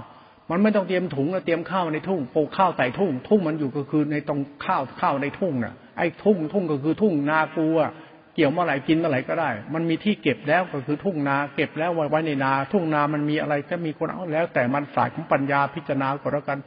[0.49, 7.91] มันไม่ต้องเตรียมถุงเตรียมข้าวในทุ่งปลูกข้าวใส่ทุ่ง ทุ่งมันอยู่ก็คือในตรงข้าวข้าวในทุ่งน่ะไอ้ทุ่งทุ่งก็คือทุ่งนากูอะ
[8.35, 16.59] เกี่ยวเมื่อไหร่กินเมื่อไหร่ก็ได้ มันมีที่เก็บแล้วก็คือทุ่งนา เก็บแล้วไว้ในนา ทุ่งนามันมีอะไรก็มีคนเอาแล้ว แต่มันสายของปัญญาพิจารณาก็แล้วกัน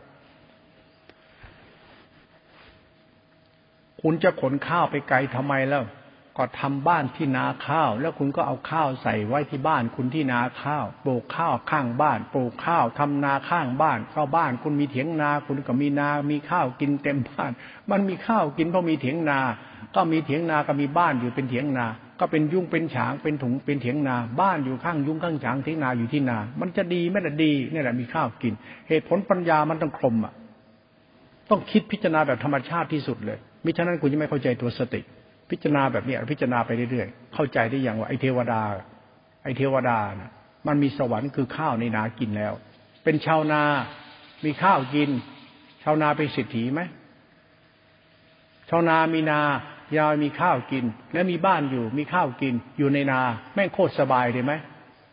[4.03, 5.85] คุณจะขนข้าวไปไกลทำไมแล้ว
[6.41, 17.51] ก็ทำบ้านที่นาข้าว แล้วคุณก็เอาข้าวใส่ไว้ที่บ้านคุณที่นาข้าวปลูกข้าวข้างบ้าน ปลูกข้าวทำนาข้างบ้านเข้าบ้าน คุณมีเถียงนา คุณก็มีนา มีข้าวกินเต็มบ้าน
[17.91, 19.41] มันมีข้าวกินเพราะมีเถียงนา
[19.95, 21.87] ก็มีเถียงนาก็มีบ้านอยู่เป็นเถียงนา
[22.21, 28.53] ก็เป็นยุ่งเป็นฉางเป็นถุงเป็นเถียงนา บ้านอยู่ข้างยุ่งข้างฉางเถียงนาอยู่ที่นา มันจะดีไม่ละดีนี่แหละมีข้าวกิน
[28.89, 30.33] เหตุผลปัญญามันต้องคมอะ
[31.51, 35.01] ต้องคิดพิจารณาแบบธรรมชาติที่สุดเลยมิฉะนั้นคุณจะไม่เข้าใจตัวสติ
[35.51, 38.63] พิจารณาแบบนี้พิจารณาไปเรื่อยๆ เข้าใจได้อย่างว่าไอเทวดา
[39.45, 40.31] ไอเทวดานะ
[40.67, 42.53] มันมีสวรรค์คือข้าวในนากินแล้ว
[43.05, 43.63] เป็นชาวนา
[44.45, 45.11] มีข้าวกิน
[45.83, 46.81] ชาวนาเป็นเศรษฐีไหม
[48.69, 49.41] ชาวนามีนา
[49.97, 53.21] ยาวมีข้าวกิน และมีบ้านอยู่ มีข้าวกิน อยู่ในนา
[53.55, 54.53] แม่งโคตรสบายเลยไหม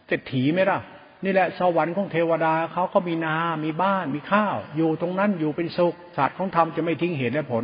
[0.07, 0.79] เศรษฐีไหมล่ะ
[1.23, 7.63] นี่แหละสวรรค์ของเทวดาเขาก็มีนา มีบ้าน มีข้าว อยู่ตรงนั้นอยู่เป็นสุขศาสตร์ของธรรมจะไม่ทิ้งเหตุและผล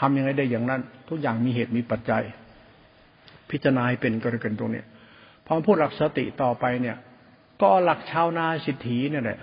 [0.00, 2.22] ทำยังไงได้อย่างนั้น ทุกอย่างมีเหตุมีปัจจัย
[3.50, 4.82] พิจารณาให้เป็นก็เลยกันตรงนี้
[5.46, 6.96] พอพูดหลักสติต่อไปเนี่ย
[7.62, 9.38] ก็หลักชาวนาสิทธีเนี่ยแหละ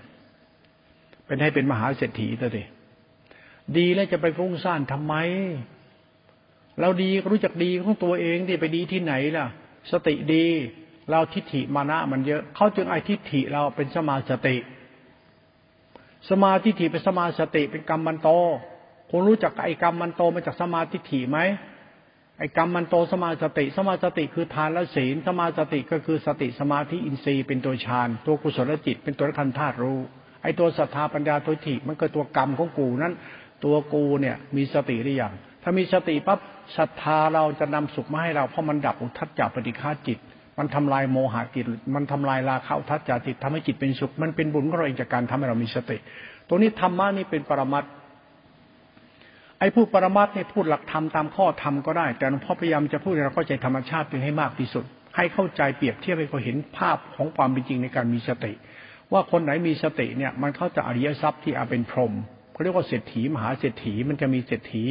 [1.25, 2.69] เป็นให้เป็นมหาเศรษฐีตัวเอง
[3.77, 5.15] ดีแล้วจะไปฟุ้งซ่านทำไม
[6.79, 9.45] เราดีรู้จักดีของตัวเองที่ไปดีที่ไหนล่ะ
[9.91, 10.45] สติดี
[11.09, 14.57] เราทิฏฐิมานะมันเยอะเขาจึงไอทิฏฐิเราเป็นสมาสติ
[16.29, 18.29] สมาทิฏฐิเป็นสมาสติเป็นกรรมมันโต
[19.09, 21.39] คุณรู้จักไอ้กรรมมันโตมาจากสมาธิถี่ไหม
[22.39, 29.99] ไอ้กรรมมันโตสมาสติ สมาสติคือทานและศีล สมาสติก็คือสติสมาธิอินทรีย์เป็นตัวฌานตัวกุศลจิต เป็นตัวคันธาตุรู้
[30.43, 33.13] ไอ้ตัวศรัทธาปัญญาตัวถิมันก็ตัวกรรมของกูนั้น
[33.65, 35.33] ตัวกูเนี่ยมีสติหรือยัง
[35.63, 36.39] ถ้ามีสติปั๊บ
[36.77, 40.19] ศรัทธาเราจะนำสุขมาให้เราเพราะมันดับอุทัจจปฏิฆาจิต
[40.57, 45.97] มันทำลายโมหะจิต มันทำลายราคะอุทัจจจิตทำให้จิตเป็นสุข มันเป็นบุญของเราเองจากการทำให้เรามีสติ
[46.47, 47.83] ตัวนี้ธรรมะนี่เป็นปรมัต
[49.59, 54.83] ไอ้พูดปรมัตเนี่ยพูดหลักธรรมตามข้อธรรมก็ได้ แต่หลวงพ่อพยายามจะพูดให้เราเข้าใจธรรมชาติเพียงให้มากที่สุด
[55.15, 58.53] ให้เข้าใจเปรียบเทียบให้เขาเห็นภาพของความเป็นจริงในการมีสติ
[59.11, 62.13] ว่าคนไหนมีสติเนี่ยมันเข้าจะอริยทรัพย์ที่อาเป็นพรหม
[62.53, 64.83] เขาเรียกว่าเศรษฐีมหาเศรษฐีมันจะมีเศรษฐี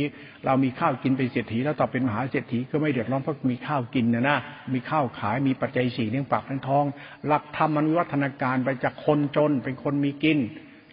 [0.44, 4.38] เรามีข้าวกินเป็นเศรษฐีแล้วต่อเป็นมหาเศรษฐีก็ไม่เดือดร้อนเพราะมีข้าวกินนะนะ
[4.72, 6.84] มีข้าวขายมีปัจจัยสี่เลี้ยงปากทั้งท้อง
[7.26, 10.38] หลักธรรมมันวิวัฒนาการไปจากคนจนเป็นคนมีกิน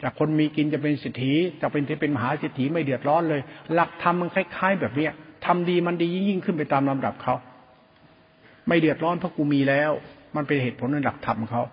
[0.03, 3.41] จากคนมีกินจะเป็นเศรษฐีจะเป็นที่เป็นมหาเศรษฐีไม่เดือดร้อนเลย
[3.73, 5.11] หลักธรรมมันคล้าย ๆ แบบเนี้ย
[5.45, 7.35] ทำดีมันดียิ่งขึ้นไปตามลำดับเขา
[8.67, 9.91] ไม่เดือดร้อนเพราะกูมีแล้ว
[10.35, 11.63] มันเป็นเหตุผลในหลักธรรมเขา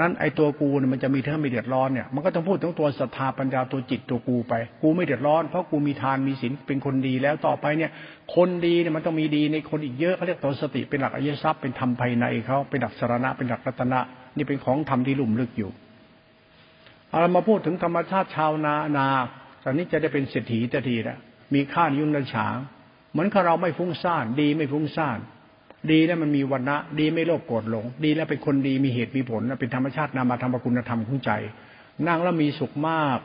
[0.00, 7.90] นั้นไอ้ตัวกูเนี่ยมันจะมีเท่าไม่เดือดร้อนเนี่ยมันก็ต้องพูดถึงตัวศรัทธาปัญญาตัวจิตตัวกูไป กูไม่เดือดร้อนเพราะกูมีทานมีศีลเป็นคนดีแล้วต่อไปเนี่ย
[8.36, 14.00] คนดีเนี่ยมันต้องมีดีในคนอีกเยอะเขาเรียกตัวสติเป็นหลักอริยทรัพย์เป็นธรรมภายในเขาเป็นหลักสารณะเป็นหลักรัตนะ
[14.36, 15.70] นี่เป็นของธรรมที่ลุ่มลึกอยู่
[17.10, 19.08] เรามาพูดถึงธรรมชาติชาวนานา
[19.64, 21.18] ตอนนี้จะได้เป็นเศรษฐีจะทีละ
[21.54, 22.56] มีข้านิยุ่นฉาง
[23.12, 25.18] เหมือนเราไม่ฟุ้งซ่านดีไม่ฟุ้งซ่าน
[25.90, 31.30] ดีแล้วมันมีวันนะดีไม่โลภโกรธหลง ดีแล้วเป็นคนดีมีเหตุมีผลเป็นธรรมชาตินามาธรรมคุณธรรมของใจ
[32.06, 33.18] นั่งแล้วมีสุขมาก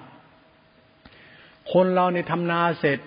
[1.73, 2.99] คนเราในทำนาเสร็จ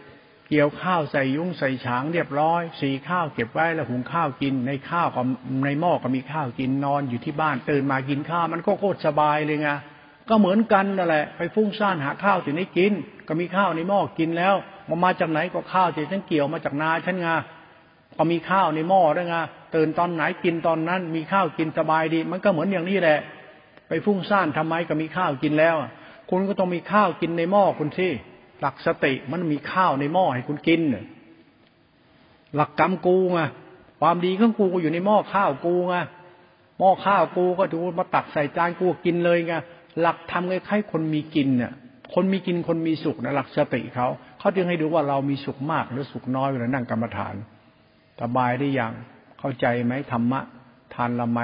[0.50, 5.22] เกี่ยวข้าวใส่ยุ้งใส่ฉางเรียบร้อยสีข้าวเก็บไว้แล้วหุงข้าวกิน ในข้าวก็
[5.64, 9.70] ในหม้อก็มีข้าวกินนอนอยู่ที่บ้านตื่นมากินข้าวมันก็โคตรสบายเลยไง
[10.28, 12.92] ก็เหมือนกันนั่นแหละ ไปฟุ้งซ่านหาข้าวที่ไหนกิน
[13.28, 14.54] ก็มีข้าวในหม้อกินแล้ว
[14.88, 17.36] มามาจากไหนก็ข้าวที่ฉันเกี่ยวมาจากนาฉันงา
[18.16, 19.34] ก็มีข้าวในหม้อด้วยไง
[19.74, 23.18] ตื่นตอนไหนกินตอนนั้น มีข้าวกินสบายดี มันก็เหมือนอย่างนี้แหละ
[23.88, 25.76] ไปฟุ้งซ่านทำไมก็มีข้าวกินแล้ว
[26.30, 28.08] คุณก็ต้องมีข้าวกินในหม้อคุณสิ
[28.60, 30.80] หลักสติมันมีข้าวในหม้อให้คุณกิน
[32.54, 33.40] หลักกรรมกูไง
[34.00, 35.96] ความดีของกูอยู่ในหม้อข้าวกูไง
[36.78, 39.54] หม้อข้าวกูก็ดูมาตักใส่จานกูกินเลยไง
[40.00, 41.72] หลักทำไงใครคนมีกินเนี่ย
[42.14, 44.06] คนมีกินคนมีสุขนะหลักสติเขา
[44.38, 47.34] เขาจึงให้ดูว่าเรามีสุขมากหรือสุขน้อยเวลานั่งกรรมฐาน
[48.20, 48.92] สบายได้ยัง
[49.38, 50.40] เข้าใจไหมธรรมะ
[50.94, 51.40] ทานละไม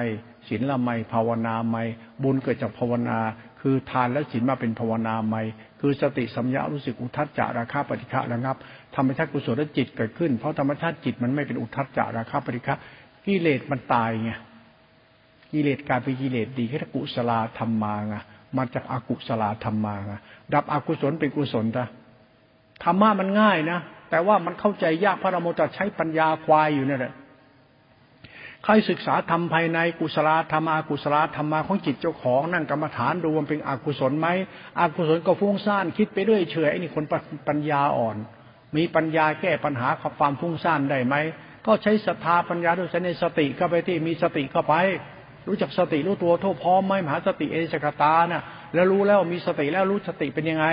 [0.49, 1.77] ศีลละไมภาวนาไม
[2.23, 3.19] บุญเกิดจากภาวนา
[3.61, 5.37] คือทานและศีลมาเป็นภาวนาไม
[5.81, 8.57] คือสติสัมยารู้สึกอุทัศจาราคาปฏิฆะระงับ
[8.97, 12.75] ธรรมชาติกุศลจิตเกิดขึ้น เพราะธรรมชาติจิตมันไม่เป็นอุทัศจาราคาปฏิฆะ
[13.27, 14.33] กิเลสมันตายไง
[15.53, 18.17] กิเลสกลายเป็นกิเลสดีแค่กุศลธรรมมาไง
[18.57, 19.95] มาจากอากุศลธรรมมา
[20.55, 21.85] ดับอกุศลเป็นกุศลจ้ะ
[22.85, 23.81] ธรรมะมันง่ายนะ
[24.11, 27.15] แต่ว่ามันเข้าใจยากพระรโมจะใช้ปัญญาควายอยู่นี่นแหละ
[28.65, 34.29] ใครศึกษาธรรมภายในกุศลธรรมอากุศลธรรมาของจิตเจ้าของนั่งกรรมฐานดูมันเป็นอกุศลไหม
[34.81, 37.05] อกุศลก็ฟุ้งซ่านคิดไปเรื่อยเฉยไอ้นี่คน
[37.49, 38.17] ปัญญาอ่อน
[38.77, 39.89] มีปัญญาแก้ปัญหา
[40.19, 41.15] ความฟุ้งซ่านได้ไหม
[41.67, 44.75] ก็ใช้ศรัทธาปัญญาด้วยใช้ในสติเข้าไปที่มีสติเข้าไป
[45.49, 48.43] รู้จักสติรู้ตัวโทษพร้อมไหมมหาสติเอสกตานะ่ะ
[48.75, 50.67] แล้วรู้แล้วมีสติแล้วรู้สติเป็นยังไง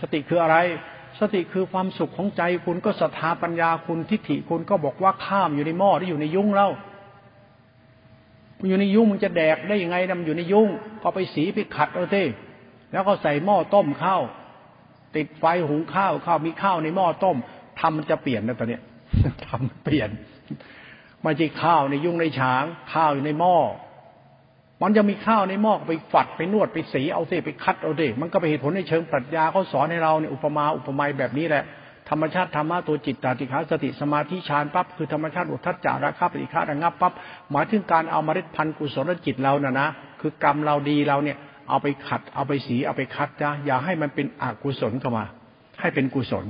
[0.00, 0.56] สติคืออะไร
[1.20, 6.70] สติคือความสุขของใจคุณก็ศรัทธาปัญญาคุณทิฏฐิคุณก็บอกว่าข้ามอยู่ในหม้อที่อยู่ในยุ้งแล้ว
[8.68, 10.68] อยู่ในยุ้งมันจะแดกได้ยังไงนะมันอยู่ในยุ้ง
[11.02, 12.22] ก็ไปสีไปขัดเอาสิ
[12.92, 14.22] แล้วก็ใส่หม้อต้มข้าว
[15.16, 17.36] ติดไฟหุงข้าวข้าวมีข้าวในหม้อต้ม
[17.80, 18.82] ทำมันจะเปลี่ยนนะตอนเนี้ย
[19.46, 20.10] ทำเปลี่ยน
[21.22, 23.56] ไม่ใช่ข้าวในยุ้งในฉาง ข้าวอยู่ในหม้อ
[24.82, 31.64] มันจะมีข้าวในหม้อไปฝัดไปนวดไปสีเอาเสไปคัดเอาสิมันก็ไปเหตุผลในเชิงปรัชญาเขาสอนให้เราเนี่ยอุปมาอุปไมยแบบนี้แหละ
[32.10, 37.12] ธรรมชาติธรรมะตัวจิตตาติขาสติสมาธิฌานปั๊บคือธรรมชาติอุทัศจาระคาปฏิฆาระงับปั๊บ
[37.50, 39.88] หมายถึงการเอาเมล็ดพันธุ์กุศลจิตเราน่ะนะ
[40.20, 41.36] คือกรรมเราดีเราเนี่ย
[41.68, 45.24] เอาไปขัดเอาไปสีเอาไปคัดจ้าอย่าให้มันเป็นอกุศลเข้ามา
[45.80, 46.44] ให้เป็นกุศล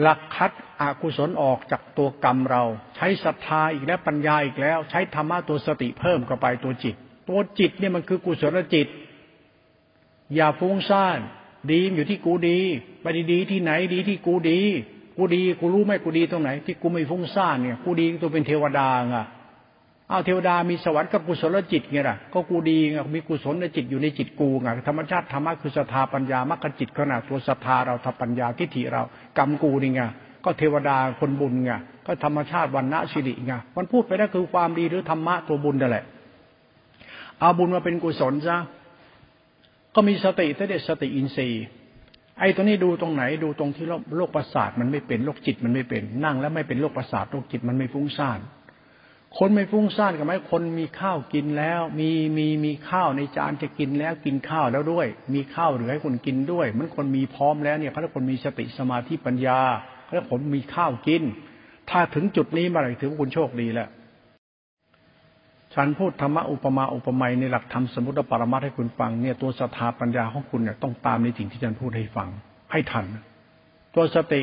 [0.00, 2.62] หลักคัดอกุศลออกจากตัวกรรมเรา
[2.96, 6.94] ใช้ศรัทธาอีกแล้วปัญญาอีกแล้ว ใช้ธรรมะตัวสติเพิ่มเข้าไปตัวจิต
[7.28, 8.86] ตัวจิตเนี่ยมันคือกุศลจิต
[10.34, 11.18] อย่าฟุ้งซ่าน
[11.70, 12.58] ดีอยู่ที่กูดี
[13.02, 14.60] ไปดีที่ไหนดีที่กูดี
[15.16, 19.16] กูดีกูรู้ไหมกูดีตรงไหน ที่กูไม่ฟุ้งซ่านเนี่ย กูดีตัวเป็นเทวดาไง
[20.10, 29.02] อ้าวเทวดามีสวรรค์กับกุศลจิตไงล่ะก็กูดีไงมีกุศลในจิตอยู่ในจิตกูไงธรรมชาติธรรมะคือศรัทธาปัญญามรรคจิตขนาดตัวศรัทธาเราทปัญญาทิฏฐิเรา
[29.38, 30.00] กรรมกูนี่ไง
[30.44, 31.72] ก็เทวดาคนบุญไง
[32.06, 36.04] ก็ธรรมชาติวันณะสิริไงมันพูดไปได้คือความดีหรือธรรมะตัวบุญนั่นแหละ
[37.38, 38.56] เอาบุญมาเป็นกุศลซะ
[39.94, 41.64] ก็มีสติแต่เด็ดสติอินทรีย์
[42.38, 43.86] ไอ้ตัวนี้ดูตรงไหนดูตรงที่
[44.16, 48.38] โรคประสาทมันไม่เป็นโรคจิตมันไม่เป็น นั่งแล้วไม่เป็นโรคประสาทโรคจิตมันไม่ฟุ้งซ่าน
[49.38, 59.60] คนไม่ฟุ้งซ่านกับไหมคนมีข้าวกินแล้ว มีมีมีข้าวในจานจะกินแล้วกินข้าวแล้วด้วย มีข้าวเหลือให้คนกินด้วย มันคนมีพร้อมแล้วเนี่ยเขาเรียกคนมีสติสมาธิปัญญา
[60.02, 61.22] เขาเรียกคนมีข้าวกิน
[61.90, 63.88] ถ้าถึงจุดนี้มาไหร่ถือว่าคุณโชคดีแล้ว
[65.74, 72.28] ฉันพูดธรรมะอุปมาอุปไมยในหลักธรรมสมุติปรมัตให้คุณฟังเนี่ยตัวศรัทธาปัญญาของคุณเนี่ยต้องตามในสิ่งที่ฉันพูดให้ฟัง
[72.72, 73.06] ให้ทัน
[73.94, 74.42] ตัวสติ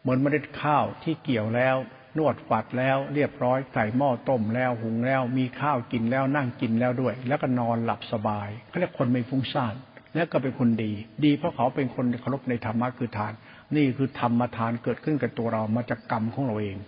[0.00, 1.76] เหมือนเมล็ดข้าวที่เกี่ยวแล้ว
[2.18, 9.74] นวดฝัดแล้วเรียบร้อยใส่หม้อต้มแล้วหุงแล้ว มีข้าวกินแล้วนั่งกินแล้วด้วย แล้วก็นอนหลับสบายเขาเรียกคนไม่ฟุ้งซ่าน
[10.14, 10.92] และก็เป็นคนดี
[11.24, 13.32] ดีเพราะเขาเป็นคนเคารพในธรรมะคือทาน
[13.76, 16.78] นี่คือธรรมทานเกิดขึ้นกับตัวเรามาจากกรรมของเราเอง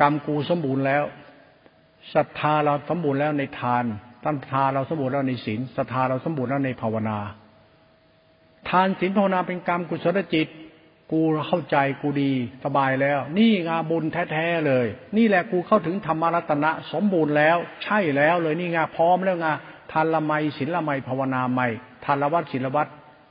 [0.00, 1.04] กรรมกูสมบูรณ์แล้ว
[2.14, 3.84] ศรัทธาเราสมบูรณ์แล้วในทาน
[4.24, 7.18] ตั้งทาเราสมบูรณ์แล้วในศีลศรัทธาเราสมบูรณ์แล้วในภาวนา
[8.70, 10.48] ทานศีลภาวนาเป็นกรรมกุศลจิต
[11.12, 12.32] กูเข้าใจกูดี
[12.64, 14.86] สบายแล้ว นี่งาบุญแท้ๆเลย
[15.16, 19.52] นี่แหละกูเข้าถึงธรรมรัตนะสมบูรณ์แล้ว ใช่แล้วเลยนี่งาพร้อมแล้วงา
[19.92, 21.60] ทานละไมศีลละไมภาวนาไม
[22.04, 22.88] ทานละวัดศีลวัด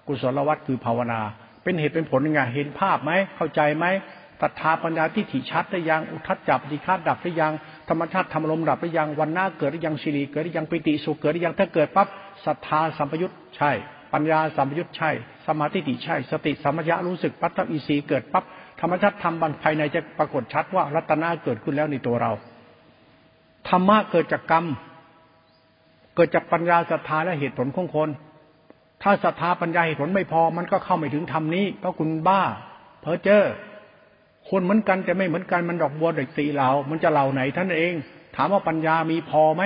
[0.08, 1.20] กุศลวัดคือภาวนา
[1.64, 3.86] เป็นเหตุเป็นผลไงเห็นภาพไหมเข้าใจไหม
[4.42, 7.54] ศรัทธาปัญญาที่ถี่ชัดได้ยังอุทัศจับดีคาดดับได้ยัง
[7.90, 12.08] ธรรมชาติธรรมลมดับได้ยังวันหน้าเกิดได้ยังสิริเกิดได้ยังปิติสุขเกิดได้ยังถ้าเกิดปั๊บ
[12.46, 13.72] ศรัทธาสัมปยุตใช่
[14.14, 15.12] ปัญญาสัมยุตใช่
[15.48, 18.44] สมาธิติใช่ สติสัมปยะรู้สึกปัตตอีสีเกิดปั๊บ
[18.82, 22.32] ธรรมชาติธรรมบันภายในจะปรากฏชัดว่ารัตนาเกิดขึ้นแล้วในตัวเรา
[23.70, 24.66] ธรรมะเกิดจากกรรม
[26.16, 28.10] เกิดจากปัญญาศรัทธาและเหตุผลของคน
[29.04, 32.42] ถ้าศรัทธาปัญญาเหตุผลไม่พอมันก็เข้าไม่ถึงธรรมนี้เพราะคุณบ้า
[33.02, 33.44] เพอเจอ
[34.50, 37.94] คนเหมือนกันแต่ไม่เหมือนกันมันดอกบัวด็กสีเหลามันจะเหล่าไหนท่านเอง
[38.36, 39.64] ถามว่าปัญญามีพอไหม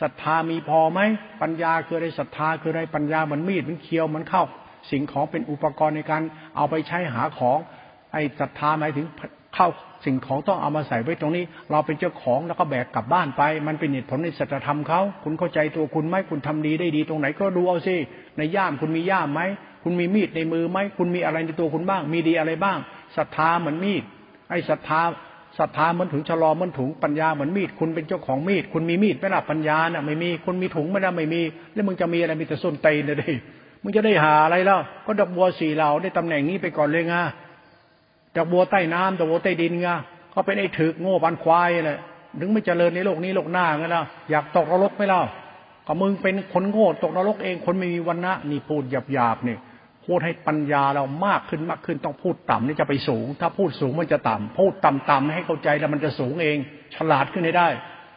[0.00, 1.00] ศรัทธามีพอไหม
[1.42, 4.44] ปัญญาคืออะไรศรัทธาคืออะไรปัญญาเหมือนมีดมันเคียวมันเข้า
[4.90, 6.22] สิ่งของเป็นอุปกรณ์ในการ
[6.56, 7.58] เอาไปใช้หาของ
[8.12, 9.06] ไอ้ศรัทธาหมายถึง
[9.54, 9.68] เข้า
[10.04, 17.96] สิ่งของต้องเอามาใส่ไว้ตรงนี้ เราเป็นเจ้าของแล้วก็แบกกลับบ้านไป มันเป็นเหตุผลในศัจธรรมเขาคุณเข้าใจตัวคุณไหมคุณทำดีได้ดีตรงไหนก็ดูเอาสิ
[18.36, 19.40] ในย่ามคุณมีย่ามไหม
[19.82, 22.78] คุณมีมีดในมือไหมคุณมีอะไรในตัวคุณบ้าง มีดีอะไรบ้าง
[23.16, 24.02] ศรัทธาเหมือนมีด
[24.50, 25.00] ไอ้ศรัทธา
[25.58, 33.34] ศรัทธาเหมือนถุงชะลอเหมือนถุงปัญญาเหมือนมีดคุณเป็นเจ้าของมีดคุณมีมีดไม่ละปัญญาน่ะไม่มีคุณมีถุงไม่ได้ไม่มี แล้วมึงจะมีอะไรมีแต่ส้นเตนเลย
[33.82, 37.14] มึงจะได้หาอะไรแล้ว ก็ดอกบัวสี่เหล่าได้ตำแหน่งนี้ไปก่อนเลยไง
[38.36, 39.88] ดอกบัวใต้น้ำดอกบัวใต้ดินไง
[40.34, 41.98] ก็เป็นไอ้ถึกโง่ปันควายเลย
[42.40, 45.22] ถึงไม่เจริญในโลกนี้โลกหน้าไงล่ะอยากตกนรกไม่เล่า
[45.86, 48.82] ก็มึงเป็นคนโง่ตกนรกเองคนไม่มีวันนะนี่พูด
[49.12, 49.56] หยาบๆนี่
[50.06, 56.58] พูดให้ปัญญาเรามากขึ้นมากขึ้นต้องพูดต่ำนี่จะไปสูง ถ้าพูดสูงมันจะต่ำพูดต่ำๆให้เข้าใจแล้วมันจะสูงเอง
[56.94, 57.68] ฉลาดขึ้นให้ได้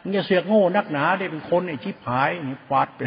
[0.02, 3.00] มึงจะเสือกโง่นักหนาได้เป็นคนไอ้ชิบหายนี่ฟาดไป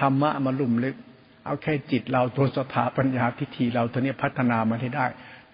[0.00, 0.96] ธรรมะมาลุ่มลึก
[1.44, 5.06] เอาแค่จิตเราตัวสถาปัญญาทิฏฐิเราตัวนี้พัฒนามาให้ได้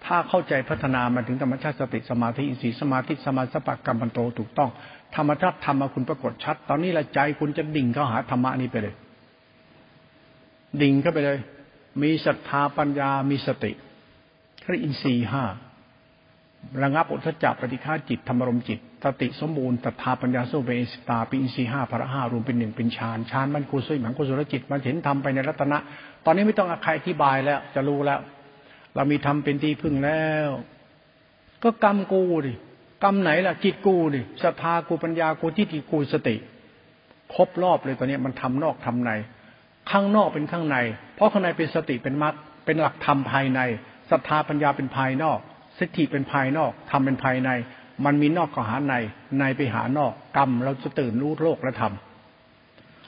[0.05, 4.69] ถ้าเข้าใจพัฒนามาถึงธรรมชาติสติสมาธิอินทรีย์สมาธิสมาสปะกรรมปันโตถูกต้อง
[5.15, 8.95] ธรรมชาติธรรมคุณปรากฏชัด ตอนนี้ละใจคุณจะดิ่งเข้าหาธรรมะนี้ไปเลย
[10.81, 11.37] ดิ่งเข้าไปเลย
[12.01, 13.71] มีศรัทธาปัญญามีสติ
[14.67, 15.43] เรีอินทรีย์ห้า
[16.83, 25.77] ระงับอุทจักปฏิฆาจิตธรรมรมจิตสติสมบูรณ์ศรัทธาปัญญาสุเบสตาปีอินทรีห้าพระห้ารวมเป็นหนึ่งเป็นฌานฌานมันกุศลหมังกุศลจิตมันเห็นทำไปในรัตนะ
[26.25, 28.19] ตอนนี้ไม่ต้องใครอธิบายแล้วจะรู้แล้ว
[28.95, 30.49] เรามีทำเป็นที่พึ่งแล้ว
[31.63, 32.53] ก็กรรมกูดิ
[33.03, 36.35] กรรมไหนล่ะจิตกูดิศรัทธากูปัญญากูทิฏฐิกูสติ
[37.35, 39.11] ครบรอบเลยตอนนี้มันทำนอกทำใน
[39.91, 40.77] ข้างนอกเป็นข้างใน
[41.15, 42.33] เพราะข้างในเป็นสติเป็นมรรค
[42.65, 43.59] เป็นหลักธรรมภายใน
[44.11, 45.39] ศรัทธาปัญญาเป็นภายนอก
[45.79, 47.49] สติเป็นภายนอกทำเป็นภายใน
[48.05, 48.93] มันมีนอกก็หาใน
[49.39, 51.93] ในไปหานอกกรรมเราจะตื่นรู้โลกและธรรม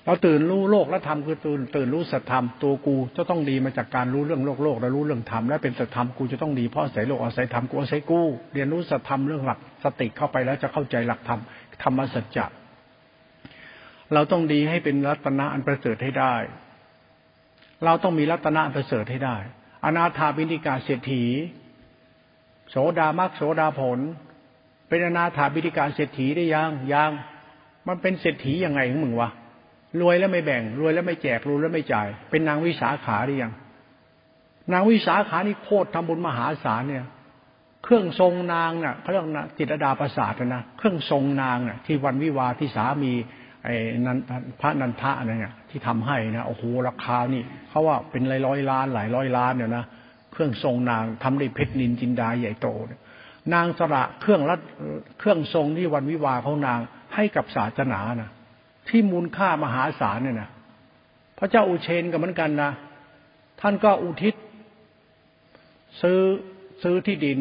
[0.05, 8.21] เราตื่นรู้โลกและธรรมคือตื่นตื่นรู้สัจธรรมตัวกูจะต้องดีมาจากการรู้เรื่องโลกโลกและรู้เรื่องธรรมและเป็นสัจธรรมกูจะต้องดีเพราะอาศัยโลกอาศัยธรรมกูอาศัยกู
[8.53, 11.39] เรียนรู้สัจธรรมเรื่องหลักสติเข้าไปแล้วจะเข้าใจหลักธรรม
[11.83, 12.45] ธรรมสัจจะ
[14.13, 16.35] เราต้องดีให้เป็นรัตนะอันประเสริฐให้ได้
[17.85, 19.37] เราต้องมีรัตนะประเสริฐให้ได้
[19.85, 21.23] อนาถาบินิกาเศรษฐี
[22.69, 23.99] โสดามักโสดาผล
[24.89, 27.11] เป็นอนาถาบินิกาเศรษฐีได้ยังยัง
[27.87, 29.29] มันเป็นเศรษฐียังไงของมึงวะ
[30.01, 33.53] รวยแล้วไม่แบ่ง รวยแล้วไม่แจกรวยแล้วไม่จ่าย เป็นนางวิสาขาหรือยัง
[34.73, 37.05] นางวิสาขานี่โคตรทำบุญมหาศาลเนี่ย
[37.83, 43.13] เครื่องทรงนางน่ะเขาเรียกนะจิตดาประสาทนะเครื่องทรงนางน่ะ ที่วันวิวาที่สามี
[43.63, 44.17] ไอ้นัน
[44.61, 49.85] พระนันทะเนี่ยที่ทำให้นะโอ้โหราคานี่เขาว่าเป็นหลายร้อยล้านหลายร้อยล้านเนี่ยนะ
[50.31, 52.67] เครื่องทรงนางทำด้วยเพชรนินจินดาใหญ่โต
[53.53, 54.61] นางสระเครื่องรัด
[55.19, 56.79] เครื่องทรงที่วันวิวาเขานาง
[57.15, 58.29] ให้กับศาสนานะ
[58.89, 60.49] ที่มูลค่ามหาศาลเนี่ยนะ
[61.37, 62.71] พระเจ้าอุเชนก็เหมือนกันนะ
[63.61, 64.35] ท่านก็อุทิศ
[66.01, 66.19] ซื้อ
[66.83, 67.37] ซื้อที่ดิน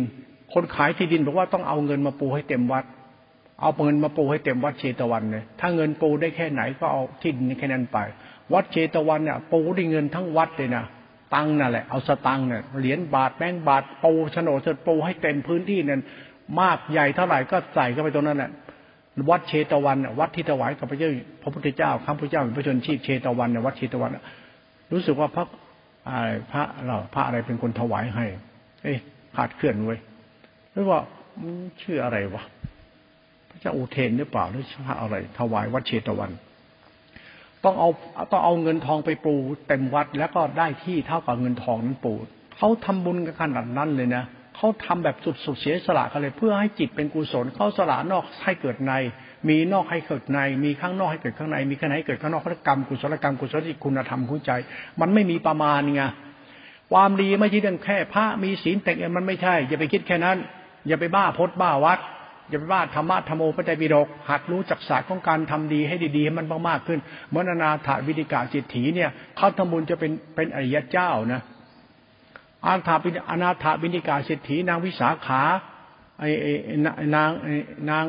[0.53, 2.85] คนขายที่ดินบอกว่าต้องเอาเงินมาปูให้เต็มวัด
[3.61, 7.99] เอาเงินมาปูให้เต็มวัดเชตวันเลยถ้าเงินปูได้แค่ไหนก็เอาที่ดินแค่นั้นไป
[8.53, 10.85] วัดเชตวันเนี่ยปูได้เงินทั้งวัดเลยนะ
[11.35, 16.03] ตังนั่นแหละเอาสตังเนี่ยเหรียญบาทแบงบาทปูโฉนดเสร็จปูให้เต็มพื้นที่นั่น
[16.61, 18.51] มากใหญ่เท่าไหร่ก็ใส่เข้าไปตรงนั้นแหละ
[19.31, 21.11] วัดเชตวันวัดที่ถวายกับพระเจ้า
[21.43, 24.11] พระพุทธเจ้าข้าพระเจ้าเป็นพระชนชีพเชตวันวัดเชตวัน
[24.93, 25.47] รู้สึกว่าพระ
[26.09, 28.27] อะไรพระเราพระอะไรเป็นคนถวายให้
[28.83, 28.95] เอ้
[29.37, 30.01] ขาดเคลื่อนไว้ย
[30.73, 31.01] หรือว่า
[31.83, 32.43] ชื่ออะไรวะ
[33.51, 36.31] พระเจ้าอุเทนหรือเปล่าหรือพระอะไร ถวายวัดเชตวัน
[37.65, 37.91] ต้องเอา
[38.33, 39.35] ต้องเอาเงินทองไปปู
[39.69, 42.13] เต็มวัดแล้วก็ได้ที่เท่ากับเงินทองนั้นปู
[42.57, 44.25] เขาทำบุญกันขนาดนั้นเลยนะ
[44.57, 48.93] เขาทำแบบสุดๆเสียสละกันเลย เพื่อให้จิตเป็นกุศลเขาสละนอกให้เกิดใน
[49.49, 54.51] มีนอกให้เกิดใน มีข้างนอกให้เกิดข้างใน มีข้างในให้เกิดข้างนอกพระกรรมกุศลกรรมกุศลจิตคุณธรรมคุณใจ
[55.01, 56.03] มันไม่มีประมาณไง
[56.93, 60.37] ความดีไม่ใช่เรื่องแค่พระมีศีลแต่งมันไม่ใช่ อย่าไปคิดแค่นั้น
[60.87, 62.01] อย่าไปบ้าพดบ้าวัด
[62.51, 66.99] อย่าไปบ้าธรรมะธรรมโอพระใจปิฎกหัดรู้จักศาสตร์ของการทำดีให้ดีๆให้มันมากๆขึ้น
[67.31, 71.41] เมื่อนานาถาวิธิกาจิตถีเนี่ยเขาทำบุญจะเป็นเป็นอริยเจ้านะ
[72.67, 75.43] อาถาปิอนาถาบินิกาเศรษฐีนางวิสาขา
[76.19, 76.31] ไอ้
[76.85, 76.93] นา
[77.29, 77.31] ง
[77.91, 78.05] นาง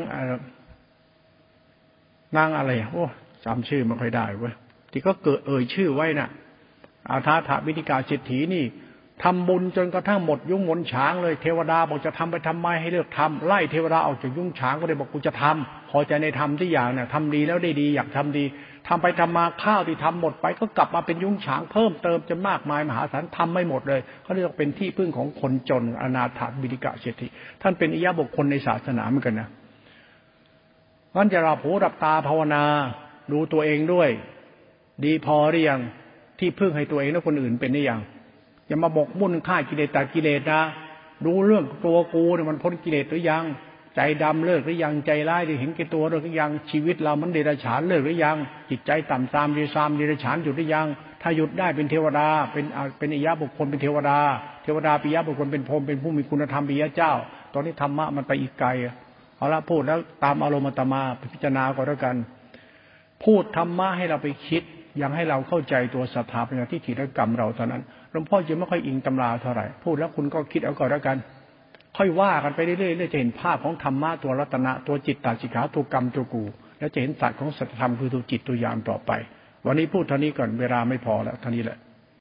[2.37, 3.05] นางอะไรโอ้
[3.45, 4.53] จำชื่อไม่ค่อยได้เว้ย
[4.91, 6.29] ที่ก็เกิดเอ่ยชื่อไว้น่ะ
[7.09, 8.65] อาถาถาบินิกาเศรษฐีนี่
[9.23, 18.43] ทำบุญจนกระทั่งหมดยุ่งหมนฉางเลยเทวดาบอกจะทำไปทำไมให้เลิกทำไล่เทวดาออกจากยุ่งฉางก็เลยบอกกูจะทำพอใจในธรรมที่อย่างเนี่ยทำดีแล้วได้ดีอยากทำดี
[18.87, 27.27] ทำไปทำมาข้าวที่ทำหมดไปก็กลับมาเป็นยุ้งฉางเพิ่มเติมจะมากมายมหาศาลทำไม่หมดเลยเขาเรียกเป็นที่พึ่งของคนจนอนาถาบิดิกะเศรษฐี
[27.61, 29.49] ท่านเป็นอิยาบุคคลในศาสนาเหมือนกันนะ
[31.15, 32.63] งั้นจะรับหูรับตาภาวนา
[33.31, 34.09] ดูตัวเองด้วย
[35.05, 35.81] ดีพอหรือยัง
[36.39, 37.99] ที่พึ่งให้ตัวเองและคนอื่นเป็นหรือยัง
[38.67, 40.61] อย่ามาบกมุ่นฆ่ากิเลสตัดกิเลสนะ
[41.25, 43.43] ดูเรื่องตัวกูเนี่ยมันพ้นกิเลสหรือยัง
[43.95, 48.37] ใจดำเลิกหรือยังใจร้ายหรือเห็นแก่ตัวเลิกหรือยังชีวิตเรามันเดรัจฉานเลิกหรือยัง
[48.69, 50.87] จิตใจต่ำตามดรัจฉานเดรัจฉานหยุดหรือยัง
[51.21, 52.65] ถ้าหยุดได้เป็นเทวดา เป็น
[52.97, 54.19] เป็นอิยะบุคคลเป็นเทวดา
[54.63, 57.13] เทวดาปิยะบุคคลเป็นพรหมเป็นผู้มีคุณธรรมปิยะเจ้า
[57.53, 58.69] ตอนนี้ธรรมะมันไปอีกไกล
[59.37, 61.01] เอาละพูดแล้วตามอารมณ์ตมา
[61.33, 62.15] พิจารณาก็แล้วกัน
[63.23, 64.63] พูดธรรมะให้เราไปคิด
[65.01, 67.81] ยังให้เราเข้าใจตัวสถาปัญญาที่ถิและกรรมเราเท่านั้น
[68.11, 71.17] หลวงพ่อจะไม่ค่อยอิงตำราเท่าไหร่พูดแล้วคุณก็คิดเอาก่อนแล้วกัน
[71.95, 76.43] ค่อยว่ากันไปเรื่อยๆจะเห็นภาพของธรรมะตัวรัตนะตัวจิตตาจิขาตัวกรรมตัวกู
[76.79, 79.11] แล้วจะเห็นสัตว์ของสัจธรรมคือตัวจิตตัวยามต่อไป
[79.65, 81.77] วันนี้พูดเท่านี้ก่อนเวลาไม่พอแล้วเท่านี้แหละ